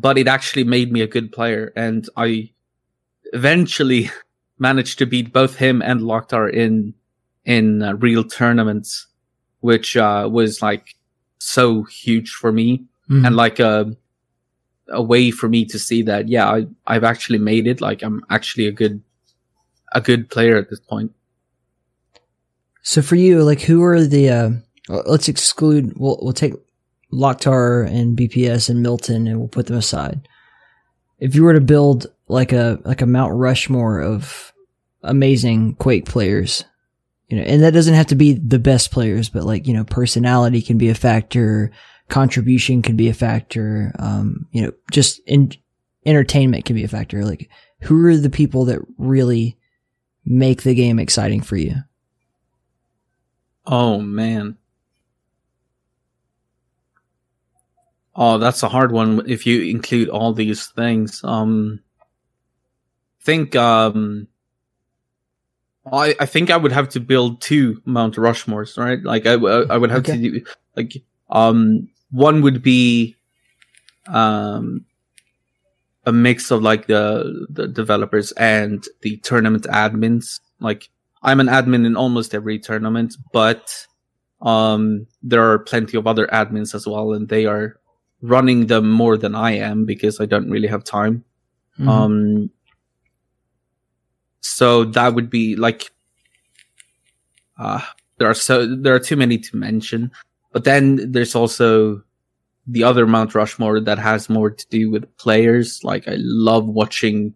[0.00, 2.50] but it actually made me a good player, and I
[3.32, 4.10] eventually
[4.58, 6.94] managed to beat both him and Locktar in
[7.44, 9.06] in uh, real tournaments,
[9.60, 10.94] which uh, was like
[11.38, 13.26] so huge for me, Mhm.
[13.26, 13.96] and like a
[14.90, 17.80] a way for me to see that yeah I I've actually made it.
[17.80, 19.02] Like I'm actually a good
[19.94, 21.12] a good player at this point.
[22.82, 24.28] So for you, like, who are the?
[24.30, 24.50] Uh,
[25.06, 25.92] let's exclude.
[25.96, 26.54] We'll we'll take
[27.12, 30.28] Locktar and BPS and Milton, and we'll put them aside.
[31.18, 34.52] If you were to build like a like a Mount Rushmore of
[35.02, 36.64] amazing Quake players,
[37.28, 39.84] you know, and that doesn't have to be the best players, but like you know,
[39.84, 41.72] personality can be a factor,
[42.08, 45.52] contribution can be a factor, um, you know, just in
[46.04, 47.24] entertainment can be a factor.
[47.24, 47.48] Like,
[47.80, 49.56] who are the people that really
[50.24, 51.76] make the game exciting for you?
[53.66, 54.57] Oh man.
[58.20, 61.22] Oh, that's a hard one if you include all these things.
[61.22, 61.80] Um
[63.22, 64.26] think um
[65.92, 69.00] I I think I would have to build two Mount Rushmores, right?
[69.02, 70.12] Like I would have Okay.
[70.16, 70.44] to do
[70.76, 70.94] like
[71.30, 73.14] um one would be
[74.08, 74.84] um
[76.06, 80.40] a mix of like the the developers and the tournament admins.
[80.58, 80.88] Like
[81.22, 83.86] I'm an admin in almost every tournament, but
[84.40, 87.78] um, there are plenty of other admins as well, and they are
[88.22, 91.24] running them more than I am because I don't really have time.
[91.78, 91.88] Mhm.
[91.88, 92.50] Um,
[94.40, 95.90] so that would be like,
[97.58, 97.80] uh,
[98.18, 100.10] there are so there are too many to mention,
[100.52, 102.02] but then there's also
[102.66, 105.82] the other Mount Rushmore that has more to do with players.
[105.84, 107.34] Like I love watching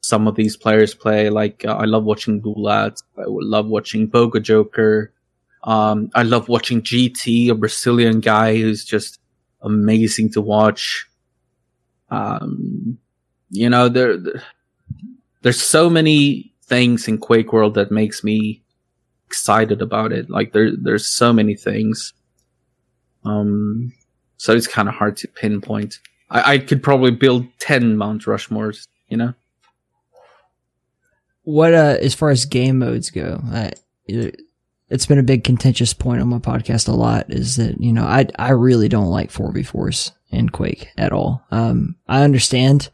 [0.00, 1.30] some of these players play.
[1.30, 3.02] Like uh, I love watching Gulat.
[3.18, 5.08] I love watching Bogojoker.
[5.64, 9.19] Um, I love watching GT, a Brazilian guy who's just
[9.62, 11.06] amazing to watch.
[12.10, 12.98] Um,
[13.50, 14.42] you know, there, there-
[15.42, 18.62] there's so many things in Quake World that makes me
[19.26, 20.28] excited about it.
[20.28, 22.12] Like there, there's so many things.
[23.24, 23.94] Um,
[24.36, 25.98] so it's kind of hard to pinpoint.
[26.28, 29.32] I, I could probably build 10 Mount Rushmores, you know?
[31.42, 33.40] what uh as far as game modes go
[34.06, 34.40] it-
[34.90, 38.04] it's been a big contentious point on my podcast a lot is that you know
[38.04, 42.90] i i really don't like 4v4s in quake at all um i understand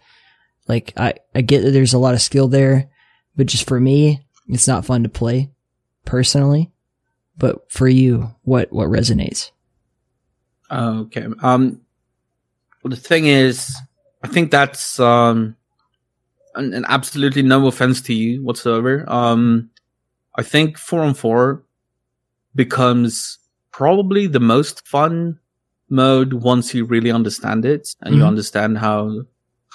[0.69, 2.89] like i i get that there's a lot of skill there
[3.35, 5.51] but just for me it's not fun to play
[6.05, 6.71] personally
[7.37, 9.51] but for you what what resonates
[10.71, 11.27] Okay.
[11.43, 11.81] Um,
[12.83, 13.75] well, the thing is,
[14.23, 15.57] I think that's um,
[16.55, 19.05] and, and absolutely no offense to you whatsoever.
[19.09, 19.71] Um,
[20.35, 21.63] I think four on four
[22.57, 23.39] becomes
[23.73, 25.39] probably the most fun
[25.91, 28.29] mode once you really understand it and you Mhm.
[28.29, 29.23] understand how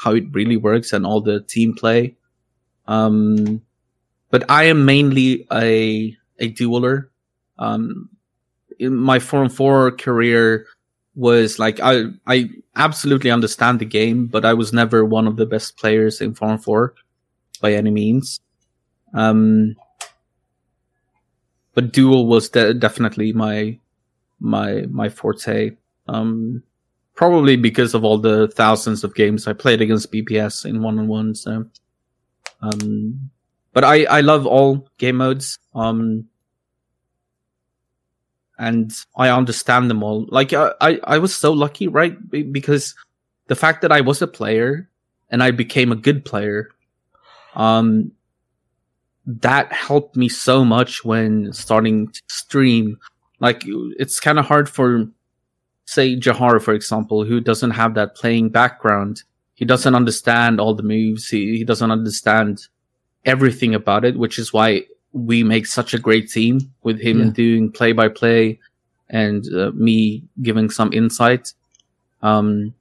[0.04, 2.16] how it really works and all the team play.
[2.88, 3.62] Um,
[4.32, 7.10] but I am mainly a a dueler.
[7.60, 8.10] Um,
[8.80, 10.66] in my four on four career
[11.16, 15.46] was like I I absolutely understand the game, but I was never one of the
[15.46, 16.96] best players in four on four
[17.62, 18.40] by any means.
[19.14, 19.76] Um,
[21.74, 23.78] but dual was de- definitely my
[24.40, 25.72] my my forte.
[26.08, 26.64] Um,
[27.16, 31.08] probably because of all the thousands of games I played against BPS in one on
[31.08, 31.36] one.
[31.36, 31.66] So,
[32.62, 33.30] Um,
[33.74, 35.60] but I I love all game modes.
[35.76, 36.28] Um,
[38.60, 40.26] and I understand them all.
[40.30, 42.14] Like I I, I was so lucky, right?
[42.30, 42.96] Be- Because
[43.48, 44.90] the fact that I was a player
[45.30, 46.70] and I became a good player,
[47.56, 48.12] um,
[49.42, 52.98] that helped me so much when starting to stream.
[53.40, 55.06] Like it's kind of hard for,
[55.86, 59.24] say, Jahar, for example, who doesn't have that playing background.
[59.56, 61.28] He doesn't understand all the moves.
[61.28, 62.68] He, he doesn't understand
[63.26, 64.84] everything about it, which is why
[65.14, 67.30] we make such a great team with him Yeah.
[67.32, 68.60] doing play by play
[69.10, 71.54] and uh, me giving some insight.
[72.22, 72.74] Um,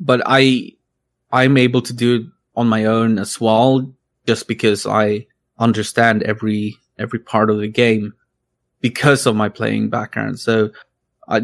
[0.00, 0.72] but I,
[1.30, 2.22] I'm able to do it
[2.56, 3.92] on my own as well,
[4.26, 5.26] just because I
[5.58, 8.14] understand every, every part of the game
[8.80, 10.40] because of my playing background.
[10.40, 10.70] So
[11.28, 11.42] I,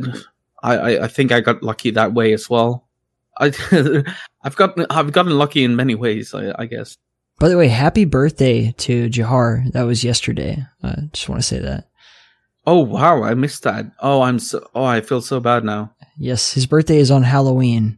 [0.62, 2.86] I, I think I got lucky that way as well.
[3.38, 3.52] I,
[4.42, 6.96] I've gotten, I've gotten lucky in many ways, I, I guess.
[7.38, 9.70] By the way, happy birthday to Jahar.
[9.72, 10.66] That was yesterday.
[10.82, 11.88] I just want to say that.
[12.66, 13.86] Oh wow, I missed that.
[14.00, 14.68] Oh, I'm so.
[14.74, 15.94] Oh, I feel so bad now.
[16.18, 17.96] Yes, his birthday is on Halloween.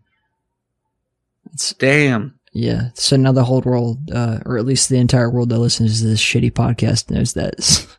[1.53, 2.39] It's Damn.
[2.53, 2.91] Yeah.
[2.95, 6.07] So now the whole world, uh, or at least the entire world that listens to
[6.07, 7.87] this shitty podcast, knows that.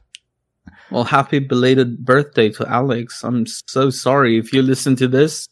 [0.91, 3.23] Well, happy belated birthday to Alex.
[3.23, 5.47] I'm so sorry if you listen to this.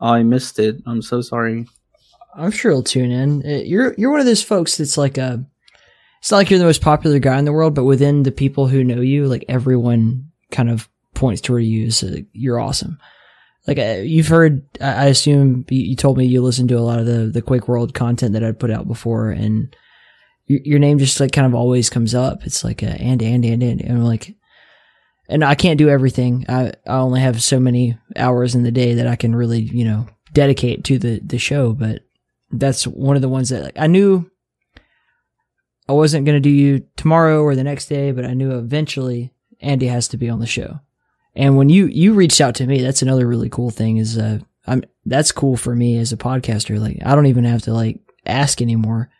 [0.00, 0.82] I missed it.
[0.84, 1.66] I'm so sorry.
[2.34, 3.42] I'm sure he'll tune in.
[3.46, 5.44] Uh, You're you're one of those folks that's like a.
[6.20, 8.66] It's not like you're the most popular guy in the world, but within the people
[8.66, 12.98] who know you, like everyone kind of points toward you as uh, you're awesome.
[13.66, 16.98] Like uh, you've heard, I I assume you told me you listened to a lot
[16.98, 19.74] of the the Quake World content that I'd put out before, and
[20.46, 22.44] your, your name just like kind of always comes up.
[22.44, 24.34] It's like uh, and and and and, and like,
[25.28, 26.44] and I can't do everything.
[26.48, 29.84] I I only have so many hours in the day that I can really you
[29.84, 32.02] know dedicate to the the show, but
[32.50, 34.30] that's one of the ones that like, I knew
[35.88, 39.32] I wasn't going to do you tomorrow or the next day, but I knew eventually
[39.60, 40.80] Andy has to be on the show.
[41.36, 44.38] And when you you reached out to me, that's another really cool thing is uh
[44.66, 46.78] I'm that's cool for me as a podcaster.
[46.78, 49.10] Like I don't even have to like ask anymore.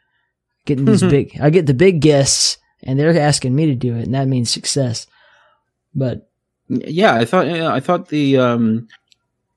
[0.64, 4.04] Getting these big I get the big guests and they're asking me to do it
[4.04, 5.06] and that means success.
[5.94, 6.28] But
[6.68, 7.46] Yeah, I thought.
[7.46, 8.38] Yeah, I thought the.
[8.38, 8.88] Um,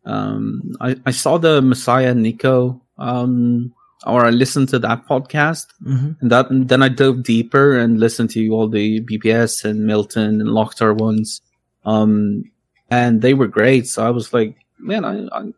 [0.05, 2.81] um, I I saw the Messiah Nico.
[2.97, 3.73] Um,
[4.05, 6.15] or I listened to that podcast, mhm.
[6.21, 10.41] and that and then I dove deeper and listened to all the BPS and Milton
[10.41, 11.41] and Locktar ones.
[11.85, 12.51] Um,
[12.89, 13.87] and they were great.
[13.87, 15.53] So I was like, man, I, I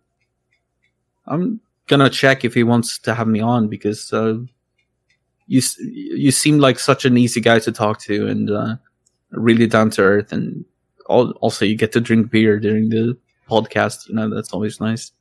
[1.28, 4.38] I'm gonna check if he wants to have me on because uh,
[5.48, 8.76] you you seem like such an easy guy to talk to and uh,
[9.32, 10.66] really down to earth, and
[11.10, 13.18] al- also you get to drink beer during the
[13.50, 14.08] podcast.
[14.08, 15.12] You know that's always nice.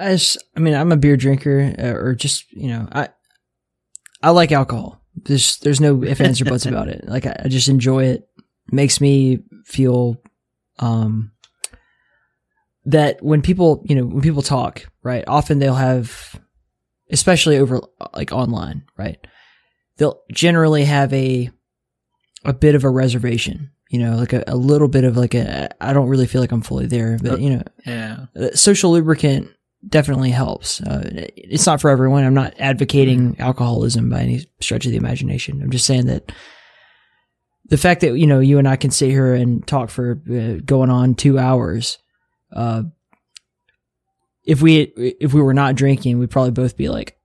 [0.00, 3.08] I just, I mean, I'm a beer drinker, uh, or just, you know, I,
[4.22, 5.02] I like alcohol.
[5.24, 7.08] There's, there's no ifs, ands, or buts about it.
[7.08, 8.28] Like, I, I just enjoy it.
[8.70, 10.22] Makes me feel,
[10.78, 11.32] um,
[12.84, 16.40] that when people, you know, when people talk, right, often they'll have,
[17.10, 17.80] especially over,
[18.14, 19.18] like, online, right,
[19.96, 21.50] they'll generally have a,
[22.44, 25.68] a bit of a reservation, you know, like a, a little bit of like a,
[25.84, 28.26] I don't really feel like I'm fully there, but, you know, Yeah.
[28.36, 29.48] uh, social lubricant
[29.86, 30.80] definitely helps.
[30.80, 32.24] Uh, it's not for everyone.
[32.24, 35.60] I'm not advocating alcoholism by any stretch of the imagination.
[35.62, 36.32] I'm just saying that
[37.68, 40.60] the fact that you know you and I can sit here and talk for uh,
[40.64, 41.98] going on two hours,
[42.52, 42.82] uh,
[44.44, 44.80] if we
[45.20, 47.16] if we were not drinking, we'd probably both be like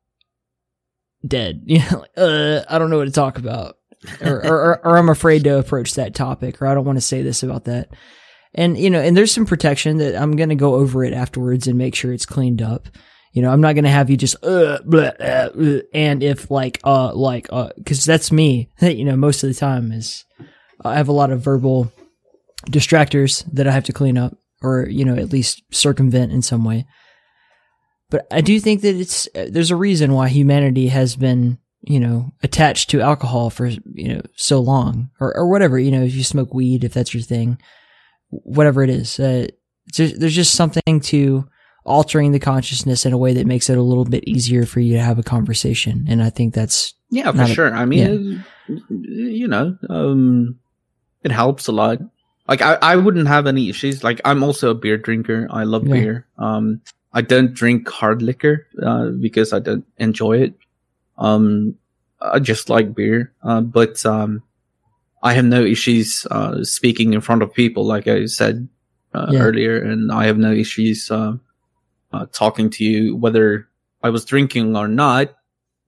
[1.25, 1.63] dead.
[1.67, 3.77] You know, like, uh, I don't know what to talk about,
[4.21, 7.01] or, or, or, or I'm afraid to approach that topic, or I don't want to
[7.01, 7.89] say this about that.
[8.53, 11.77] And you know, and there's some protection that I'm gonna go over it afterwards and
[11.77, 12.89] make sure it's cleaned up.
[13.33, 16.79] You know, I'm not gonna have you just uh, blah, uh, uh, and if like
[16.83, 18.69] uh like uh because that's me.
[18.81, 20.23] You know, most of the time is
[20.83, 21.91] I have a lot of verbal
[22.67, 26.63] distractors that I have to clean up or you know at least circumvent in some
[26.63, 26.85] way.
[28.09, 31.99] But I do think that it's uh, there's a reason why humanity has been you
[31.99, 35.79] know attached to alcohol for you know so long or or whatever.
[35.79, 37.57] You know, if you smoke weed, if that's your thing
[38.41, 39.19] whatever it is.
[39.19, 39.47] Uh,
[39.97, 41.47] there's just something to
[41.85, 44.93] altering the consciousness in a way that makes it a little bit easier for you
[44.93, 46.05] to have a conversation.
[46.07, 47.73] And I think that's Yeah, for sure.
[47.73, 50.59] I mean, uh, you know, um,
[51.23, 51.99] it helps a lot.
[52.47, 54.03] Like I, I wouldn't have any issues.
[54.03, 55.47] Like I'm also a beer drinker.
[55.49, 55.93] I love Yeah.
[55.93, 56.27] beer.
[56.37, 56.81] Um,
[57.13, 60.53] I don't drink hard liquor uh, because I don't enjoy it.
[61.17, 61.75] Um,
[62.19, 63.31] I just like beer.
[63.43, 64.41] Uh, but um,
[65.21, 68.67] I have no issues uh, speaking in front of people, like I said
[69.13, 69.43] uh, Yeah.
[69.43, 71.37] earlier, and I have no issues uh,
[72.13, 73.67] uh, talking to you whether
[74.03, 75.33] I was drinking or not.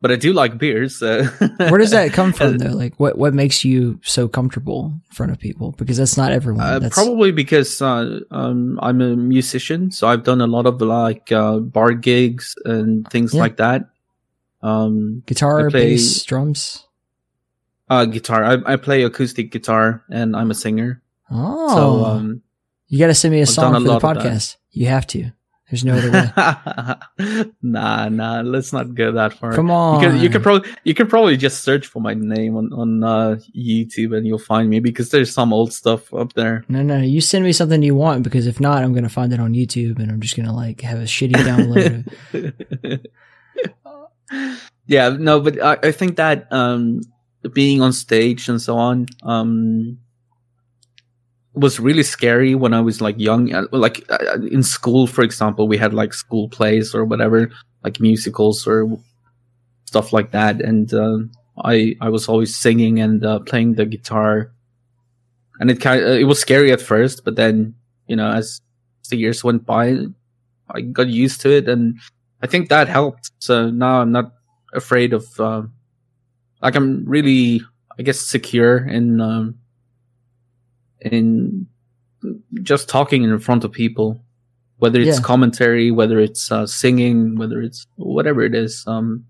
[0.01, 0.97] but I do like beers.
[0.97, 1.23] So.
[1.57, 2.71] Where does that come from, though?
[2.75, 5.71] Like, what what makes you so comfortable in front of people?
[5.77, 6.61] Because that's not everyone.
[6.61, 10.79] Uh, that's, probably because uh, um, I'm a musician, so I've done a lot of
[10.81, 13.41] like uh, bar gigs and things Yeah.
[13.41, 13.89] like that.
[14.61, 16.85] Um, guitar, play- bass, drums.
[17.89, 18.43] uh, guitar.
[18.43, 21.01] I, I play acoustic guitar, and I'm a singer.
[21.31, 22.41] Oh, So um,
[22.87, 24.31] you got to send me a I've song a for the lot of that.
[24.31, 24.57] podcast.
[24.71, 25.31] You have to.
[25.69, 27.45] There's no other way.
[27.63, 28.41] nah, nah.
[28.41, 29.53] Let's not go that far.
[29.53, 29.99] Come You on.
[30.01, 33.37] can, you can probably you can probably just search for my name on on uh,
[33.57, 36.63] YouTube and you'll find me because there's some old stuff up there.
[36.69, 39.39] No, no, you send me something you want because if not, I'm gonna find it
[39.39, 43.05] on YouTube and I'm just gonna like have a shitty download.
[44.87, 47.01] yeah, no, but I, I think that um,
[47.53, 49.97] being on stage and so on um,
[51.55, 53.53] was really scary when I was like young.
[53.53, 57.49] Uh, Like uh, in school, for example, we had like school plays or whatever,
[57.83, 58.99] like musicals or
[59.85, 61.31] stuff like that, and um
[61.63, 64.51] I I was always singing and uh, playing the guitar,
[65.59, 67.75] and it kind of, it was scary at first, but then
[68.07, 68.61] you know as
[69.09, 69.97] the years went by,
[70.69, 71.99] I got used to it, and
[72.41, 73.31] I think that helped.
[73.39, 74.33] So now I'm not
[74.73, 75.63] afraid of, uh,
[76.61, 77.61] like I'm really,
[77.97, 79.55] I guess, secure in, um,
[81.11, 81.67] in
[82.63, 84.21] just talking in front of people,
[84.77, 85.23] whether it's Yeah.
[85.23, 89.25] commentary, whether it's uh, singing, whether it's whatever it is, um,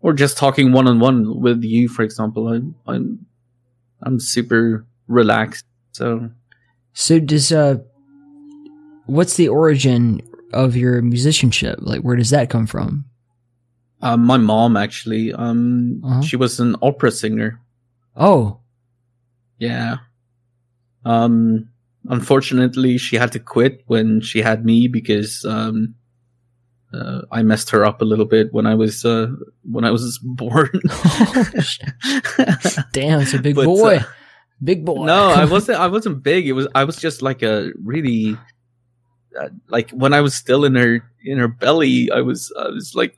[0.00, 2.48] or just talking one on one with you, for example.
[2.48, 3.26] I'm, I'm,
[4.02, 5.64] I'm super relaxed.
[5.92, 6.30] So
[6.92, 7.76] so does uh,
[9.06, 10.20] what's the origin
[10.52, 11.78] of your musicianship?
[11.80, 13.04] Like, where does that come from?
[14.02, 16.20] Um, my mom actually, um, Uh-huh.
[16.22, 17.60] she was an opera singer.
[18.14, 18.60] Oh,
[19.58, 19.98] Yeah.
[21.06, 21.68] Um,
[22.08, 25.94] unfortunately, she had to quit when she had me because, um,
[26.92, 29.28] uh, I messed her up a little bit when I was, uh,
[29.70, 30.70] when I was born.
[32.92, 34.02] damn, it's a big But, boy, uh,
[34.62, 35.04] big boy.
[35.06, 36.46] no, I wasn't, I wasn't big.
[36.48, 38.36] It was, I was just like a really,
[39.38, 42.94] uh, like when I was still in her, in her belly, I was, I was
[42.94, 43.14] like,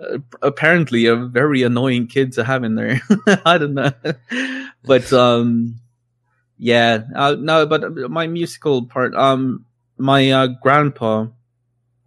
[0.00, 3.00] uh, apparently a very annoying kid to have in there.
[3.44, 3.90] I don't know,
[4.84, 5.80] but um,
[6.58, 9.64] yeah, uh, no, but my musical part, um,
[9.96, 11.26] my uh, grandpa,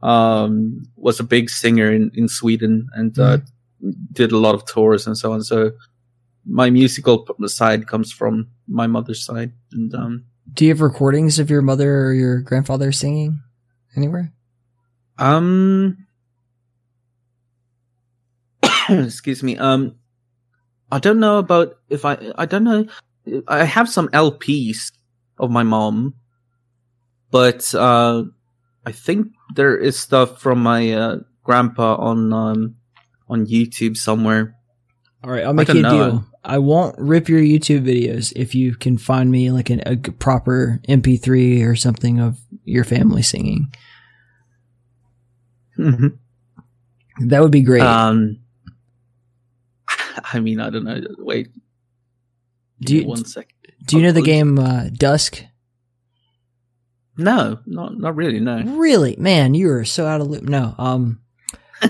[0.03, 3.37] um, was a big singer in in Sweden and uh,
[4.11, 5.43] did a lot of tours and so on.
[5.43, 5.71] So
[6.45, 11.49] my musical side comes from my mother's side, and um, Do you have recordings of
[11.49, 13.39] your mother or your grandfather singing
[13.95, 14.33] anywhere?
[15.17, 16.07] Um,
[18.89, 19.57] excuse me.
[19.57, 19.95] Um,
[20.91, 22.17] I don't know about if I.
[22.37, 22.87] I don't know.
[23.47, 24.91] I have some LPs
[25.37, 26.15] of my mom,
[27.29, 28.23] but uh,
[28.85, 32.75] I think there is stuff from my uh, grandpa on um
[33.27, 34.55] on YouTube somewhere.
[35.23, 36.09] All right, I'll make you a know.
[36.09, 36.25] deal.
[36.43, 40.79] I won't rip your YouTube videos if you can find me like an, a proper
[40.87, 43.71] MP3 or something of your family singing.
[47.19, 47.83] That would be great.
[47.83, 48.39] Um,
[50.33, 51.01] I mean, I don't know.
[51.19, 51.49] Wait,
[52.81, 53.53] do you one second.
[53.85, 55.43] do you know the game uh, Dusk?
[57.17, 58.39] No, not not really.
[58.39, 58.61] No.
[58.63, 60.43] Really, man, you are so out of loop.
[60.43, 61.21] No, um,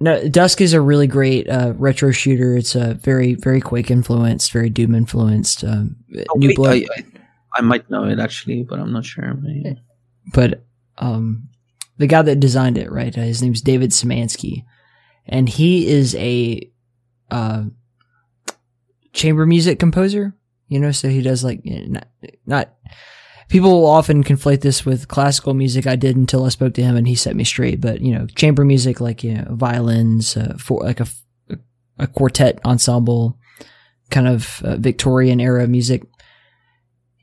[0.00, 2.56] no, Dusk is a really great uh, retro shooter.
[2.56, 5.64] It's a very very Quake influenced, very Doom influenced.
[5.64, 5.96] Um,
[6.30, 7.04] Oh, New wait, Blood, I, I,
[7.58, 9.34] I might know it actually, but I'm not sure.
[10.34, 10.64] But
[10.98, 11.48] um,
[11.98, 13.16] the guy that designed it, right?
[13.16, 14.64] Uh, his name's David Szymanski,
[15.26, 16.70] and he is a
[17.30, 17.64] uh,
[19.12, 20.34] chamber music composer.
[20.68, 22.08] You know, so he does like not
[22.46, 22.74] not.
[23.48, 25.86] People often conflate this with classical music.
[25.86, 27.80] I did until I spoke to him, and he set me straight.
[27.80, 31.06] But you know, chamber music, like you know, violins, uh, for like a
[31.98, 33.38] a quartet ensemble,
[34.10, 36.04] kind of uh, Victorian era music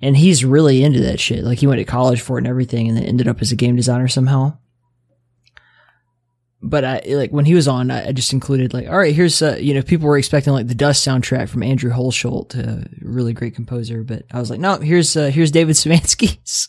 [0.02, 1.44] and he's really into that shit.
[1.44, 3.56] Like he went to college for it and everything, and then ended up as a
[3.56, 4.58] game designer somehow.
[6.62, 9.42] But I like when he was on, I I just included like, all right, here's
[9.42, 13.32] uh, you know, people were expecting like the Dusk soundtrack from Andrew Hulshult, a really
[13.32, 16.68] great composer, but I was like, no, here's uh, here's David Szymanski's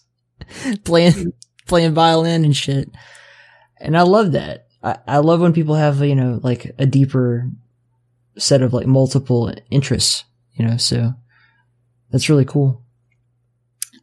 [0.85, 1.33] playing
[1.67, 2.89] playing violin and shit,
[3.79, 4.69] and I love that.
[4.83, 7.51] I, I love when people have you know like a deeper
[8.39, 10.23] set of like multiple interests,
[10.55, 10.77] you know.
[10.77, 11.15] So
[12.13, 12.81] that's really cool.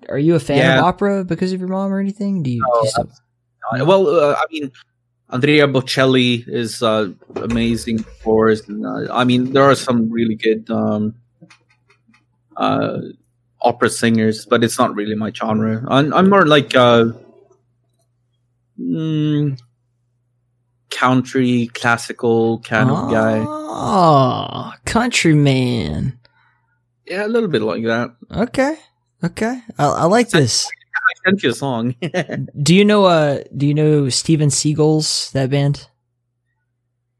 [0.09, 0.79] Are you a fan Yeah.
[0.79, 2.43] of opera because of your mom or anything?
[2.43, 2.61] Do you?
[2.61, 3.11] do you still-
[3.73, 4.71] Uh, well, uh, I mean,
[5.29, 8.49] Andrea Bocelli is uh, amazing, for.
[8.49, 11.15] And, uh, I mean, there are some really good um,
[12.55, 12.99] uh,
[13.61, 15.83] opera singers, but it's not really my genre.
[15.89, 17.11] I'm, I'm more like, uh,
[18.79, 19.59] mm,
[20.89, 23.43] country, classical kind of guy.
[23.45, 26.19] Oh, countryman.
[27.05, 28.15] Yeah, a little bit like that.
[28.31, 28.77] Okay,
[29.23, 29.61] okay.
[29.77, 30.69] I, I like this.
[31.27, 31.95] I sent you a song.
[32.61, 33.05] Do you know?
[33.05, 35.31] Uh, do you know Steve'n'Seagulls?
[35.33, 35.87] That band.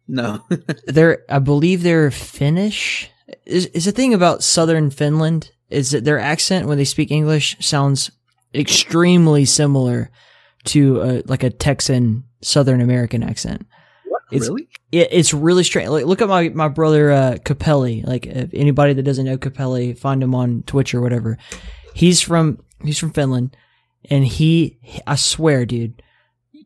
[0.08, 0.42] no.
[0.88, 3.10] They're, I believe they're Finnish.
[3.46, 7.58] Is is the thing about Southern Finland is that their accent when they speak English
[7.60, 8.10] sounds
[8.56, 10.10] extremely similar
[10.66, 13.66] to a, like a Texan Southern American accent.
[14.32, 14.70] It's- really?
[14.92, 15.90] It, it's really strange.
[15.90, 18.06] Like, look at my my brother uh, Capelli.
[18.08, 21.38] Like, if anybody that doesn't know Capelli, find him on Twitch or whatever.
[21.94, 23.58] He's from he's from Finland,
[24.10, 26.02] and he I swear, dude,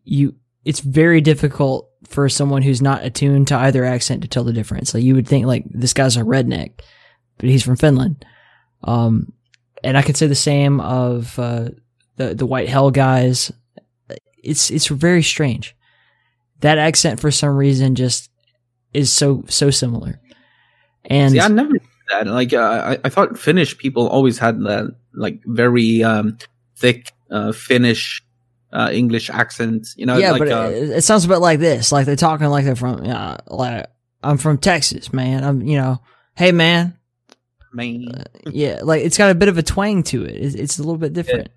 [0.04, 0.36] you
[0.66, 4.94] it's very difficult for someone who's not attuned to either accent to tell the difference.
[4.94, 6.82] Like, you would think like this guy's a redneck,
[7.38, 8.26] but he's from Finland.
[8.84, 9.34] Um,
[9.84, 11.70] and I could say the same of uh,
[12.18, 13.52] the the White Hell guys.
[14.44, 15.76] It's it's very strange.
[16.62, 18.30] That accent for some reason just
[18.94, 20.20] is so so similar.
[21.06, 21.74] And See, I never
[22.12, 22.28] that.
[22.28, 26.38] Like, uh, I, I thought Finnish people always had that, like, very um,
[26.76, 28.24] thick uh, Finnish
[28.74, 29.88] uh, English accent.
[29.96, 31.92] You know, yeah, like, but uh, it, it sounds a bit like this.
[31.92, 33.88] Like they're talking like they're from uh, like
[34.24, 35.44] I'm from Texas, man.
[35.44, 36.02] I'm you know,
[36.36, 36.98] hey man,
[37.74, 38.24] main.
[38.46, 38.82] yeah.
[38.84, 40.36] Like it's got a bit of a twang to it.
[40.36, 41.50] It's, it's a little bit different.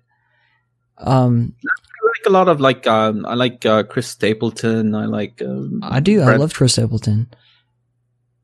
[0.97, 4.95] Um, I like a lot of like um, I like uh, Chris Stapleton.
[4.95, 6.21] I like um, I do.
[6.21, 7.27] I love Chris Stapleton.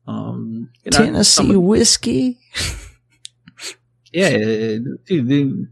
[0.06, 2.38] um, you know, Tennessee whiskey.
[4.12, 4.30] yeah,
[5.06, 5.68] dude,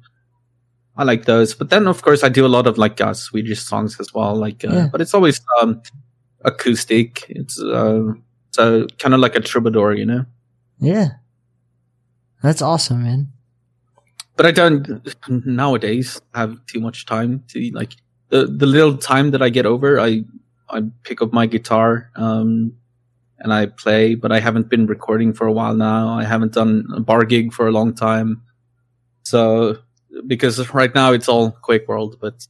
[0.96, 1.54] I like those.
[1.54, 4.34] But then, of course, I do a lot of like uh, Swedish songs as well.
[4.36, 4.88] Like, uh, Yeah.
[4.92, 5.80] but it's always um,
[6.44, 7.24] acoustic.
[7.28, 8.12] It's uh,
[8.50, 10.24] so kind of like a troubadour, you know.
[10.78, 11.08] Yeah,
[12.42, 13.28] that's awesome, man.
[14.36, 14.86] But I don't
[15.46, 17.92] nowadays have too much time to like
[18.30, 20.00] the the little time that I get over.
[20.00, 20.24] I
[20.70, 22.72] I pick up my guitar um,
[23.38, 26.08] and I play, but I haven't been recording for a while now.
[26.18, 28.42] I haven't done a bar gig for a long time.
[29.24, 29.76] So
[30.26, 32.46] because right now it's all Quake World, but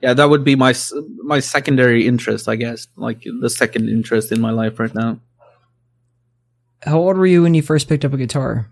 [0.00, 0.74] yeah, that would be my
[1.18, 2.86] my secondary interest, I guess.
[2.96, 5.20] Like the second interest in my life right now.
[6.82, 8.70] How old were you when you first picked up a guitar?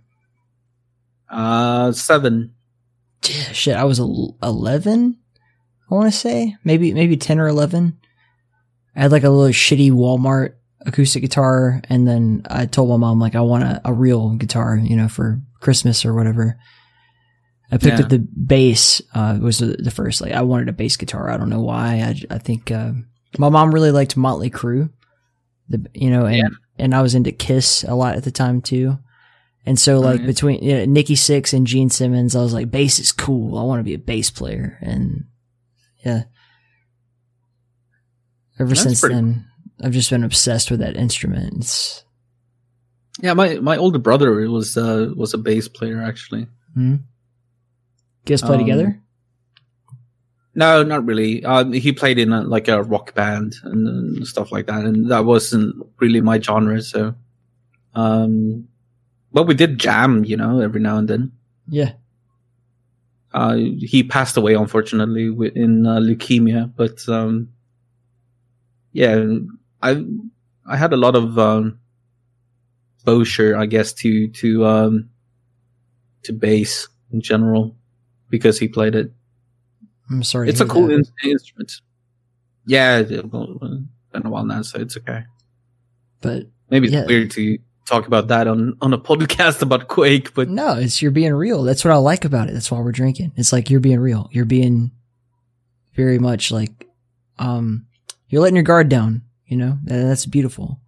[1.28, 2.54] Uh, seven.
[3.28, 5.18] Yeah, shit, I was eleven.
[5.90, 7.98] I want to say maybe maybe ten or eleven.
[8.94, 13.18] I had like a little shitty Walmart acoustic guitar, and then I told my mom
[13.18, 16.56] like I want a, a real guitar, you know, for Christmas or whatever.
[17.70, 18.04] I picked Yeah.
[18.04, 19.02] up the bass.
[19.14, 21.30] Uh, was the, the first like I wanted a bass guitar.
[21.30, 21.96] I don't know why.
[22.30, 22.92] I, I think uh,
[23.38, 24.90] my mom really liked Motley Crue,
[25.68, 26.48] the you know, and Yeah.
[26.78, 28.98] and I was into Kiss a lot at the time too.
[29.68, 30.26] And so, like yeah.
[30.26, 33.58] between you know, Nikki Sixx and Gene Simmons, I was like, bass is cool.
[33.58, 35.24] I want to be a bass player, and
[36.04, 36.22] yeah.
[38.58, 39.44] Ever That's since pretty then,
[39.82, 41.54] I've just been obsessed with that instrument.
[41.58, 42.04] It's
[43.20, 46.46] Yeah, my my older brother was uh was a bass player actually.
[48.28, 49.00] You guys play Um, together.
[50.54, 51.44] No, not really.
[51.44, 55.10] Uh, he played in a, like a rock band and, and stuff like that, and
[55.10, 56.80] that wasn't really my genre.
[56.80, 57.14] So,
[57.94, 58.66] um,
[59.32, 61.32] but we did jam, you know, every now and then.
[61.68, 61.92] Yeah,
[63.34, 67.50] Uh, he passed away unfortunately in uh, leukemia, but um,
[68.92, 69.26] yeah,
[69.82, 70.02] I
[70.64, 71.78] I had a lot of um,
[72.96, 75.10] exposure, I guess, to to um,
[76.22, 77.76] to bass in general
[78.28, 79.10] because he played it.
[80.10, 80.48] I'm sorry.
[80.48, 81.72] it's a cool in- instrument.
[82.66, 83.68] Yeah, it, well, uh,
[84.12, 85.24] been a while now, so it's okay.
[86.20, 90.48] but Maybe it's weird to talk about that on on a podcast about Quake, but
[90.48, 91.62] no, it's you're being real.
[91.62, 92.52] That's what I like about it.
[92.52, 93.32] That's why we're drinking.
[93.36, 94.28] It's like you're being real.
[94.32, 94.90] You're being
[95.94, 96.86] very much like,
[97.38, 97.86] um,
[98.28, 99.22] you're letting your guard down.
[99.46, 100.80] You know, that's beautiful.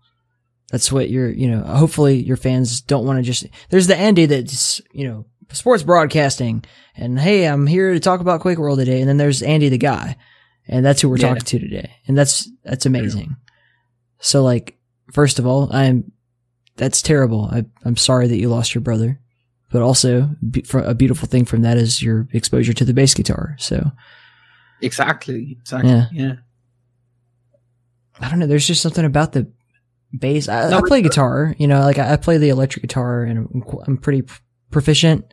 [0.73, 1.31] That's what you're.
[1.31, 3.47] You know, hopefully your fans don't want to just.
[3.70, 6.65] There's the Andy that's you know sports broadcasting,
[6.97, 9.01] and hey, I'm here to talk about Quake World today.
[9.01, 10.16] And then there's Andy the guy,
[10.66, 11.29] and that's who we're Yeah.
[11.29, 13.37] talking to today, and that's that's amazing.
[14.20, 14.77] So like,
[15.12, 16.12] first of all, I'm
[16.77, 17.49] that's terrible.
[17.53, 19.19] I, I'm sorry that you lost your brother,
[19.73, 23.15] but also be, for a beautiful thing from that is your exposure to the bass
[23.15, 23.57] guitar.
[23.59, 23.91] So
[24.81, 26.07] exactly, exactly, Yeah.
[26.12, 26.33] yeah.
[28.20, 28.47] I don't know.
[28.47, 29.51] There's just something about the
[30.16, 30.49] bass.
[30.49, 33.39] I, No, I play guitar, you know, like I, I play the electric guitar and
[33.55, 34.23] I'm, I'm pretty
[34.70, 35.32] proficient,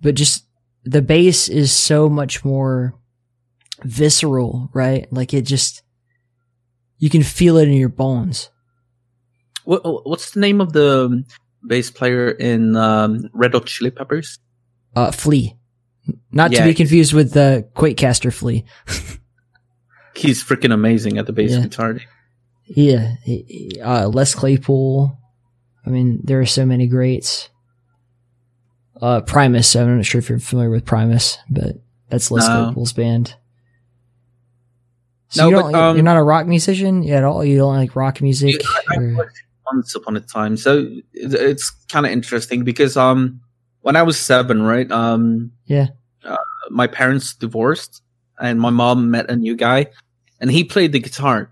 [0.00, 0.46] but just
[0.84, 2.94] the bass is so much more
[3.84, 5.06] visceral, right?
[5.12, 5.82] Like it just,
[6.98, 8.50] you can feel it in your bones.
[9.64, 11.24] What, what's the name of the um,
[11.66, 14.38] bass player in um, Red Hot Chili Peppers?
[14.96, 15.54] Uh, Flea.
[16.32, 18.64] Not to be confused with the Quakecaster Flea.
[20.14, 21.60] he's freaking amazing at the bass Yeah.
[21.60, 22.00] guitar.
[22.64, 23.14] Yeah,
[23.82, 25.18] uh, Les Claypool.
[25.86, 27.48] I mean, there are so many greats.
[29.00, 29.74] Uh, Primus.
[29.76, 31.76] I'm not sure if you're familiar with Primus, but
[32.08, 32.64] that's Les No.
[32.64, 33.34] Claypool's band.
[35.28, 37.44] So No, you don't, but, um, you're not a rock musician at all.
[37.44, 38.60] You don't like rock music.
[38.96, 39.30] Or-
[39.70, 40.56] once upon a time.
[40.56, 43.38] So it's kind of interesting because um
[43.82, 44.90] when I was seven, right?
[44.90, 45.88] Um Yeah.
[46.24, 46.36] uh,
[46.70, 48.00] my parents divorced
[48.40, 49.88] and my mom met a new guy
[50.40, 51.50] and he played the guitar.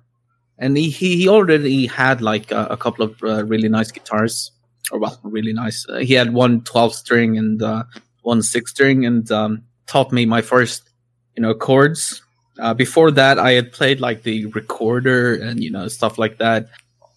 [0.58, 4.50] And he he, he already had like a, a couple of uh, really nice guitars
[4.92, 5.86] or well, really nice.
[5.88, 7.84] Uh, he had one 12 string and uh,
[8.22, 10.90] one 6 string and um taught me my first,
[11.36, 12.22] you know, chords.
[12.58, 16.68] Uh, before that, I had played like the recorder and you know stuff like that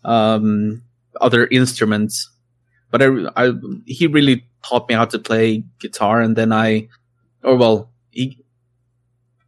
[0.03, 0.83] um,
[1.19, 2.29] other instruments.
[2.91, 3.51] But I, I,
[3.85, 6.89] he really taught me how to play guitar, and then I,
[7.43, 8.43] or well, he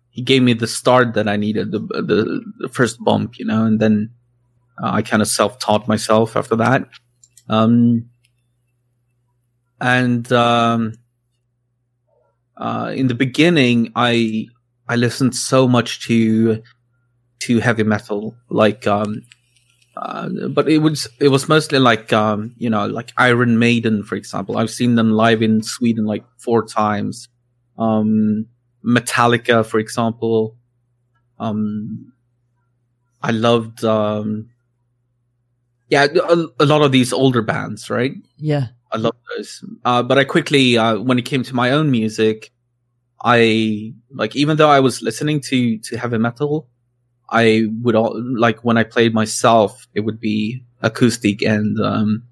[0.09, 3.65] he gave me the start that I needed, the the, the first bump, you know,
[3.65, 4.11] and then
[4.81, 6.87] uh, I kind of self taught myself after that.
[7.49, 8.10] Um,
[9.81, 10.93] and um,
[12.55, 14.47] uh, in the beginning, I
[14.87, 16.61] I listened so much to
[17.39, 19.23] to heavy metal, like um,
[19.97, 24.15] uh, but it was it was mostly like um, you know like Iron Maiden, for
[24.15, 24.57] example.
[24.57, 27.27] I've seen them live in Sweden like four times.
[27.77, 28.45] Um,
[28.85, 30.55] Metallica, for example.
[31.39, 32.13] Um,
[33.23, 34.51] I loved um,
[35.89, 38.13] yeah a, a lot of these older bands, right?
[38.37, 39.63] yeah, I love those.
[39.85, 42.51] Uh, but I quickly, uh, when it came to my own music,
[43.23, 46.67] I like even though I was listening to to heavy metal,
[47.29, 52.23] I would all like when I played myself, it would be acoustic and um,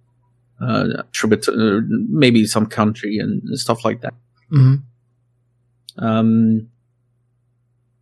[0.60, 4.14] uh, tribute, uh, maybe some country and stuff like that.
[4.50, 4.76] hmm
[5.98, 6.70] Um,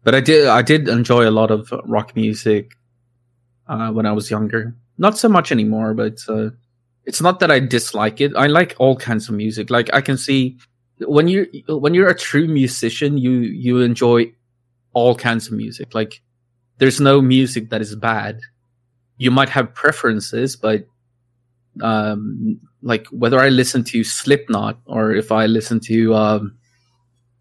[0.04, 2.78] but I did I did enjoy a lot of rock music
[3.68, 4.76] uh, when I was younger.
[4.98, 6.50] Not so much anymore, but uh,
[7.08, 8.34] it's not that I dislike it.
[8.36, 9.70] I like all kinds of music.
[9.70, 10.58] Like I can see
[11.00, 14.32] when you when you're a true musician, you you enjoy
[14.94, 15.96] all kinds of music.
[15.96, 16.22] Like
[16.78, 18.42] there's no music that is bad.
[19.18, 20.86] You might have preferences, but
[21.82, 26.58] um, like whether I listen to Slipknot or if I listen to um,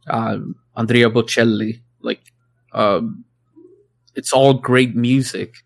[0.06, 0.38] uh,
[0.76, 1.80] Andrea Bocelli.
[2.00, 2.20] Like,
[2.72, 3.24] um,
[4.14, 5.56] it's all great music.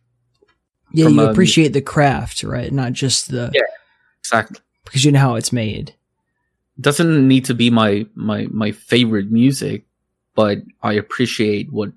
[0.93, 1.09] yeah.
[1.09, 2.73] You um, appreciate the craft, right?
[2.73, 3.63] Not just the Yeah.
[4.31, 4.61] Exactly.
[4.85, 5.95] because you know how it's made.
[6.81, 9.85] Doesn't need to be my my my favorite music,
[10.35, 11.93] but I appreciate what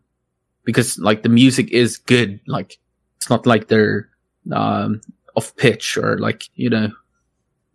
[0.65, 2.39] because like the music is good.
[2.47, 2.79] Like
[3.17, 4.09] it's not like they're
[4.51, 4.99] um
[5.35, 6.89] off pitch or like you know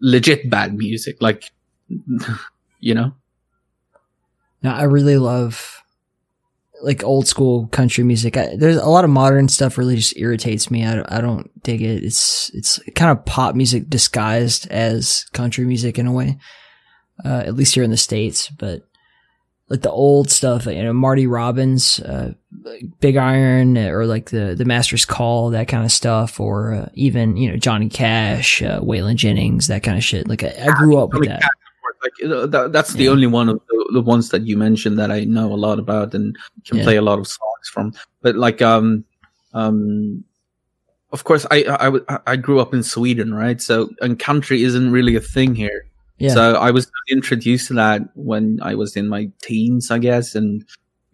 [0.01, 1.23] legit bad music.
[1.23, 1.51] Like
[2.81, 3.15] you know.
[4.63, 5.85] Now, I really love
[6.83, 8.37] like old school country music.
[8.37, 10.85] I, there's a lot of modern stuff really just irritates me.
[10.87, 12.05] I, don't- I don't dig it.
[12.05, 16.39] It's it's kind of pop music disguised as country music in a way,
[17.25, 18.49] uh, at least here in the states.
[18.51, 18.83] But
[19.69, 22.33] like the old stuff, you know, Marty Robbins, uh,
[23.01, 27.37] Big Iron, or like the the Master's Call, that kind of stuff, or uh, even
[27.37, 30.27] you know Johnny Cash, uh, Waylon Jennings, that kind of shit.
[30.29, 31.43] Like I, I grew up with that.
[32.03, 35.25] Like that, that's the only one of the, the ones that you mentioned that I
[35.25, 36.85] know a lot about and can Yeah.
[36.85, 37.93] play a lot of songs from.
[38.23, 39.05] But like, um,
[39.55, 40.25] um,
[41.11, 41.65] of course, I
[42.27, 43.61] I grew up in Sweden, right?
[43.63, 45.87] So, and country isn't really a thing here.
[46.19, 46.35] Yeah.
[46.35, 50.65] So I was introduced to that when I was in my teens, I guess, and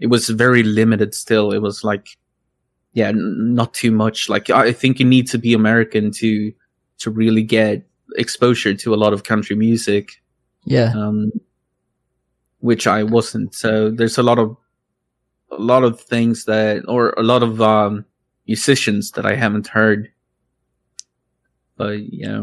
[0.00, 1.52] it was very limited still.
[1.52, 2.08] It was like,
[2.94, 4.28] yeah, n- not too much.
[4.28, 6.52] Like I think you need to be American to
[6.98, 7.86] to really get
[8.16, 10.20] exposure to a lot of country music
[10.64, 10.92] yeah.
[10.94, 11.32] um,
[12.60, 13.54] which I wasn't.
[13.54, 14.56] So there's a lot of
[15.50, 18.04] a lot of things that, or a lot of um,
[18.46, 20.10] musicians that I haven't heard.
[21.76, 22.42] But yeah,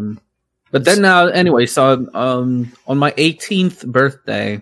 [0.72, 4.62] but then uh, anyway, so um, on my 18th birthday,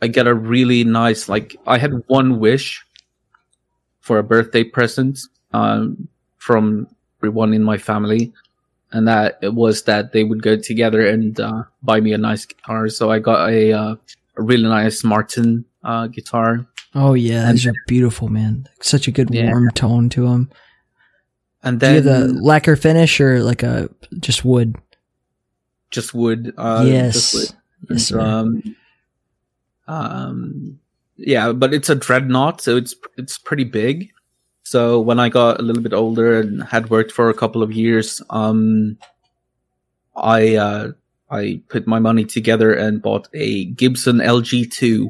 [0.00, 2.84] I got a really nice like I had one wish
[4.00, 5.20] for a birthday present
[5.52, 6.86] um, from
[7.18, 8.32] everyone in my family
[8.92, 12.44] and that it was that they would go together and uh, buy me a nice
[12.46, 12.88] guitar.
[12.88, 13.96] So I got a, uh,
[14.36, 18.66] a really nice Martin uh, guitar, Oh yeah, those are beautiful, man.
[18.80, 19.50] Such a good Yeah.
[19.50, 20.50] warm tone to them.
[21.62, 23.90] and Do you then have the lacquer finish or like a
[24.20, 24.74] just wood?
[25.90, 26.54] just wood.
[26.56, 27.60] Uh, yes, just wood.
[27.90, 28.20] yes, sir.
[28.20, 28.76] Um,
[29.86, 30.78] um,
[31.16, 34.10] yeah, but it's a dreadnought, so it's it's pretty big.
[34.68, 37.72] So when I got a little bit older and had worked for a couple of
[37.72, 38.98] years, um,
[40.14, 40.92] I uh,
[41.30, 45.08] I put my money together and bought a Gibson LG2.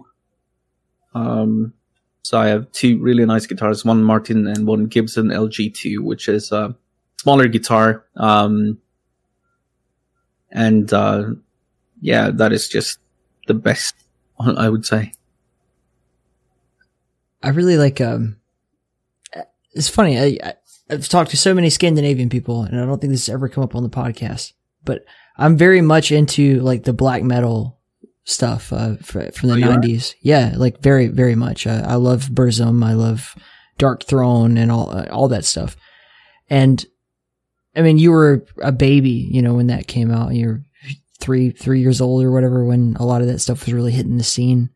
[1.13, 1.75] Um,
[2.23, 6.53] So I have two really nice guitars, one Martin and one Gibson LG2, which is
[6.53, 6.77] a
[7.21, 8.05] smaller guitar.
[8.15, 8.79] Um,
[10.53, 11.31] and uh,
[12.01, 13.01] yeah, that is just
[13.49, 13.97] the best,
[14.39, 15.15] I would say.
[17.43, 18.01] I really like.
[18.01, 18.38] Um,
[19.79, 20.19] it's funny.
[20.19, 20.55] I, I
[20.91, 23.63] I've talked to so many Scandinavian people, and I don't think this has ever come
[23.65, 24.53] up on the podcast.
[24.85, 25.05] But
[25.37, 27.79] I'm very much into like the black metal
[28.25, 29.77] stuff uh, fr- from the Oh, you are?
[29.77, 30.15] '90s.
[30.21, 31.67] Yeah, like very, very much.
[31.67, 32.85] Uh, I love Burzum.
[32.85, 33.35] I love
[33.79, 35.77] Darkthrone and all uh, all that stuff.
[36.51, 36.85] And
[37.77, 40.35] I mean, you were a baby, you know, when that came out.
[40.35, 40.63] You're
[41.21, 44.17] three three years old or whatever when a lot of that stuff was really hitting
[44.17, 44.71] the scene.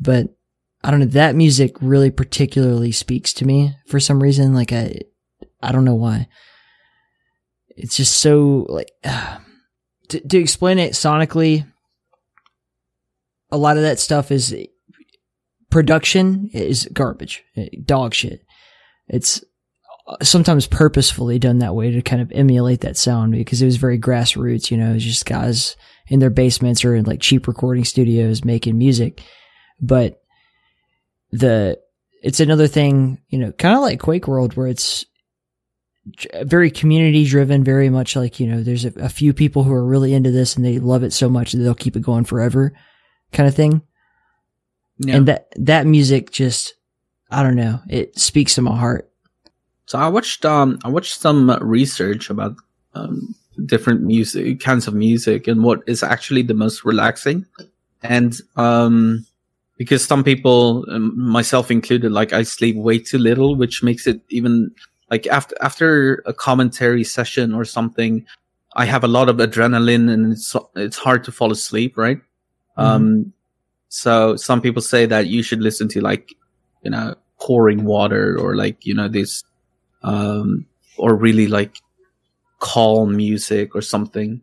[0.00, 0.34] But
[0.82, 1.06] I don't know.
[1.06, 4.54] That music really particularly speaks to me for some reason.
[4.54, 5.00] Like I,
[5.62, 6.28] I don't know why.
[7.68, 8.90] It's just so like
[10.08, 11.66] to, to explain it sonically.
[13.52, 14.54] A lot of that stuff is
[15.70, 17.42] production is garbage,
[17.84, 18.44] dog shit.
[19.08, 19.44] It's
[20.06, 23.76] uh, sometimes purposefully done that way to kind of emulate that sound because it was
[23.76, 24.70] very grassroots.
[24.70, 25.76] You know, just guys
[26.08, 29.20] in their basements or in like cheap recording studios making music,
[29.80, 30.20] but
[31.32, 31.78] the
[32.22, 35.04] it's another thing, you know, kind of like Quake World where it's
[36.42, 39.84] very community driven, very much like, you know, there's a, a few people who are
[39.84, 42.72] really into this and they love it so much that they'll keep it going forever
[43.32, 43.82] kind of thing.
[44.98, 45.16] Yeah.
[45.16, 46.74] And that, that music just,
[47.30, 49.10] I don't know, it speaks to my heart.
[49.86, 52.54] So I watched um I watched some research about
[52.94, 53.34] um,
[53.66, 57.44] different music kinds of music and what is actually the most relaxing,
[58.00, 59.26] and um
[59.80, 64.20] because some people, um, myself included, like I sleep way too little, which makes it
[64.28, 64.72] even
[65.10, 68.26] like after after a commentary session or something,
[68.76, 72.20] I have a lot of adrenaline and it's it's hard to fall asleep, right?
[72.76, 73.32] Um,
[73.88, 76.34] so some people say that you should listen to like
[76.82, 79.44] you know pouring water or like you know this
[80.02, 80.66] um,
[80.98, 81.80] or really like
[82.58, 84.42] calm music or something.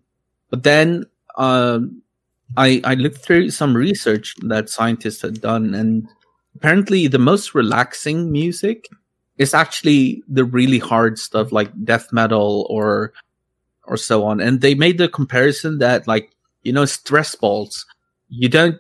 [0.50, 1.06] But then
[1.36, 2.02] um,
[2.56, 6.08] I I looked through some research that scientists had done, and
[6.56, 8.88] apparently the most relaxing music
[9.38, 13.14] is actually the really hard stuff like death metal or
[13.84, 14.40] or so on.
[14.40, 16.32] And they made the comparison that like
[16.64, 17.86] you know stress balls,
[18.30, 18.78] you don't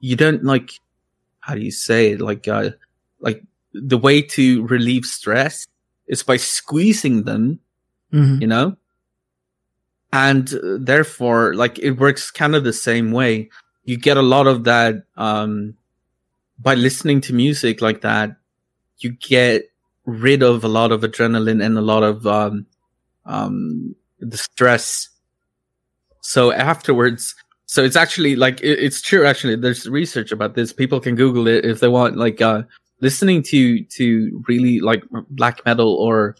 [0.00, 0.70] you don't like
[1.40, 2.70] how do you say it like uh
[3.20, 3.42] like
[3.72, 5.66] the way to relieve stress
[6.06, 7.60] is by squeezing them
[8.10, 8.40] Mm-hmm.
[8.40, 8.74] you know
[10.12, 13.50] and therefore like it works kind of the same way.
[13.84, 15.74] You get a lot of that um
[16.58, 18.36] by listening to music like that
[18.98, 19.70] you get
[20.04, 22.66] rid of a lot of adrenaline and a lot of um
[23.26, 25.08] um the stress.
[26.20, 27.34] So afterwards
[27.66, 29.56] so it's actually like it, it's true actually.
[29.56, 30.72] There's research about this.
[30.72, 32.62] People can google it if they want like uh
[33.00, 36.36] listening to to really like black metal or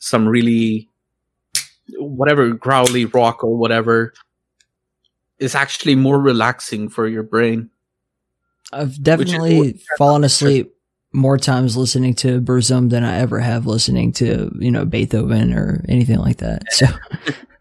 [0.00, 0.88] some really
[1.98, 4.12] whatever growly rock or whatever
[5.38, 7.70] is actually more relaxing for your brain.
[8.72, 10.74] I've definitely fallen asleep
[11.12, 15.84] more times listening to Burzum than I ever have listening to, you know, Beethoven or
[15.88, 16.72] anything like that.
[16.72, 16.86] So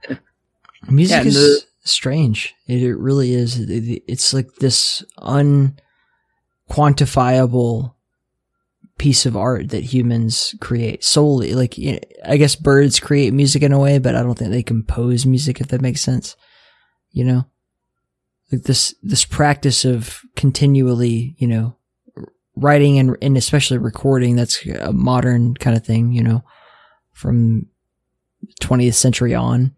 [0.89, 2.55] music Yeah, and is strange.
[2.67, 3.59] It, it really is.
[3.59, 5.03] It- it's like this
[6.69, 7.93] unquantifiable
[9.01, 11.55] piece of art that humans create solely.
[11.55, 14.51] Like, you know, I guess birds create music in a way, but I don't think
[14.51, 16.35] they compose music, if that makes sense.
[17.11, 17.45] You know?
[18.51, 21.77] Like this, this practice of continually, you know,
[22.55, 26.43] writing and, and especially recording, that's a modern kind of thing, you know,
[27.11, 27.65] from
[28.61, 29.73] 20th century on.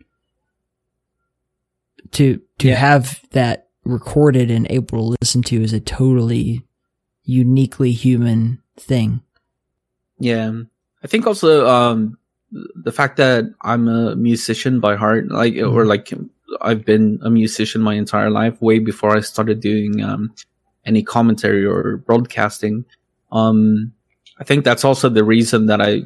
[2.11, 2.75] To, to Yeah.
[2.75, 6.67] have that recorded and able to listen to is a totally
[7.23, 9.21] uniquely human thing.
[10.19, 10.51] Yeah.
[11.03, 12.17] I think also um
[12.51, 16.13] the fact that I'm a musician by heart, like or like
[16.61, 20.33] I've been a musician my entire life, way before I started doing um
[20.85, 22.85] any commentary or broadcasting.
[23.31, 23.93] Um
[24.39, 26.03] I think that's also the reason that I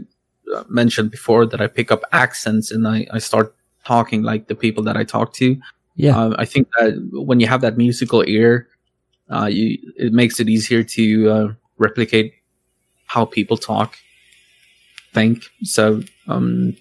[0.53, 4.55] uh, mentioned before that I pick up accents and I, I start talking like the
[4.55, 5.57] people that I talk to.
[5.95, 6.17] Yeah.
[6.17, 8.67] Um, I think that when you have that musical ear,
[9.29, 12.33] uh, you it makes it easier to uh, replicate
[13.07, 13.97] how people talk,
[15.13, 15.43] think.
[15.63, 16.75] So um,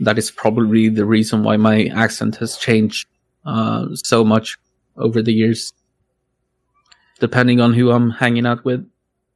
[0.00, 3.06] that is probably the reason why my accent has changed
[3.44, 4.58] uh, so much
[4.96, 5.72] over the years,
[7.20, 8.88] depending on who I'm hanging out with.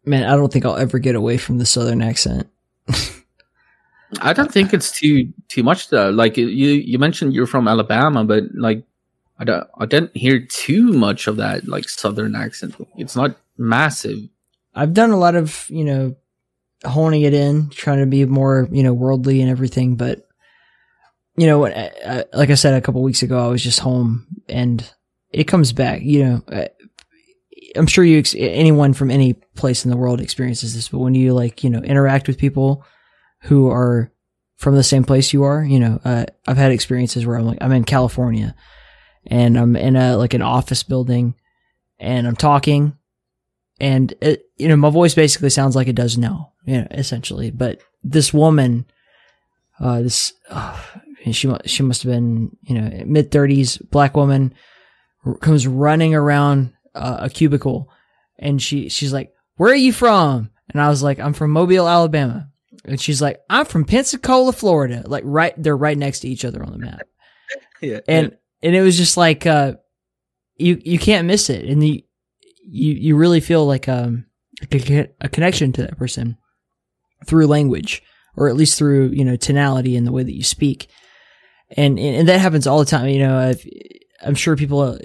[0.04, 2.48] Man, I don't think I'll ever get away from the southern accent.
[4.20, 6.10] I don't think it's too too much though.
[6.10, 8.82] Like you you mentioned you're from Alabama, but like
[9.38, 12.74] I don't I didn't hear too much of that like southern accent.
[12.96, 14.18] It's not massive.
[14.74, 16.16] I've done a lot of you know
[16.84, 20.26] honing it in, trying to be more you know worldly and everything, but
[21.36, 24.88] you know, like I said a couple weeks ago, I was just home and
[25.30, 26.02] it comes back.
[26.02, 26.68] You know, I,
[27.76, 31.14] I'm sure you ex- anyone from any place in the world experiences this, but when
[31.14, 32.84] you like you know interact with people
[33.42, 34.12] who are
[34.56, 37.58] from the same place you are, you know, uh, I've had experiences where I'm like
[37.60, 38.54] I'm in California
[39.26, 41.34] and I'm in a like an office building
[41.98, 42.96] and I'm talking
[43.80, 47.50] and it, you know my voice basically sounds like it does now, you know, essentially.
[47.50, 48.84] But this woman,
[49.78, 50.80] uh, this uh,
[51.30, 54.54] she she must have been you know mid thirties, black woman,
[55.24, 57.88] r- comes running around uh, a cubicle,
[58.38, 61.88] and she she's like, "Where are you from?" And I was like, "I'm from Mobile,
[61.88, 62.48] Alabama."
[62.84, 66.62] And she's like, "I'm from Pensacola, Florida." Like right, they're right next to each other
[66.62, 67.02] on the map
[67.82, 68.00] Yeah.
[68.08, 69.74] and and it was just like uh
[70.56, 72.02] you you can't miss it and you
[72.70, 74.26] you you really feel like um
[74.72, 76.36] a, a connection to that person
[77.26, 78.02] through language
[78.36, 80.88] or at least through you know tonality and the way that you speak.
[81.76, 83.64] And and that happens all the time you know I've,
[84.22, 84.98] i'm sure people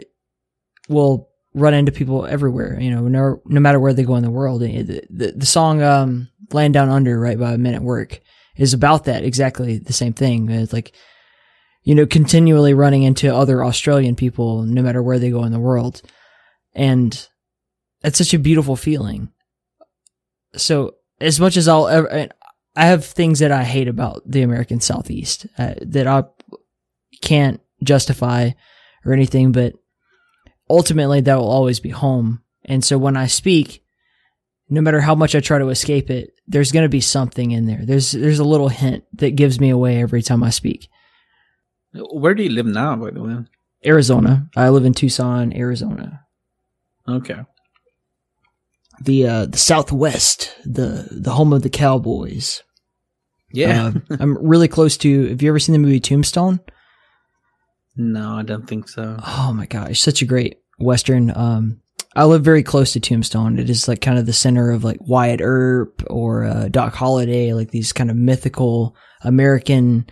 [0.90, 4.32] will run into people everywhere you know no, no matter where they go in the
[4.32, 4.62] world.
[4.62, 8.20] The, the, the song um land down under right by men at work
[8.58, 10.50] is about that exactly the same thing.
[10.50, 10.94] It's like
[11.86, 15.60] you know, continually running into other Australian people, no matter where they go in the
[15.60, 16.02] world.
[16.74, 17.28] And
[18.06, 19.30] it's such a beautiful feeling.
[20.56, 22.30] So as much as I'll ever,
[22.76, 26.24] I have things that I hate about the American Southeast uh, that I
[27.22, 28.52] can't justify
[29.06, 29.74] or anything, but
[30.70, 32.42] ultimately that will always be home.
[32.64, 33.84] And so when I speak,
[34.70, 37.66] no matter how much I try to escape it, there's going to be something in
[37.66, 37.82] there.
[37.84, 40.90] There's, there's a little hint that gives me away every time I speak.
[41.94, 43.38] Where do you live now, by the way?
[43.86, 44.50] Arizona.
[44.56, 46.26] I live in Tucson, Arizona.
[47.08, 47.40] Okay.
[49.02, 52.64] The uh the Southwest, the the home of the Cowboys.
[53.52, 53.92] Yeah.
[54.10, 56.60] Uh, I'm really close to have you ever seen the movie Tombstone?
[57.98, 59.18] no, I don't think so.
[59.26, 61.32] Oh my gosh, such a great western.
[61.36, 61.82] Um
[62.18, 63.60] I live very close to Tombstone.
[63.60, 67.54] It is like kind of the center of like Wyatt Earp or uh, Doc Holliday,
[67.54, 70.08] like these kind of mythical American,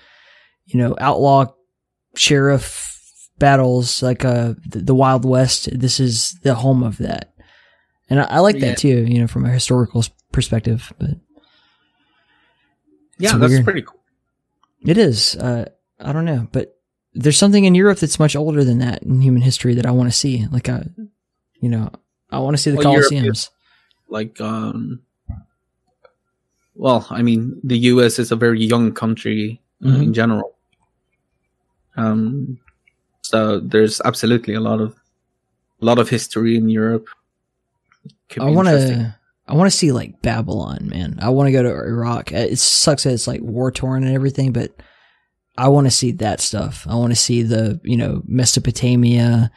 [0.65, 1.45] you know, outlaw
[2.15, 2.89] sheriff
[3.39, 5.69] battles, like uh the, the Wild West.
[5.77, 7.32] This is the home of that,
[8.09, 8.67] and I, I like Yeah.
[8.71, 9.05] that too.
[9.05, 11.11] You know, from a historical perspective, but
[13.19, 13.63] Yeah, that's weird.
[13.63, 13.99] pretty cool.
[14.85, 15.35] it is.
[15.35, 15.65] Uh,
[15.99, 16.77] I don't know, but
[17.13, 20.11] there's something in Europe that's much older than that in human history that I want
[20.11, 20.45] to see.
[20.51, 20.83] Like, I,
[21.61, 21.89] you know,
[22.31, 23.49] I want to see the Well, Colosseums.
[24.09, 25.01] Like, um,
[26.75, 28.17] well, I mean, the U.S.
[28.19, 30.03] is a very young country uh, Mhm.
[30.03, 30.55] in general.
[31.95, 32.59] Um,
[33.21, 34.95] so there's absolutely a lot of,
[35.81, 37.07] a lot of history in Europe.
[38.39, 39.15] I want to.
[39.45, 41.19] I want to see like Babylon, man.
[41.21, 42.31] I want to go to Iraq.
[42.31, 44.71] Uh, It sucks that it's like war torn and everything, but
[45.57, 46.87] I want to see that stuff.
[46.89, 49.51] I want to see the you know Mesopotamia.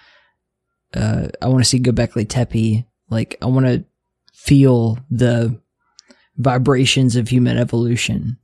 [0.94, 2.84] Uh, I want to see Göbekli Tepe.
[3.10, 3.84] Like I want to
[4.34, 5.60] feel the
[6.36, 8.38] vibrations of human evolution,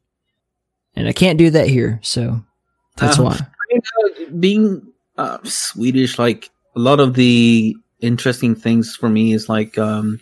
[0.94, 1.98] and I can't do that here.
[2.02, 2.40] So
[2.96, 3.38] that's Uh, why.
[3.70, 3.80] you
[4.30, 4.82] know, being
[5.18, 10.20] uh, Swedish, like a lot of the interesting things for me is like um,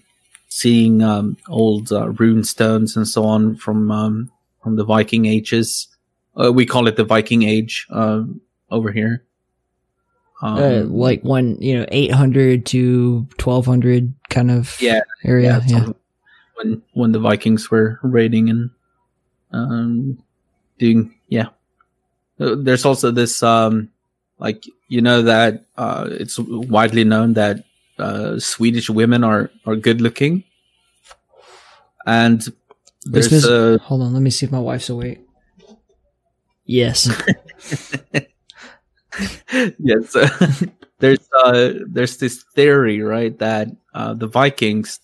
[0.49, 4.31] seeing um, old uh, rune stones and so on from um,
[4.63, 5.89] from the Viking ages.
[6.37, 8.23] Uh, we call it the Viking Age uh,
[8.71, 9.25] over here.
[10.43, 15.63] Um, uh, like one, you know, eight hundred to twelve hundred kind of Yeah, area.
[15.67, 15.97] Yeah, so
[16.55, 18.71] when when the Vikings were raiding and
[19.53, 20.23] um,
[20.79, 21.49] doing yeah.
[22.39, 23.91] Uh, There's also this um,
[24.39, 27.65] like you know that uh, it's widely known that
[28.01, 30.45] uh, Swedish women are are good looking,
[32.07, 32.41] and
[33.05, 35.21] This there's is- uh, Hold on, let me see if my wife's awake.
[36.65, 37.09] Yes.
[39.79, 40.17] yes,
[40.99, 45.01] there's uh, there's this theory, right, that uh, the Vikings,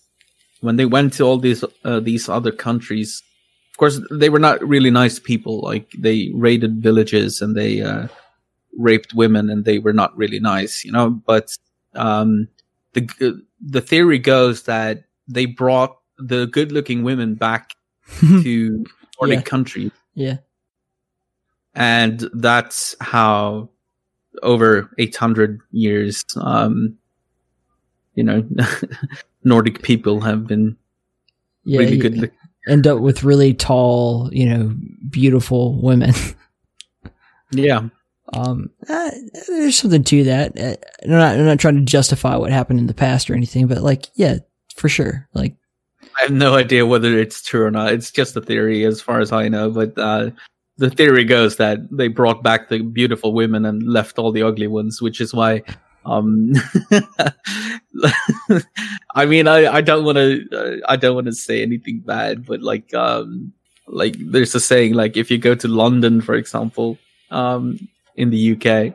[0.61, 3.21] when they went to all these uh, these other countries,
[3.71, 5.59] of course, they were not really nice people.
[5.61, 8.07] Like they raided villages and they uh,
[8.77, 11.09] raped women, and they were not really nice, you know.
[11.09, 11.55] But
[11.95, 12.47] um,
[13.01, 17.71] the the theory goes that they brought the good-looking women back
[18.19, 18.85] to
[19.19, 19.41] Nordic Yeah.
[19.41, 20.37] countries yeah.
[21.75, 23.69] and that's how
[24.43, 26.97] over 800 years um
[28.15, 28.47] you know
[29.43, 30.77] nordic people have been
[31.65, 31.79] Yeah.
[31.79, 32.31] really good look-
[32.67, 34.75] End up with really tall, you know,
[35.09, 36.11] beautiful women.
[37.51, 37.87] yeah
[38.33, 39.11] Um, uh,
[39.47, 40.59] there's something to that.
[40.59, 43.67] Uh, I'm not, I'm not trying to justify what happened in the past or anything,
[43.67, 44.37] but like, yeah,
[44.75, 45.27] for sure.
[45.33, 45.55] Like,
[46.19, 47.93] I have no idea whether it's true or not.
[47.93, 49.69] It's just a theory, as far as I know.
[49.69, 50.31] But uh,
[50.77, 54.67] the theory goes that they brought back the beautiful women and left all the ugly
[54.67, 55.63] ones, which is why.
[56.05, 56.53] Um,
[59.15, 62.45] I mean, I, I don't want to uh, I don't want to say anything bad,
[62.45, 63.53] but like um,
[63.87, 66.97] like there's a saying like if you go to London, for example,
[67.29, 68.93] um, in the UK,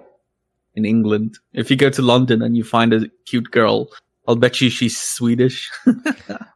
[0.75, 3.89] in England, if you go to London and you find a cute girl,
[4.27, 5.71] I'll bet you she's Swedish.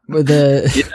[0.08, 0.86] But the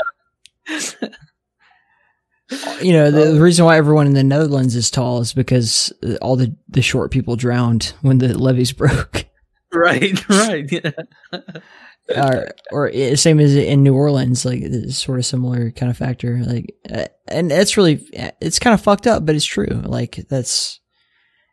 [2.82, 5.92] you know the, the reason why everyone in the Netherlands is tall is because
[6.22, 9.26] all the the short people drowned when the levees broke.
[9.74, 10.92] right, right, yeah.
[12.16, 16.38] or or same as in New Orleans, like sort of similar kind of factor.
[16.38, 18.06] Like, uh, and it's really
[18.42, 19.68] it's kind of fucked up, but it's true.
[19.68, 20.81] Like that's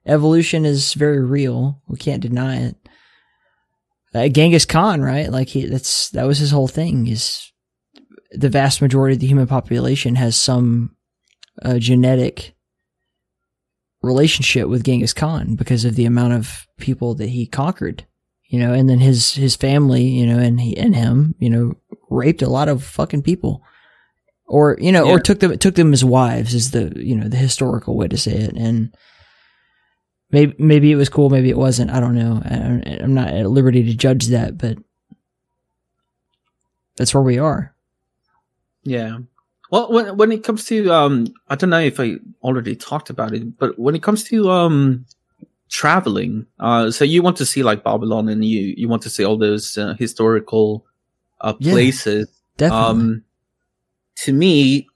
[0.07, 1.83] evolution is very real.
[1.89, 2.77] We can't deny it.
[4.15, 5.31] Uh, Genghis Khan, right?
[5.31, 7.07] Like he that's that was his whole thing.
[7.07, 7.53] Is
[8.33, 10.97] the vast majority of the human population has some
[11.63, 12.55] uh, genetic
[14.03, 18.07] relationship with Genghis Khan because of the amount of people that he conquered
[18.49, 21.75] you know, and then his his family, you know, and he and him, you know,
[22.09, 23.63] raped a lot of fucking people,
[24.47, 27.37] or you know, or took them took them as wives is the you know the
[27.37, 28.95] historical way to say it, and
[30.31, 31.91] maybe maybe it was cool, maybe it wasn't.
[31.91, 32.43] I don't know.
[32.45, 34.79] I, I'm not at liberty to judge that, but
[36.97, 37.75] that's where we are.
[38.83, 39.19] Yeah.
[39.71, 43.35] Well, when when it comes to um, I don't know if I already talked about
[43.35, 45.05] it, but when it comes to um,
[45.69, 49.25] traveling, uh, so you want to see like Babylon, and you you want to see
[49.25, 50.87] all those uh, historical
[51.43, 51.73] uh, Yeah.
[51.73, 52.29] places.
[52.57, 52.87] Definitely.
[52.87, 53.25] Um,
[54.25, 54.89] to me,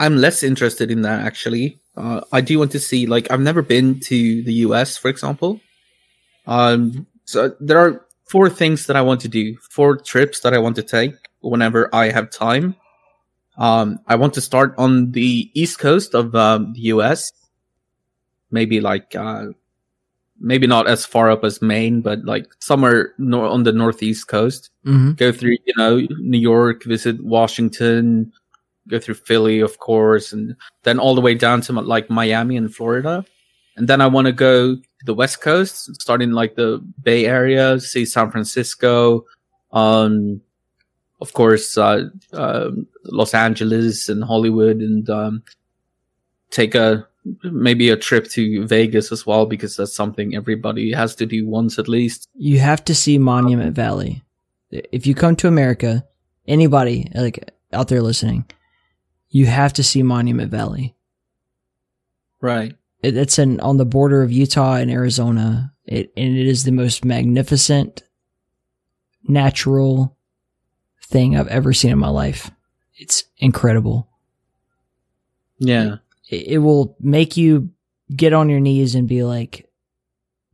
[0.00, 1.78] I'm less interested in that actually.
[1.96, 5.60] Uh, I do want to see like I've never been to the US, for example.
[6.46, 10.58] Um, so there are four things that I want to do, four trips that I
[10.58, 12.76] want to take whenever I have time.
[13.56, 17.30] Um, I want to start on the east coast of um, the US,
[18.50, 19.46] maybe like uh,
[20.40, 24.70] maybe not as far up as Maine, but like somewhere nor- on the northeast coast
[24.84, 28.32] hmm go through, you know, New York, visit Washington,
[28.88, 32.74] go through Philly, of course, and then all the way down to like Miami and
[32.74, 33.24] Florida.
[33.76, 37.80] And then I want to go to the West Coast, starting like the Bay Area,
[37.80, 39.24] see San Francisco,
[39.72, 40.40] um,
[41.20, 45.42] of course, uh, um Los Angeles and Hollywood, and um,
[46.50, 47.06] take a
[47.42, 51.78] maybe a trip to Vegas as well because that's something everybody has to do once
[51.78, 52.28] at least.
[52.34, 54.22] You have to see Monument Valley.
[54.70, 56.04] If you come to America,
[56.46, 58.44] anybody like out there listening,
[59.34, 60.94] you have to see Monument Valley.
[62.40, 62.74] Right.
[63.02, 65.72] It, it's an on the border of Utah and Arizona.
[65.84, 68.02] It and it is the most magnificent
[69.26, 70.16] natural
[71.02, 72.50] thing I've ever seen in my life.
[72.96, 74.08] It's incredible.
[75.58, 75.96] Yeah.
[76.30, 77.70] It, it will make you
[78.14, 79.68] get on your knees and be like,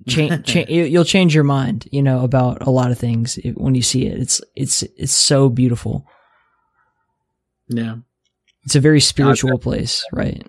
[0.09, 3.74] change, cha- you- you'll change your mind, you know, about a lot of things when
[3.74, 4.19] you see it.
[4.19, 6.07] It's it's it's so beautiful.
[7.69, 7.97] Yeah.
[8.65, 10.47] It's a very spiritual place, right?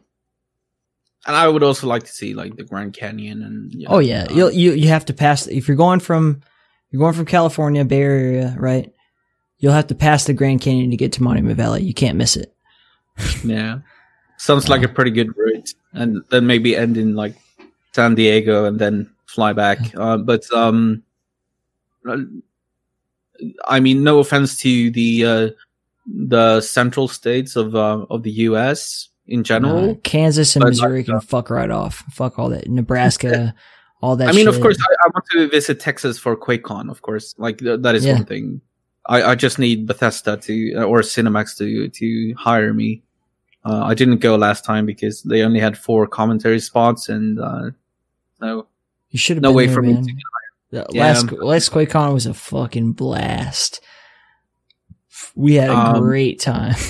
[1.25, 3.99] And I would also like to see like the Grand Canyon and you know, Oh
[3.99, 6.41] yeah, um, you'll, you you have to pass if you're going from
[6.89, 8.91] you're going from California Bay Area, right?
[9.59, 11.83] You'll have to pass the Grand Canyon to get to Monument Valley.
[11.83, 12.53] You can't miss it.
[13.43, 13.79] yeah.
[14.37, 17.35] Sounds like a pretty good route, and then maybe end in like
[17.93, 19.77] San Diego and then fly back.
[19.95, 21.03] Uh, but um,
[22.09, 22.17] uh,
[23.67, 25.49] I mean, no offense to the uh,
[26.05, 29.09] the central states of uh, of the U.S.
[29.27, 29.91] in general.
[29.91, 32.03] Uh, Kansas and but, Missouri like, can fuck right off.
[32.11, 32.67] Fuck all that.
[32.69, 33.53] Nebraska,
[34.01, 34.29] all that.
[34.29, 36.89] I mean, of course, I, I want to visit Texas for QuakeCon.
[36.89, 38.15] Of course, like th- that is Yeah.
[38.15, 38.61] one thing.
[39.07, 43.03] I, I just need Bethesda to uh, or ZeniMax to to hire me.
[43.63, 47.69] Uh, I didn't go last time because they only had four commentary spots, and uh,
[48.41, 48.67] no,
[49.11, 50.03] You should have no way there, for me man.
[50.07, 50.13] to.
[50.71, 51.01] The Yeah.
[51.03, 53.81] Last last QuakeCon was a fucking blast.
[55.35, 56.75] We had a Um, great time.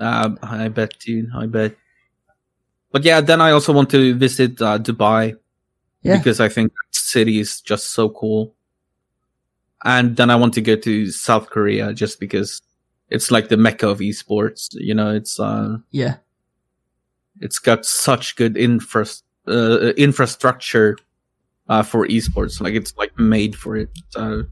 [0.00, 1.30] Uh, I bet, dude.
[1.36, 1.76] I bet.
[2.90, 5.36] But yeah, then I also want to visit uh, Dubai
[6.02, 6.18] Yeah.
[6.18, 8.56] because I think that city is just so cool.
[9.84, 12.60] And then I want to go to South Korea just because
[13.08, 14.68] it's like the mecca of esports.
[14.72, 16.16] You know, it's uh, Yeah.
[17.40, 19.06] it's got such good infra
[19.46, 20.96] uh, infrastructure
[21.68, 22.60] uh, for esports.
[22.60, 23.90] Like it's like made for it.
[24.10, 24.42] So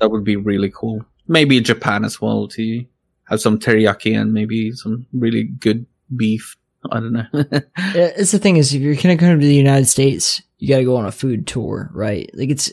[0.00, 1.00] that would be really cool.
[1.28, 2.84] Maybe Japan as well to
[3.24, 5.86] have some teriyaki and maybe some really good
[6.16, 6.56] beef.
[6.90, 7.26] I don't know.
[7.32, 10.78] Yeah, It's the thing is, if you're gonna come to the United States, you got
[10.78, 12.28] to go on a food tour, right?
[12.34, 12.72] Like it's,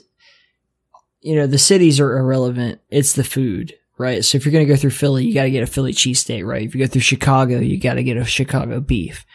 [1.22, 2.82] you know, the cities are irrelevant.
[2.90, 4.24] It's the food, right?
[4.26, 6.64] So if you're gonna go through Philly, you got to get a Philly cheesesteak, right?
[6.64, 9.26] If you go through Chicago, you got to get a Chicago beef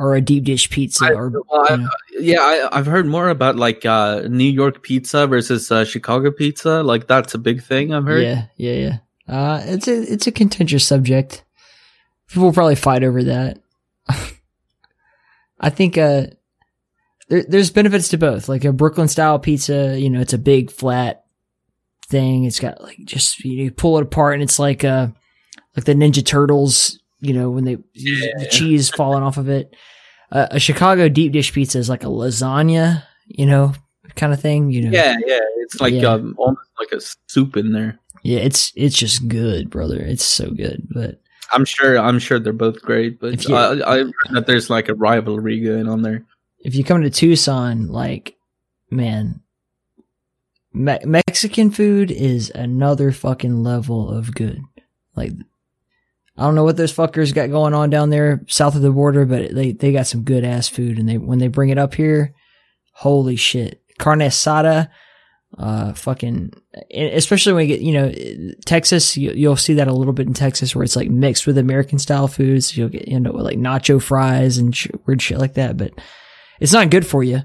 [0.00, 1.06] or a deep dish pizza.
[1.06, 1.88] I- or well, you know.
[2.18, 6.82] Yeah, I, I've heard more about like uh, New York pizza versus uh, Chicago pizza.
[6.82, 7.92] Like that's a big thing.
[7.92, 8.22] I've heard.
[8.22, 8.98] yeah, yeah, yeah.
[9.28, 11.44] Uh, it's a it's a contentious subject.
[12.28, 13.58] People will probably fight over that.
[15.60, 16.26] I think uh,
[17.28, 18.48] there, there's benefits to both.
[18.48, 21.24] Like a Brooklyn style pizza, you know, it's a big flat
[22.08, 22.44] thing.
[22.44, 25.08] It's got like just you pull it apart and it's like uh
[25.76, 29.74] like the Ninja Turtles, you know, when they the cheese falling off of it.
[30.30, 33.72] Uh, a Chicago deep dish pizza is like a lasagna, you know,
[34.14, 34.70] kind of thing.
[34.70, 35.38] You know, yeah, yeah.
[35.60, 36.12] It's like Yeah.
[36.12, 37.98] um, almost like a soup in there.
[38.22, 38.40] yeah.
[38.40, 39.96] It's it's just good, brother.
[40.00, 41.20] It's so good, but.
[41.50, 41.98] I'm sure.
[41.98, 45.88] I'm sure they're both great, but you- I, I that there's like a rivalry going
[45.88, 46.26] on there.
[46.60, 48.36] if you come to Tucson, like,
[48.90, 49.40] man,
[50.74, 54.60] Me- Mexican food is another fucking level of good.
[55.16, 55.32] Like,
[56.38, 59.26] I don't know what those fuckers got going on down there south of the border,
[59.26, 60.98] but they, they got some good ass food.
[60.98, 62.32] And they, when they bring it up here,
[62.92, 63.82] holy shit.
[63.98, 64.88] Carne asada,
[65.58, 66.52] uh, fucking,
[66.94, 68.12] especially when you get, you know,
[68.64, 71.58] Texas, you, you'll see that a little bit in Texas where it's like mixed with
[71.58, 72.76] American style foods.
[72.76, 75.92] You'll get, you know, with like nacho fries and sh- weird shit like that, but
[76.60, 77.42] it's not good for you.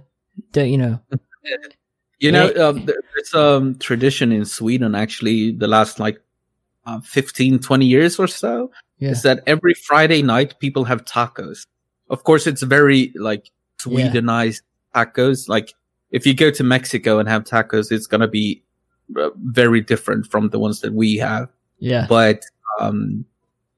[0.51, 0.99] Don't- You know,
[2.19, 6.19] You know, uh, there's um tradition in Sweden actually the last like
[6.85, 11.65] uh, 15, 20 years or so yeah, is that every Friday night people have tacos.
[12.09, 13.45] Of course, it's very like
[13.85, 14.09] Yeah.
[14.09, 14.61] Swedenized
[14.95, 15.49] tacos.
[15.49, 15.73] Like
[16.11, 18.63] if you go to Mexico and have tacos, it's gonna be
[19.17, 21.49] uh, very different from the ones that we have.
[21.79, 22.43] yeah, But
[22.79, 23.25] um,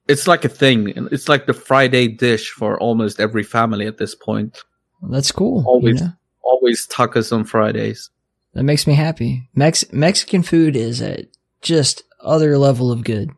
[0.07, 0.93] it's like a thing.
[1.11, 4.63] It's like the Friday dish for almost every family at this point.
[5.09, 5.61] that's cool.
[5.61, 6.11] you Always, know?
[6.43, 8.09] always tacos on Fridays.
[8.53, 9.49] That makes me happy.
[9.55, 11.27] Mex- Mexican food is a
[11.61, 13.31] just other level of good,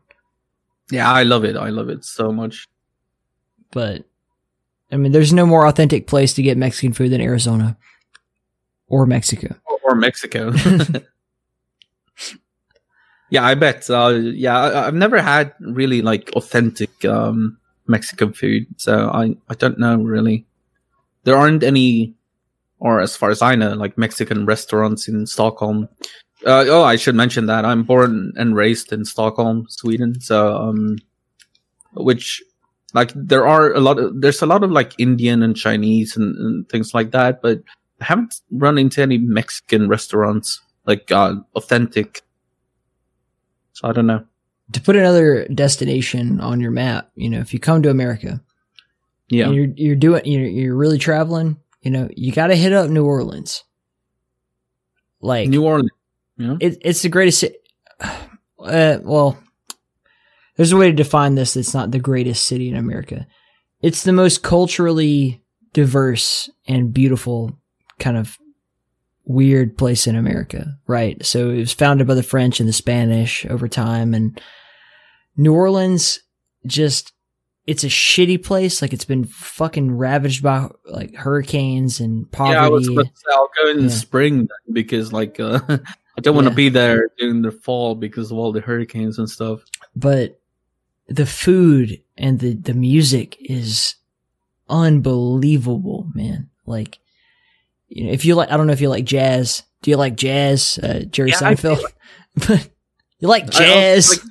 [0.90, 1.56] Yeah, I love it.
[1.56, 2.66] I love it so much.
[3.70, 4.04] but
[4.90, 7.76] I mean, there's no more authentic place to get Mexican food than Arizona
[8.88, 9.54] or Mexico.
[9.66, 10.52] Or, or Mexico.
[13.30, 13.88] yeah, I bet.
[13.90, 19.54] Uh, yeah, I, I've never had really like authentic um, Mexican food, so I I
[19.54, 20.46] don't know really.
[21.24, 22.14] There aren't any,
[22.78, 25.88] or as far as I know, like Mexican restaurants in Stockholm.
[26.46, 30.20] Uh, oh, I should mention that I'm born and raised in Stockholm, Sweden.
[30.20, 30.98] So, um,
[31.94, 32.42] which
[32.94, 36.36] like there are a lot of there's a lot of like Indian and Chinese and,
[36.36, 37.60] and things like that, but
[38.00, 42.22] I haven't run into any Mexican restaurants like uh, authentic.
[43.72, 44.24] So I don't know.
[44.72, 48.40] To put another destination on your map, you know, if you come to America,
[49.28, 52.72] Yeah, and you're you're doing you're you're really traveling, you know, you got to hit
[52.72, 53.64] up New Orleans.
[55.20, 55.90] Like New Orleans.
[56.38, 57.44] Yeah, it, it's the greatest.
[58.60, 59.38] Uh, well,
[60.56, 61.54] there's a way to define this.
[61.54, 63.24] That's not the greatest city in America.
[63.82, 65.40] It's the most culturally
[65.72, 67.56] diverse and beautiful
[68.00, 68.36] kind of
[69.24, 71.24] weird place in America, right?
[71.24, 74.40] So it was founded by the French and the Spanish over time, and
[75.36, 76.18] New Orleans
[76.66, 77.12] just.
[77.64, 78.80] It's a shitty place.
[78.82, 82.54] Like it's been fucking ravaged by like hurricanes and poverty.
[82.54, 82.64] yeah.
[82.64, 83.88] I was about to say I'll go in Yeah.
[83.90, 85.60] spring because like uh,
[86.18, 86.56] I don't want to Yeah.
[86.56, 89.60] be there during the fall because of all the hurricanes and stuff.
[89.96, 90.38] but
[91.08, 93.94] the food and the the music is
[94.68, 96.50] unbelievable, man.
[96.66, 96.98] Like,
[97.88, 99.62] you know, if you like, I don't know if you like jazz.
[99.82, 101.80] Do you like jazz, uh, Jerry Yeah, Seinfeld?
[102.48, 102.68] but
[103.20, 104.10] you like I also jazz?
[104.10, 104.24] like-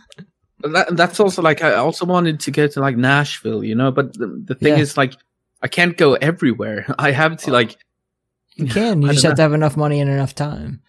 [0.74, 4.14] That, that's also like I also wanted to go to like Nashville, you know, but
[4.18, 4.80] the, the thing Yeah.
[4.84, 5.14] is like
[5.62, 6.94] I can't go everywhere.
[7.00, 7.78] I have to like
[8.56, 9.02] you can.
[9.04, 10.82] You just don't have to have enough money and enough time.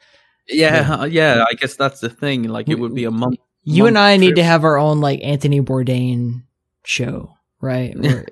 [0.48, 1.44] Yeah, yeah.
[1.48, 2.44] I guess that's the thing.
[2.44, 3.38] Like it would be a month.
[3.64, 6.42] You and month I need to have our own like Anthony Bourdain
[6.84, 7.98] show, right?
[7.98, 8.26] Where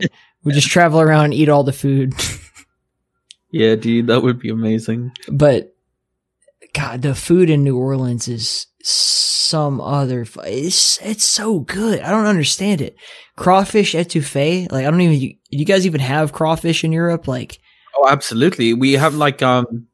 [0.44, 2.14] we just travel around and eat all the food.
[3.52, 5.12] Yeah, dude, that would be amazing.
[5.28, 5.74] but
[6.74, 10.26] God, the food in New Orleans is some other.
[10.44, 12.00] It's it's so good.
[12.00, 12.96] I don't understand it.
[13.36, 14.70] Crawfish etouffee.
[14.70, 15.18] Like I don't even.
[15.18, 17.28] You, you guys even have crawfish in Europe?
[17.28, 17.60] Like
[17.96, 18.74] Oh, absolutely.
[18.74, 19.86] We have like um,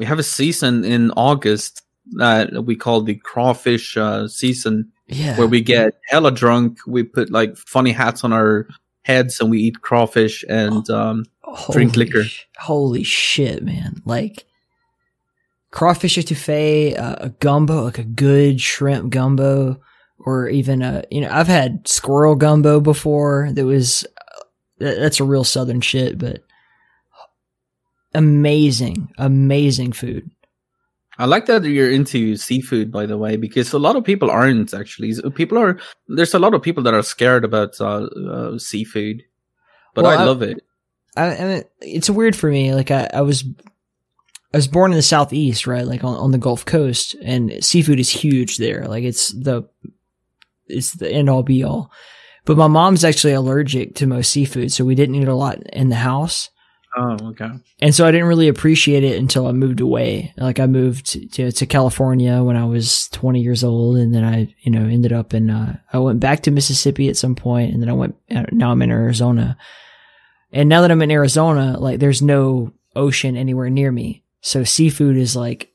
[0.00, 5.36] we have a season in August that we call the crawfish uh, season, yeah.
[5.36, 6.78] where we get hella drunk.
[6.86, 8.66] We put like funny hats on our
[9.02, 11.26] heads and we eat crawfish and um,
[11.70, 12.24] drink liquor.
[12.56, 14.00] Holy shit, man!
[14.06, 14.46] Like
[15.70, 19.82] crawfish etouffee, uh, a gumbo, like a good shrimp gumbo,
[20.18, 23.50] or even a you know I've had squirrel gumbo before.
[23.52, 24.06] That was
[24.78, 26.42] that, that's a real southern shit, but
[28.14, 30.30] amazing, amazing food.
[31.18, 34.72] I like that you're into seafood, by the way, because a lot of people aren't
[34.72, 35.12] actually.
[35.34, 39.22] People are there's a lot of people that are scared about uh, uh, seafood,
[39.94, 40.62] but Well, I I- love it.
[41.16, 42.72] I, I mean, it's weird for me.
[42.72, 43.42] Like I, I was,
[44.54, 45.84] I was born in the southeast, right?
[45.84, 48.86] Like on, on the Gulf Coast, and seafood is huge there.
[48.86, 49.68] Like it's the,
[50.68, 51.90] it's the end all be all.
[52.46, 55.88] But my mom's actually allergic to most seafood, so we didn't eat a lot in
[55.88, 56.48] the house.
[56.96, 57.48] Oh, okay.
[57.80, 60.32] and so I didn't really appreciate it until I moved away.
[60.36, 64.52] Like I moved to, to California when I was 20 years old, and then I,
[64.62, 65.50] you know, ended up in.
[65.50, 68.16] Uh, I went back to Mississippi at some point, and then I went.
[68.34, 69.56] uh, Now I'm in Arizona,
[70.52, 75.16] and now that I'm in Arizona, like there's no ocean anywhere near me, so seafood
[75.16, 75.70] is like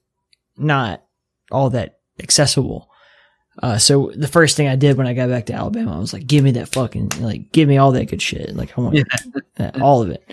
[0.58, 1.02] not
[1.50, 2.90] all that accessible.
[3.64, 6.12] Uh, so the first thing I did when I got back to Alabama, I was
[6.12, 8.54] like, "Give me that fucking like, give me all that good shit.
[8.54, 9.00] Like I want
[9.56, 10.30] that- all of it."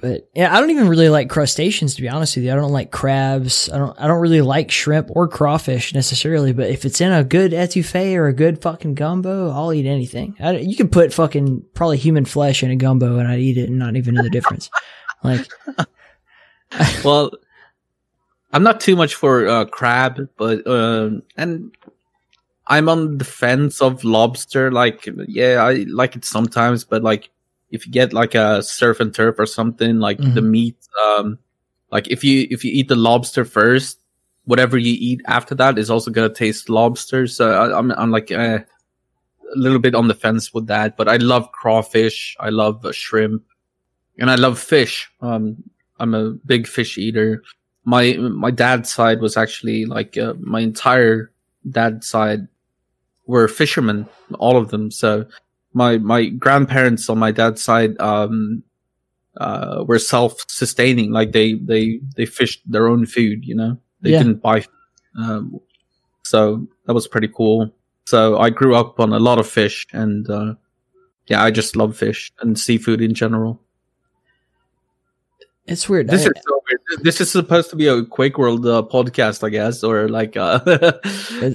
[0.00, 2.52] But yeah, I don't even really like crustaceans to be honest with you.
[2.52, 3.68] I don't like crabs.
[3.70, 3.98] I don't.
[4.00, 6.52] I don't really like shrimp or crawfish necessarily.
[6.52, 10.34] But if it's in a good etouffee or a good fucking gumbo, I'll eat anything.
[10.40, 13.68] I, you can put fucking probably human flesh in a gumbo and I'd eat it
[13.68, 14.70] and not even know the difference.
[15.24, 15.46] like
[17.04, 17.30] well,
[18.52, 21.74] I'm not too much for uh, crab, but um, and
[22.66, 24.70] I'm on the fence of lobster.
[24.70, 27.30] Like, yeah, I like it sometimes, but like
[27.72, 30.50] if you get like a surf and turf or something, like the Mhm.
[30.50, 31.38] meat, um,
[31.90, 33.98] like if you if you eat the lobster first,
[34.44, 37.26] whatever you eat after that is also gonna taste lobster.
[37.26, 38.60] So I, I'm I'm like uh,
[39.54, 40.96] a little bit on the fence with that.
[40.96, 42.36] But I love crawfish.
[42.38, 43.42] I love uh, shrimp,
[44.18, 45.10] and I love fish.
[45.20, 45.56] Um,
[45.98, 47.42] I'm a big fish eater.
[47.84, 51.30] My my dad's side was actually like uh, my entire
[51.68, 52.48] dad's side
[53.26, 54.06] were fishermen,
[54.38, 54.90] all of them.
[54.90, 55.26] So
[55.72, 58.62] my my grandparents on my dad's side um
[59.38, 63.78] uh were self sustaining, like they they they fished their own food, you know.
[64.02, 64.18] They Yeah.
[64.22, 64.64] didn't buy
[65.18, 65.60] um
[66.24, 67.70] so that was pretty cool.
[68.06, 70.54] So I grew up on a lot of fish and uh
[71.28, 73.60] yeah, I just love fish and seafood in general.
[75.66, 76.08] it's weird.
[76.08, 77.04] This I- is so weird.
[77.04, 80.60] This is supposed to be a Quake World uh, podcast, I guess, or like uh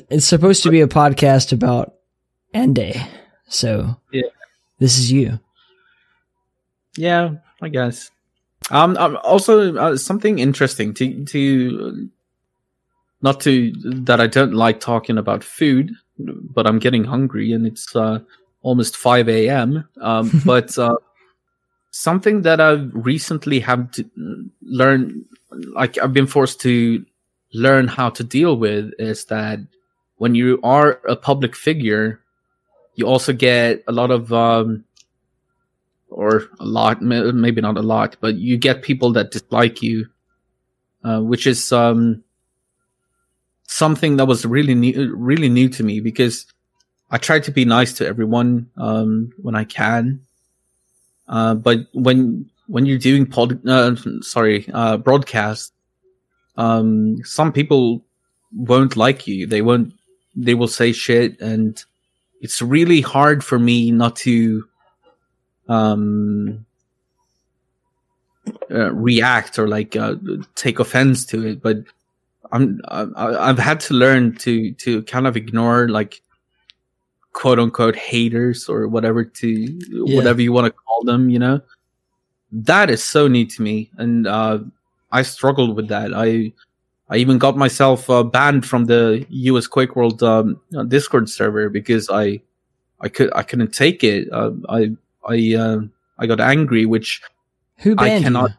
[0.09, 1.93] It's supposed to be a podcast about
[2.53, 2.95] Andy.
[3.47, 4.29] So Yeah.
[4.79, 5.39] this is you.
[6.97, 8.11] yeah, I guess.
[8.71, 12.09] Um, um also uh, something interesting to to
[13.21, 13.71] not to
[14.05, 18.19] that I don't like talking about food, but I'm getting hungry and it's uh
[18.61, 19.87] almost 5 a.m.
[20.01, 20.97] Um, but uh,
[21.91, 24.05] something that I've recently have to
[24.61, 25.25] learn,
[25.73, 27.05] like I've been forced to
[27.53, 29.59] learn how to deal with, is that
[30.17, 32.19] when you are a public figure,
[32.97, 34.83] you also get a lot of, um,
[36.09, 40.07] or a lot, maybe not a lot, but you get people that dislike you,
[41.03, 42.23] uh, which is um,
[43.67, 46.47] something that was really new, really new to me because
[47.11, 50.21] I try to be nice to everyone um, when I can.
[51.27, 55.71] Uh, but when when you're doing pod, uh, sorry, uh, broadcast,
[56.57, 58.03] um, some people
[58.51, 59.45] won't like you.
[59.45, 59.93] They won't.
[60.35, 61.83] They will say shit, and
[62.41, 64.67] it's really hard for me not to
[65.69, 66.65] um,
[68.71, 70.15] uh, react or like uh,
[70.55, 71.61] take offense to it.
[71.61, 71.77] But
[72.51, 76.21] I'm I, I've had to learn to to kind of ignore like
[77.33, 79.79] quote unquote haters or whatever to
[80.15, 81.29] whatever you want to call them.
[81.29, 81.61] You know,
[82.51, 84.59] that is so new to me, and uh,
[85.11, 86.13] I struggled with that.
[86.13, 86.53] I
[87.09, 91.69] I even got myself uh, banned from the US Quake World um, uh, Discord server
[91.69, 92.41] because I
[92.99, 94.27] I could I couldn't take it.
[94.31, 94.91] Uh, I
[95.27, 95.79] I uh,
[96.19, 97.21] I got angry, which
[97.77, 98.51] Who I cannot.
[98.51, 98.55] you?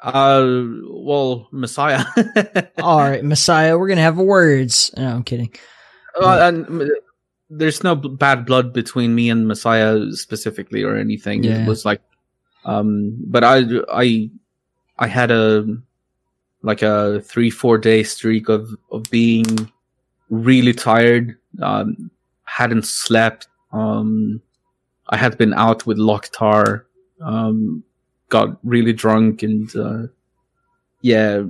[0.00, 2.04] Uh, well, Messiah.
[2.82, 4.90] All right, Messiah, we're gonna have words.
[4.96, 5.54] No, I'm kidding.
[6.20, 6.90] Uh, and
[7.48, 11.44] there's no b- bad blood between me and Messiah specifically or anything.
[11.44, 11.62] Yeah.
[11.62, 12.02] It was like,
[12.64, 14.30] um, but I, I,
[14.98, 15.66] I had a
[16.62, 19.70] like a three four day streak of of being
[20.30, 21.36] really tired.
[21.60, 22.10] Um,
[22.44, 23.48] hadn't slept.
[23.72, 24.40] Um,
[25.08, 26.84] I had been out with Locktar.
[27.20, 27.84] Um,
[28.28, 30.06] got really drunk and uh,
[31.02, 31.42] yeah,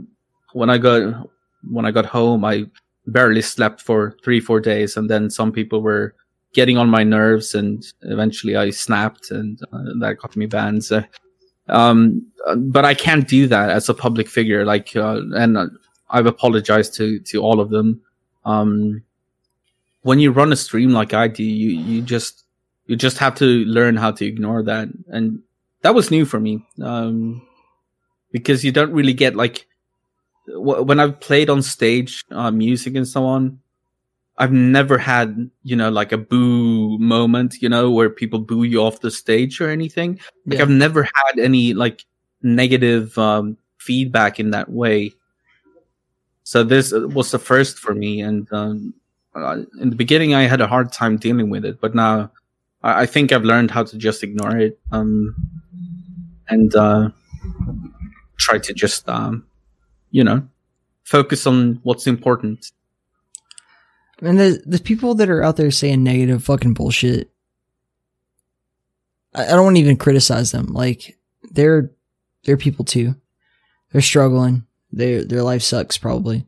[0.52, 1.28] when I got
[1.70, 2.66] when I got home, I
[3.06, 6.14] barely slept for three four days and then some people were
[6.52, 11.02] getting on my nerves and eventually i snapped and uh, that got me banned so
[11.72, 12.24] um
[12.56, 15.66] but i can't do that as a public figure like uh, and uh,
[16.10, 18.00] i've apologized to to all of them.
[18.44, 19.02] Um
[20.02, 22.44] when you run a stream like i do you you just
[22.86, 24.88] you just have to learn how to ignore that.
[25.08, 25.42] And
[25.82, 27.42] that was new for me um
[28.32, 29.66] because you don't really get like
[30.46, 33.60] wh- when I've played on stage, uh, music and so on,
[34.38, 38.82] I've never had, you know, like a boo moment, you know, where people boo you
[38.82, 40.18] off the stage or anything.
[40.46, 40.62] Like Yeah.
[40.62, 42.04] I've never had any like
[42.42, 45.12] negative um, feedback in that way.
[46.44, 48.94] So this was the first for me, and um,
[49.34, 52.32] uh, in the beginning I had a hard time dealing with it, but now
[52.82, 55.34] I, I think I've learned how to just ignore it um,
[56.48, 57.10] and uh,
[58.38, 59.46] try to just, um,
[60.10, 60.46] you know,
[61.04, 62.72] focus on what's important.
[64.22, 67.32] And the the people that are out there saying negative fucking bullshit,
[69.34, 70.66] I, I don't want to even criticize them.
[70.66, 71.18] Like
[71.50, 71.90] they're
[72.44, 73.16] they're people too.
[73.90, 74.64] They're struggling.
[74.92, 76.46] Their their life sucks probably,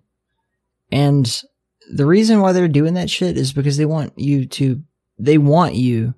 [0.92, 1.42] and
[1.90, 4.82] the reason why they're doing that shit is because they want you to
[5.18, 6.14] they want you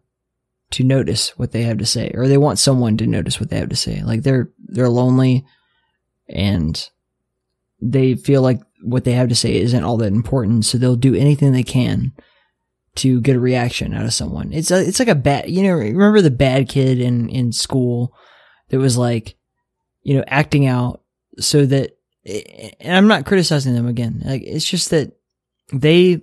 [0.73, 3.59] to notice what they have to say, or they want someone to notice what they
[3.59, 4.02] have to say.
[4.02, 5.47] Like they're they're lonely,
[6.28, 6.89] and
[7.81, 11.15] they feel like what they have to say isn't all that important, so they'll do
[11.15, 12.13] anything they can
[12.97, 14.53] to get a reaction out of someone.
[14.53, 18.15] It's a, it's like a bad, you know, remember the bad kid in in school
[18.69, 19.37] that was like,
[20.03, 21.03] you know, acting out
[21.39, 24.23] so that, and I'm not criticizing them again.
[24.25, 25.13] Like it's just that
[25.73, 26.23] they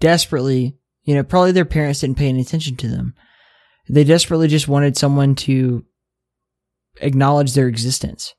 [0.00, 3.14] desperately, you know, probably their parents didn't pay any attention to them.
[3.88, 5.84] They desperately just wanted someone to
[7.00, 8.34] acknowledge their existence.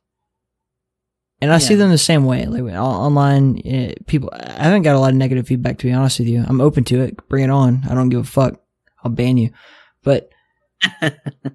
[1.41, 2.45] And I see them the same way.
[2.47, 4.29] Like online, eh, people.
[4.33, 6.43] I haven't got a lot of negative feedback to be honest with you.
[6.45, 7.29] I'm open to it.
[7.29, 7.83] Bring it on.
[7.89, 8.59] I don't give a fuck.
[9.03, 9.51] I'll ban you.
[10.03, 10.31] But
[11.01, 11.09] uh,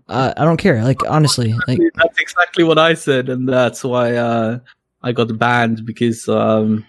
[0.08, 0.82] I don't care.
[0.82, 4.60] Like honestly, like that's exactly what I said, and that's why uh,
[5.02, 6.86] I got banned because um,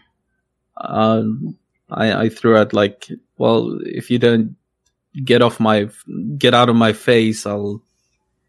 [0.77, 1.57] um,
[1.89, 4.55] I, I threw out like, well, if you don't
[5.23, 5.89] get off my,
[6.37, 7.81] get out of my face, I'll,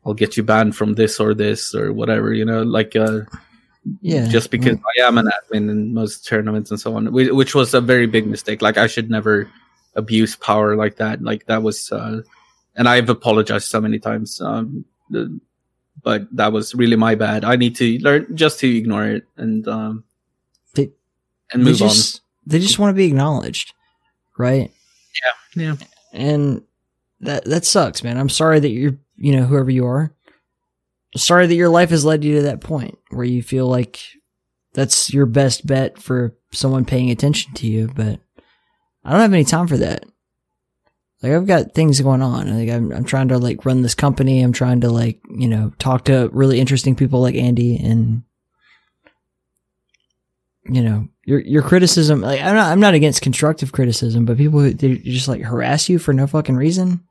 [0.04, 3.20] I'll get you banned from this or this or whatever, you know, like, uh,
[4.00, 7.74] yeah, just because I am an admin in most tournaments and so on, which was
[7.74, 8.62] a very big mistake.
[8.62, 9.50] Like I should never
[9.94, 11.22] abuse power like that.
[11.22, 12.20] Like that was, uh,
[12.74, 14.40] and I've apologized so many times.
[14.40, 14.84] Um,
[16.02, 17.44] but that was really my bad.
[17.44, 20.04] I need to learn just to ignore it and um,
[20.74, 20.90] They-
[21.52, 23.72] and they move just they just want to be acknowledged,
[24.36, 24.70] right?
[25.54, 25.76] Yeah, Yeah,
[26.12, 26.62] and
[27.20, 28.18] that that sucks, man.
[28.18, 30.12] I'm sorry that you're, you know, whoever you are.
[31.16, 34.00] Sorry that your life has led you to that point where you feel like
[34.74, 38.20] that's your best bet for someone paying attention to you, but
[39.04, 40.04] I don't have any time for that.
[41.22, 42.58] Like I've got things going on.
[42.58, 44.42] Like I'm I'm trying to like run this company.
[44.42, 48.22] I'm trying to like, you know, talk to really interesting people like Andy and
[50.64, 54.60] you know, your your criticism like I'm not I'm not against constructive criticism, but people
[54.60, 57.05] who they just like harass you for no fucking reason.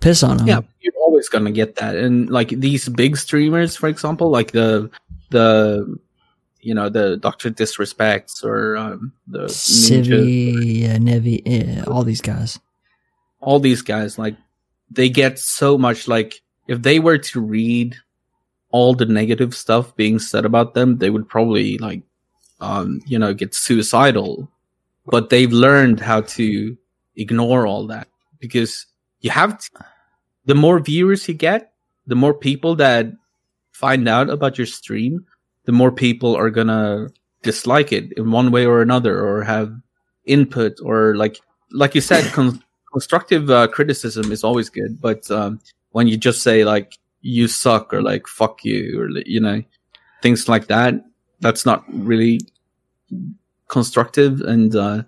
[0.00, 0.46] Piss on them.
[0.46, 0.60] yeah.
[0.80, 4.90] You're always gonna get that, and like these big streamers, for example, like the
[5.30, 5.98] the
[6.60, 12.20] you know the Doctor Disrespects or um, the Ninja Civi, yeah, Nevi, yeah, all these
[12.20, 12.58] guys.
[13.40, 14.36] all these guys like
[14.90, 17.94] they get so much like if they were to read
[18.70, 22.02] all the negative stuff being said about them they would probably like
[22.60, 24.50] um you know get suicidal
[25.06, 26.76] but they've learned how to
[27.14, 28.08] ignore all that
[28.40, 28.86] because
[29.20, 29.70] you have to,
[30.44, 31.72] the more viewers you get
[32.06, 33.06] the more people that
[33.72, 35.24] find out about your stream
[35.64, 37.08] the more people are gonna
[37.42, 39.72] dislike it in one way or another or have
[40.24, 41.40] input or like
[41.72, 46.42] like you said con- constructive uh, criticism is always good, but um, when you just
[46.42, 49.62] say like "you suck" or like "fuck you" or you know
[50.22, 50.94] things like that,
[51.40, 52.40] that's not really
[53.68, 55.02] constructive, and uh,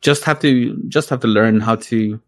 [0.00, 2.20] just have to just have to learn how to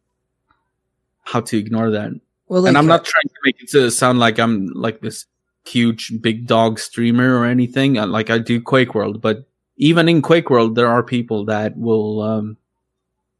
[1.22, 2.12] how to ignore that.
[2.48, 5.26] Well, and I'm uh, not trying to make it to sound like I'm like this
[5.64, 7.98] huge big dog streamer or anything.
[7.98, 11.76] uh, Like I do Quake World, but even in Quake World, there are people that
[11.76, 12.56] will um,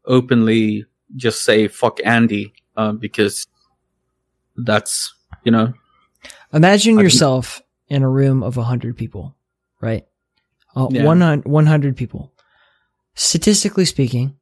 [0.07, 0.87] openly
[1.17, 3.47] just say "fuck Andy" uh, because
[4.57, 5.73] that's you know
[6.53, 9.35] Imagine I yourself in a room of 100 people,
[9.81, 10.07] right?
[10.77, 11.05] Uh, Yeah.
[11.05, 12.33] 100, 100 people.
[13.15, 14.37] Statistically speaking,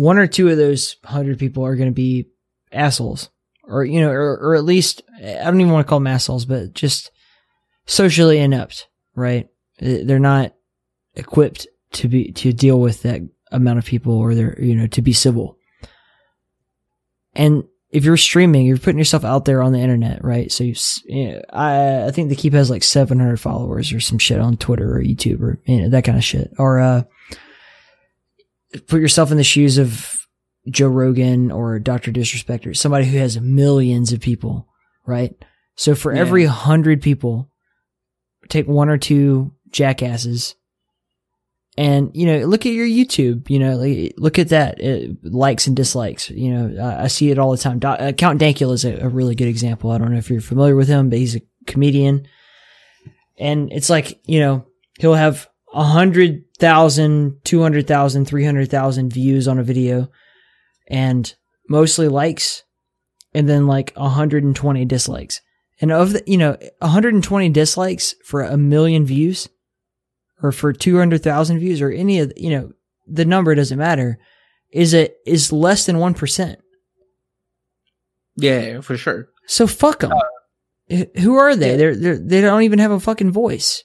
[0.00, 2.26] one or two of those 100 people are going to be
[2.72, 3.28] assholes.
[3.64, 6.44] Or, you know, or, or at least, I don't even want to call them assholes,
[6.44, 7.10] but just
[7.86, 9.48] socially inept, right?
[9.80, 10.54] Uh, They're not
[11.14, 13.20] equipped to be, to deal with that
[13.52, 15.56] amount of people or they're, you know, to be civil.
[17.34, 20.50] And if you're streaming, you're putting yourself out there on the internet, right?
[20.50, 24.18] So you, you know, I, I think the keep has like 700 followers or some
[24.18, 26.52] shit on Twitter or YouTube or you know, that kind of shit.
[26.58, 27.02] Or, uh,
[28.86, 30.16] put yourself in the shoes of
[30.68, 32.10] Joe Rogan or Dr.
[32.12, 34.68] Disrespect or somebody who has millions of people,
[35.06, 35.34] right?
[35.76, 36.20] So for Yeah.
[36.20, 37.50] every hundred people,
[38.48, 40.54] take one or two jackasses
[41.78, 45.68] and you know look at your youtube you know like, look at that uh, likes
[45.68, 48.72] and dislikes you know uh, i see it all the time Do- uh, count dankula
[48.72, 51.20] is a, a really good example i don't know if you're familiar with him but
[51.20, 52.26] he's a comedian
[53.38, 54.66] and it's like you know
[54.98, 60.10] he'll have a hundred thousand, two hundred thousand, three hundred thousand views on a video,
[60.88, 61.34] and
[61.68, 62.64] mostly likes,
[63.34, 65.40] and then like hundred and twenty dislikes.
[65.80, 69.48] And of the, you know, 120 dislikes for a million views,
[70.42, 72.72] or for 200,000 views, or any of the, you know,
[73.06, 74.18] the number doesn't matter.
[74.70, 76.60] Is it is less than one percent?
[78.36, 79.28] Yeah, for sure.
[79.46, 80.12] So fuck them.
[80.12, 81.76] Uh, Who are they?
[81.76, 83.82] They're, they're they don't even have a fucking voice.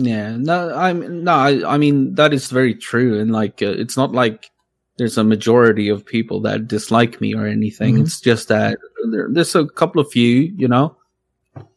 [0.00, 3.96] Yeah, no, I'm no, I, I mean that is very true, and like uh, it's
[3.96, 4.48] not like
[4.96, 7.96] there's a majority of people that dislike me or anything.
[7.96, 8.02] Mhm.
[8.02, 8.78] It's just that
[9.10, 10.96] there, there's a couple of few, you know,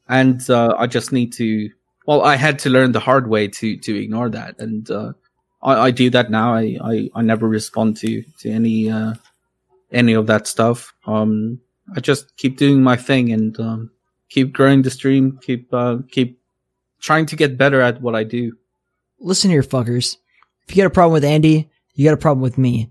[0.08, 1.72] and uh, I just need to.
[2.06, 5.14] Well, I had to learn the hard way to to ignore that, and uh,
[5.64, 6.54] I, I do that now.
[6.54, 9.16] I, I I never respond to to any uh,
[9.92, 10.94] any of that stuff.
[11.08, 11.60] Um,
[11.96, 13.92] I just keep doing my thing and um,
[14.30, 15.40] keep growing the stream.
[15.42, 16.40] Keep uh, keep
[17.02, 18.54] trying to get better at what I do.
[19.20, 20.18] Listen here, fuckers.
[20.68, 22.90] If you got a problem with Andy, you got a problem with me.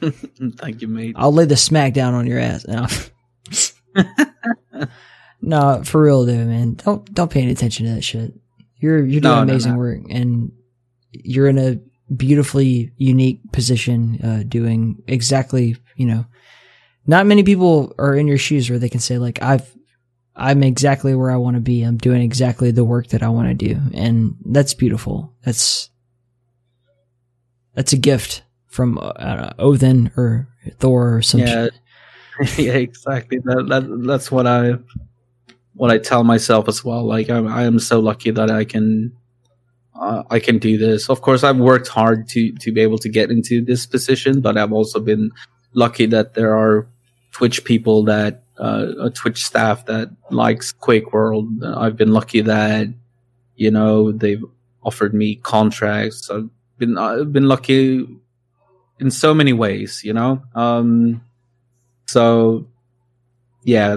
[0.02, 1.14] Thank you, mate.
[1.18, 2.66] I'll lay the smack down on your ass.
[2.66, 2.86] No,
[5.40, 6.74] no for real, though, man.
[6.74, 8.32] Don't don't pay any attention to that shit.
[8.78, 9.78] You're you're doing No, amazing no.
[9.78, 10.52] work, and
[11.12, 11.80] you're in a
[12.14, 16.26] beautifully unique position, uh, doing exactly you know.
[17.06, 19.75] Not many people are in your shoes where they can say like I've
[20.36, 21.82] I'm exactly where I want to be.
[21.82, 25.32] I'm doing exactly the work that I want to do, and that's beautiful.
[25.44, 25.88] That's
[27.74, 30.48] that's a gift from uh, I don't know, Odin or
[30.78, 31.68] Thor or some Yeah.
[32.38, 32.58] shit.
[32.58, 33.38] yeah, exactly.
[33.44, 34.74] That, that that's what I
[35.74, 37.04] what I tell myself as well.
[37.04, 39.12] Like I'm, I am so lucky that I can
[39.98, 41.08] uh, I can do this.
[41.08, 44.58] Of course, I've worked hard to to be able to get into this position, but
[44.58, 45.30] I've also been
[45.72, 46.86] lucky that there are
[47.32, 51.64] Twitch people that uh, a Twitch staff that likes Quake World.
[51.64, 52.88] I've been lucky that
[53.56, 54.44] you know they've
[54.82, 56.30] offered me contracts.
[56.30, 58.06] I've been I've been lucky
[59.00, 60.02] in so many ways.
[60.04, 60.42] You know.
[60.54, 61.22] Um,
[62.06, 62.66] so
[63.64, 63.96] yeah,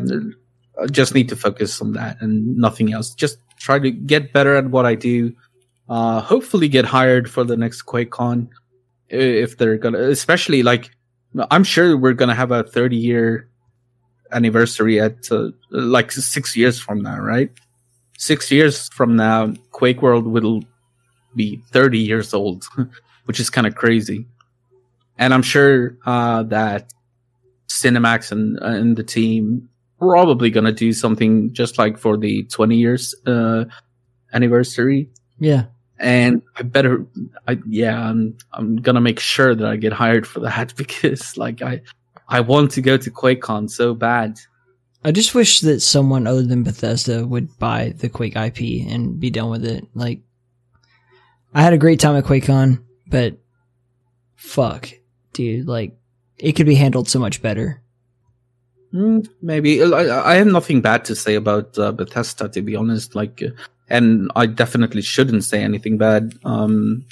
[0.82, 3.14] I just need to focus on that and nothing else.
[3.14, 5.36] Just try to get better at what I do.
[5.88, 8.50] Uh, hopefully get hired for the next QuakeCon
[9.10, 10.92] if they're gonna, especially like,
[11.52, 13.50] I'm sure we're gonna have a 30 year
[14.32, 17.52] anniversary at uh, like six years from now, right?
[18.18, 20.64] Six years from now, Quake World will
[21.36, 22.66] be 30 years old,
[23.26, 24.28] which is kind of crazy.
[25.18, 26.92] And I'm sure uh, that
[27.70, 33.14] ZeniMax and and the team probably gonna do something just like for the 20 years
[33.28, 33.66] uh,
[34.34, 35.10] anniversary.
[35.40, 35.66] Yeah.
[36.00, 37.06] And I better,
[37.48, 41.62] I yeah, I'm I'm gonna make sure that I get hired for that because like
[41.62, 41.82] I
[42.30, 44.40] I want to go to QuakeCon so bad.
[45.04, 49.30] I just wish that someone other than Bethesda would buy the Quake IP and be
[49.32, 49.86] done with it.
[49.96, 50.22] Like,
[51.54, 53.38] I had a great time at QuakeCon, but
[54.36, 54.90] fuck,
[55.34, 55.98] dude, like,
[56.38, 57.82] it could be handled so much better.
[58.94, 63.16] Mm, maybe I, I have nothing bad to say about uh, Bethesda, to be honest.
[63.16, 63.50] Like, uh,
[63.90, 67.06] and I definitely shouldn't say anything bad um,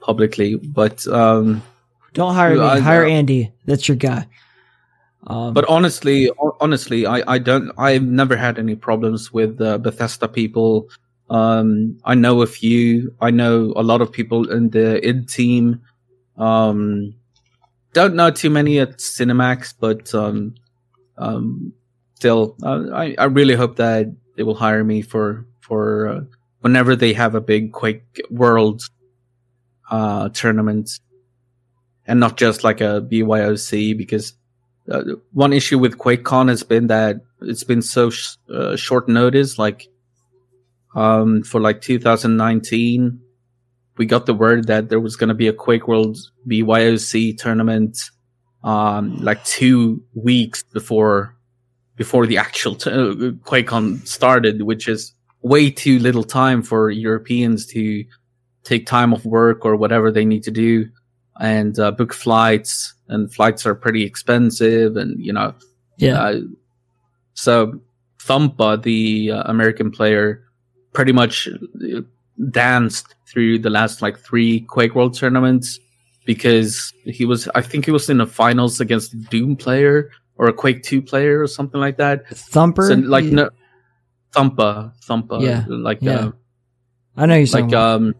[0.00, 0.56] publicly.
[0.56, 1.62] But um,
[2.14, 3.52] Don't hire me, I- hire I- Andy.
[3.64, 4.26] That's your guy.
[5.26, 6.30] Um, but honestly,
[6.60, 7.72] honestly, I, I don't.
[7.76, 10.88] I've never had any problems with uh, Bethesda people.
[11.28, 13.14] Um, I know a few.
[13.20, 15.82] I know a lot of people in the id team.
[16.36, 17.14] Um,
[17.92, 20.54] don't know too many at ZeniMax, but um,
[21.18, 21.72] um,
[22.14, 24.06] still, uh, I I really hope that
[24.36, 26.20] they will hire me for for uh,
[26.60, 28.82] whenever they have a big Quake World
[29.90, 31.00] uh, tournament,
[32.06, 34.34] and not just like a BYOC because
[34.90, 39.58] uh, one issue with QuakeCon has been that it's been so sh- uh, short notice.
[39.58, 39.88] Like,
[40.94, 43.20] um, for like 2019,
[43.96, 47.98] we got the word that there was going to be a Quake World BYOC tournament,
[48.62, 51.34] um, like two weeks before
[51.96, 57.66] before the actual t- uh, QuakeCon started, which is way too little time for Europeans
[57.66, 58.04] to
[58.64, 60.88] take time off work or whatever they need to do
[61.40, 62.94] and uh, book flights.
[63.08, 65.54] And flights are pretty expensive, and you know,
[65.96, 66.40] yeah, uh,
[67.34, 67.80] so
[68.18, 70.42] Thumpa, the uh, American player,
[70.92, 72.00] pretty much uh,
[72.50, 75.78] danced through the last like three Quake World tournaments
[76.24, 80.48] because he was, I think he was in the finals against a Doom player or
[80.48, 82.26] a Quake Two player or something like that.
[82.28, 82.88] Thumper.
[82.88, 83.50] So, like You- no,
[84.34, 86.16] Thumpa, Thumpa, Yeah, like yeah.
[86.16, 86.30] uh,
[87.16, 88.14] I know you're like um,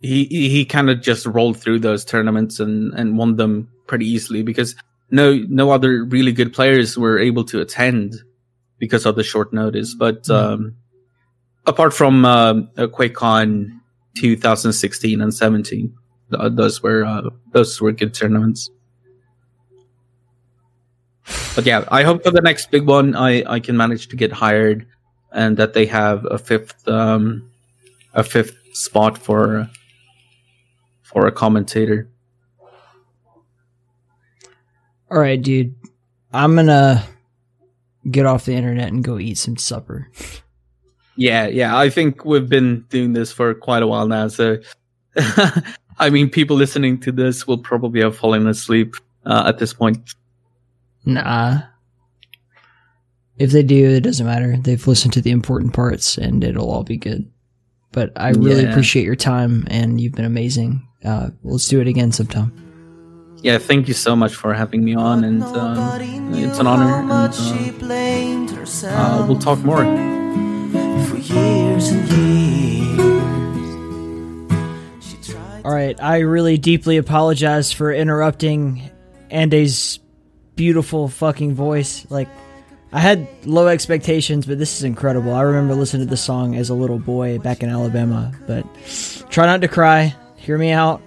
[0.00, 4.06] he he, he kind of just rolled through those tournaments and and won them pretty
[4.06, 4.74] easily because
[5.10, 8.14] no no other really good players were able to attend
[8.78, 9.94] because of the short notice.
[9.94, 10.34] But Mm.
[10.34, 10.76] um,
[11.66, 13.70] apart from um, uh, QuakeCon
[14.16, 15.94] 2016 and 17,
[16.30, 18.70] th- those were uh, those were good tournaments.
[21.54, 24.30] But yeah, I hope for the next big one, I I can manage to get
[24.32, 24.86] hired,
[25.32, 27.50] and that they have a fifth um
[28.14, 29.68] a fifth spot for
[31.02, 32.08] for a commentator.
[35.10, 35.74] All right, dude.
[36.32, 37.04] I'm gonna
[38.10, 40.10] get off the internet and go eat some supper.
[41.16, 41.76] Yeah, yeah.
[41.76, 44.28] I think we've been doing this for quite a while now.
[44.28, 44.58] So,
[45.98, 50.14] I mean, people listening to this will probably have fallen asleep uh, at this point.
[51.04, 51.60] Nah.
[53.38, 54.56] If they do, it doesn't matter.
[54.56, 57.30] They've listened to the important parts, and it'll all be good.
[57.92, 58.70] But I really Yeah.
[58.70, 60.86] appreciate your time, and you've been amazing.
[61.04, 62.52] Uh, let's do it again sometime.
[63.46, 65.78] Yeah, thank you so much for having me on, and um,
[66.34, 66.98] it's an honor.
[66.98, 67.28] And, uh,
[68.88, 69.84] uh, we'll talk more.
[71.06, 72.98] for years and years.
[75.00, 78.90] She tried All right, I really deeply apologize for interrupting
[79.30, 80.00] Andy's
[80.56, 82.04] beautiful fucking voice.
[82.10, 82.26] Like,
[82.90, 85.32] I had low expectations, but this is incredible.
[85.32, 88.32] I remember listening to this song as a little boy back in Alabama.
[88.48, 88.66] But
[89.30, 90.16] try not to cry.
[90.34, 91.00] Hear me out.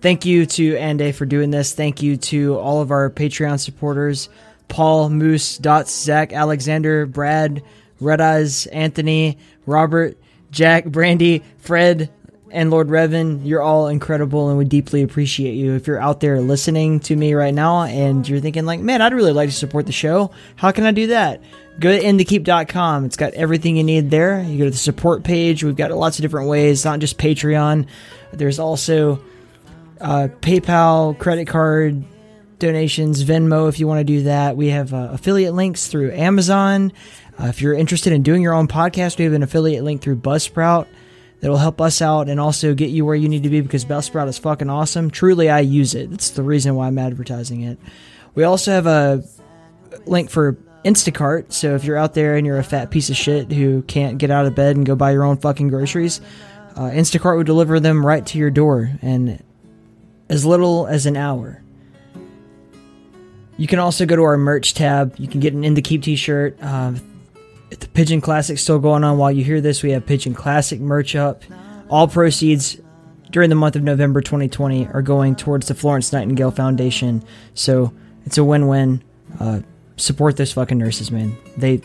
[0.00, 1.74] Thank you to Andy for doing this.
[1.74, 4.28] Thank you to all of our Patreon supporters
[4.68, 7.62] Paul, Moose, Zach, Alexander, Brad,
[8.00, 10.16] Red Eyes, Anthony, Robert,
[10.50, 12.10] Jack, Brandy, Fred,
[12.50, 13.44] and Lord Revan.
[13.44, 15.74] You're all incredible and we deeply appreciate you.
[15.74, 19.14] If you're out there listening to me right now and you're thinking, like, man, I'd
[19.14, 21.42] really like to support the show, how can I do that?
[21.80, 23.04] Go to inthekeep.com.
[23.04, 24.42] It's got everything you need there.
[24.42, 25.62] You go to the support page.
[25.62, 27.86] We've got lots of different ways, not just Patreon.
[28.32, 29.22] There's also
[30.00, 32.04] uh, PayPal, credit card
[32.58, 34.56] donations, Venmo if you want to do that.
[34.56, 36.92] We have uh, affiliate links through Amazon.
[37.40, 40.16] Uh, if you're interested in doing your own podcast, we have an affiliate link through
[40.16, 40.86] Buzzsprout
[41.40, 44.28] that'll help us out and also get you where you need to be because Buzzsprout
[44.28, 45.10] is fucking awesome.
[45.10, 46.10] Truly, I use it.
[46.10, 47.78] That's the reason why I'm advertising it.
[48.34, 49.24] We also have a
[50.06, 51.52] link for Instacart.
[51.52, 54.30] So if you're out there and you're a fat piece of shit who can't get
[54.30, 56.20] out of bed and go buy your own fucking groceries,
[56.76, 59.42] uh, Instacart would deliver them right to your door in
[60.28, 61.62] as little as an hour.
[63.56, 65.16] You can also go to our merch tab.
[65.18, 66.62] You can get an In the Keep t-shirt.
[66.62, 67.00] Um,
[67.70, 69.82] the Pigeon Classic still going on while you hear this.
[69.82, 71.42] We have Pigeon Classic merch up.
[71.90, 72.78] All proceeds
[73.30, 77.22] during the month of November 2020 are going towards the Florence Nightingale Foundation.
[77.54, 77.92] So
[78.24, 79.02] it's a win-win.
[79.38, 79.60] Uh,
[79.96, 81.36] support those fucking nurses, man.
[81.56, 81.82] They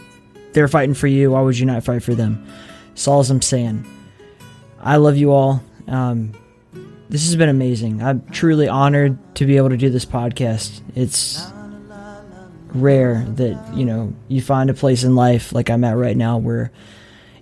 [0.53, 1.31] they're fighting for you.
[1.31, 2.45] Why would you not fight for them?
[2.89, 3.85] That's all I'm saying.
[4.79, 5.63] I love you all.
[5.87, 6.33] Um,
[7.09, 8.01] this has been amazing.
[8.01, 10.81] I'm truly honored to be able to do this podcast.
[10.95, 11.45] It's
[12.69, 16.37] rare that, you know, you find a place in life like I'm at right now
[16.37, 16.71] where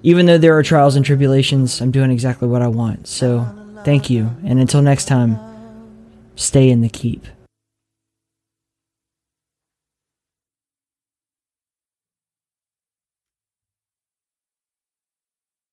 [0.03, 3.07] even though there are trials and tribulations, I'm doing exactly what I want.
[3.07, 3.48] So,
[3.85, 4.35] thank you.
[4.43, 5.40] And until next time,
[6.35, 7.27] stay in the keep.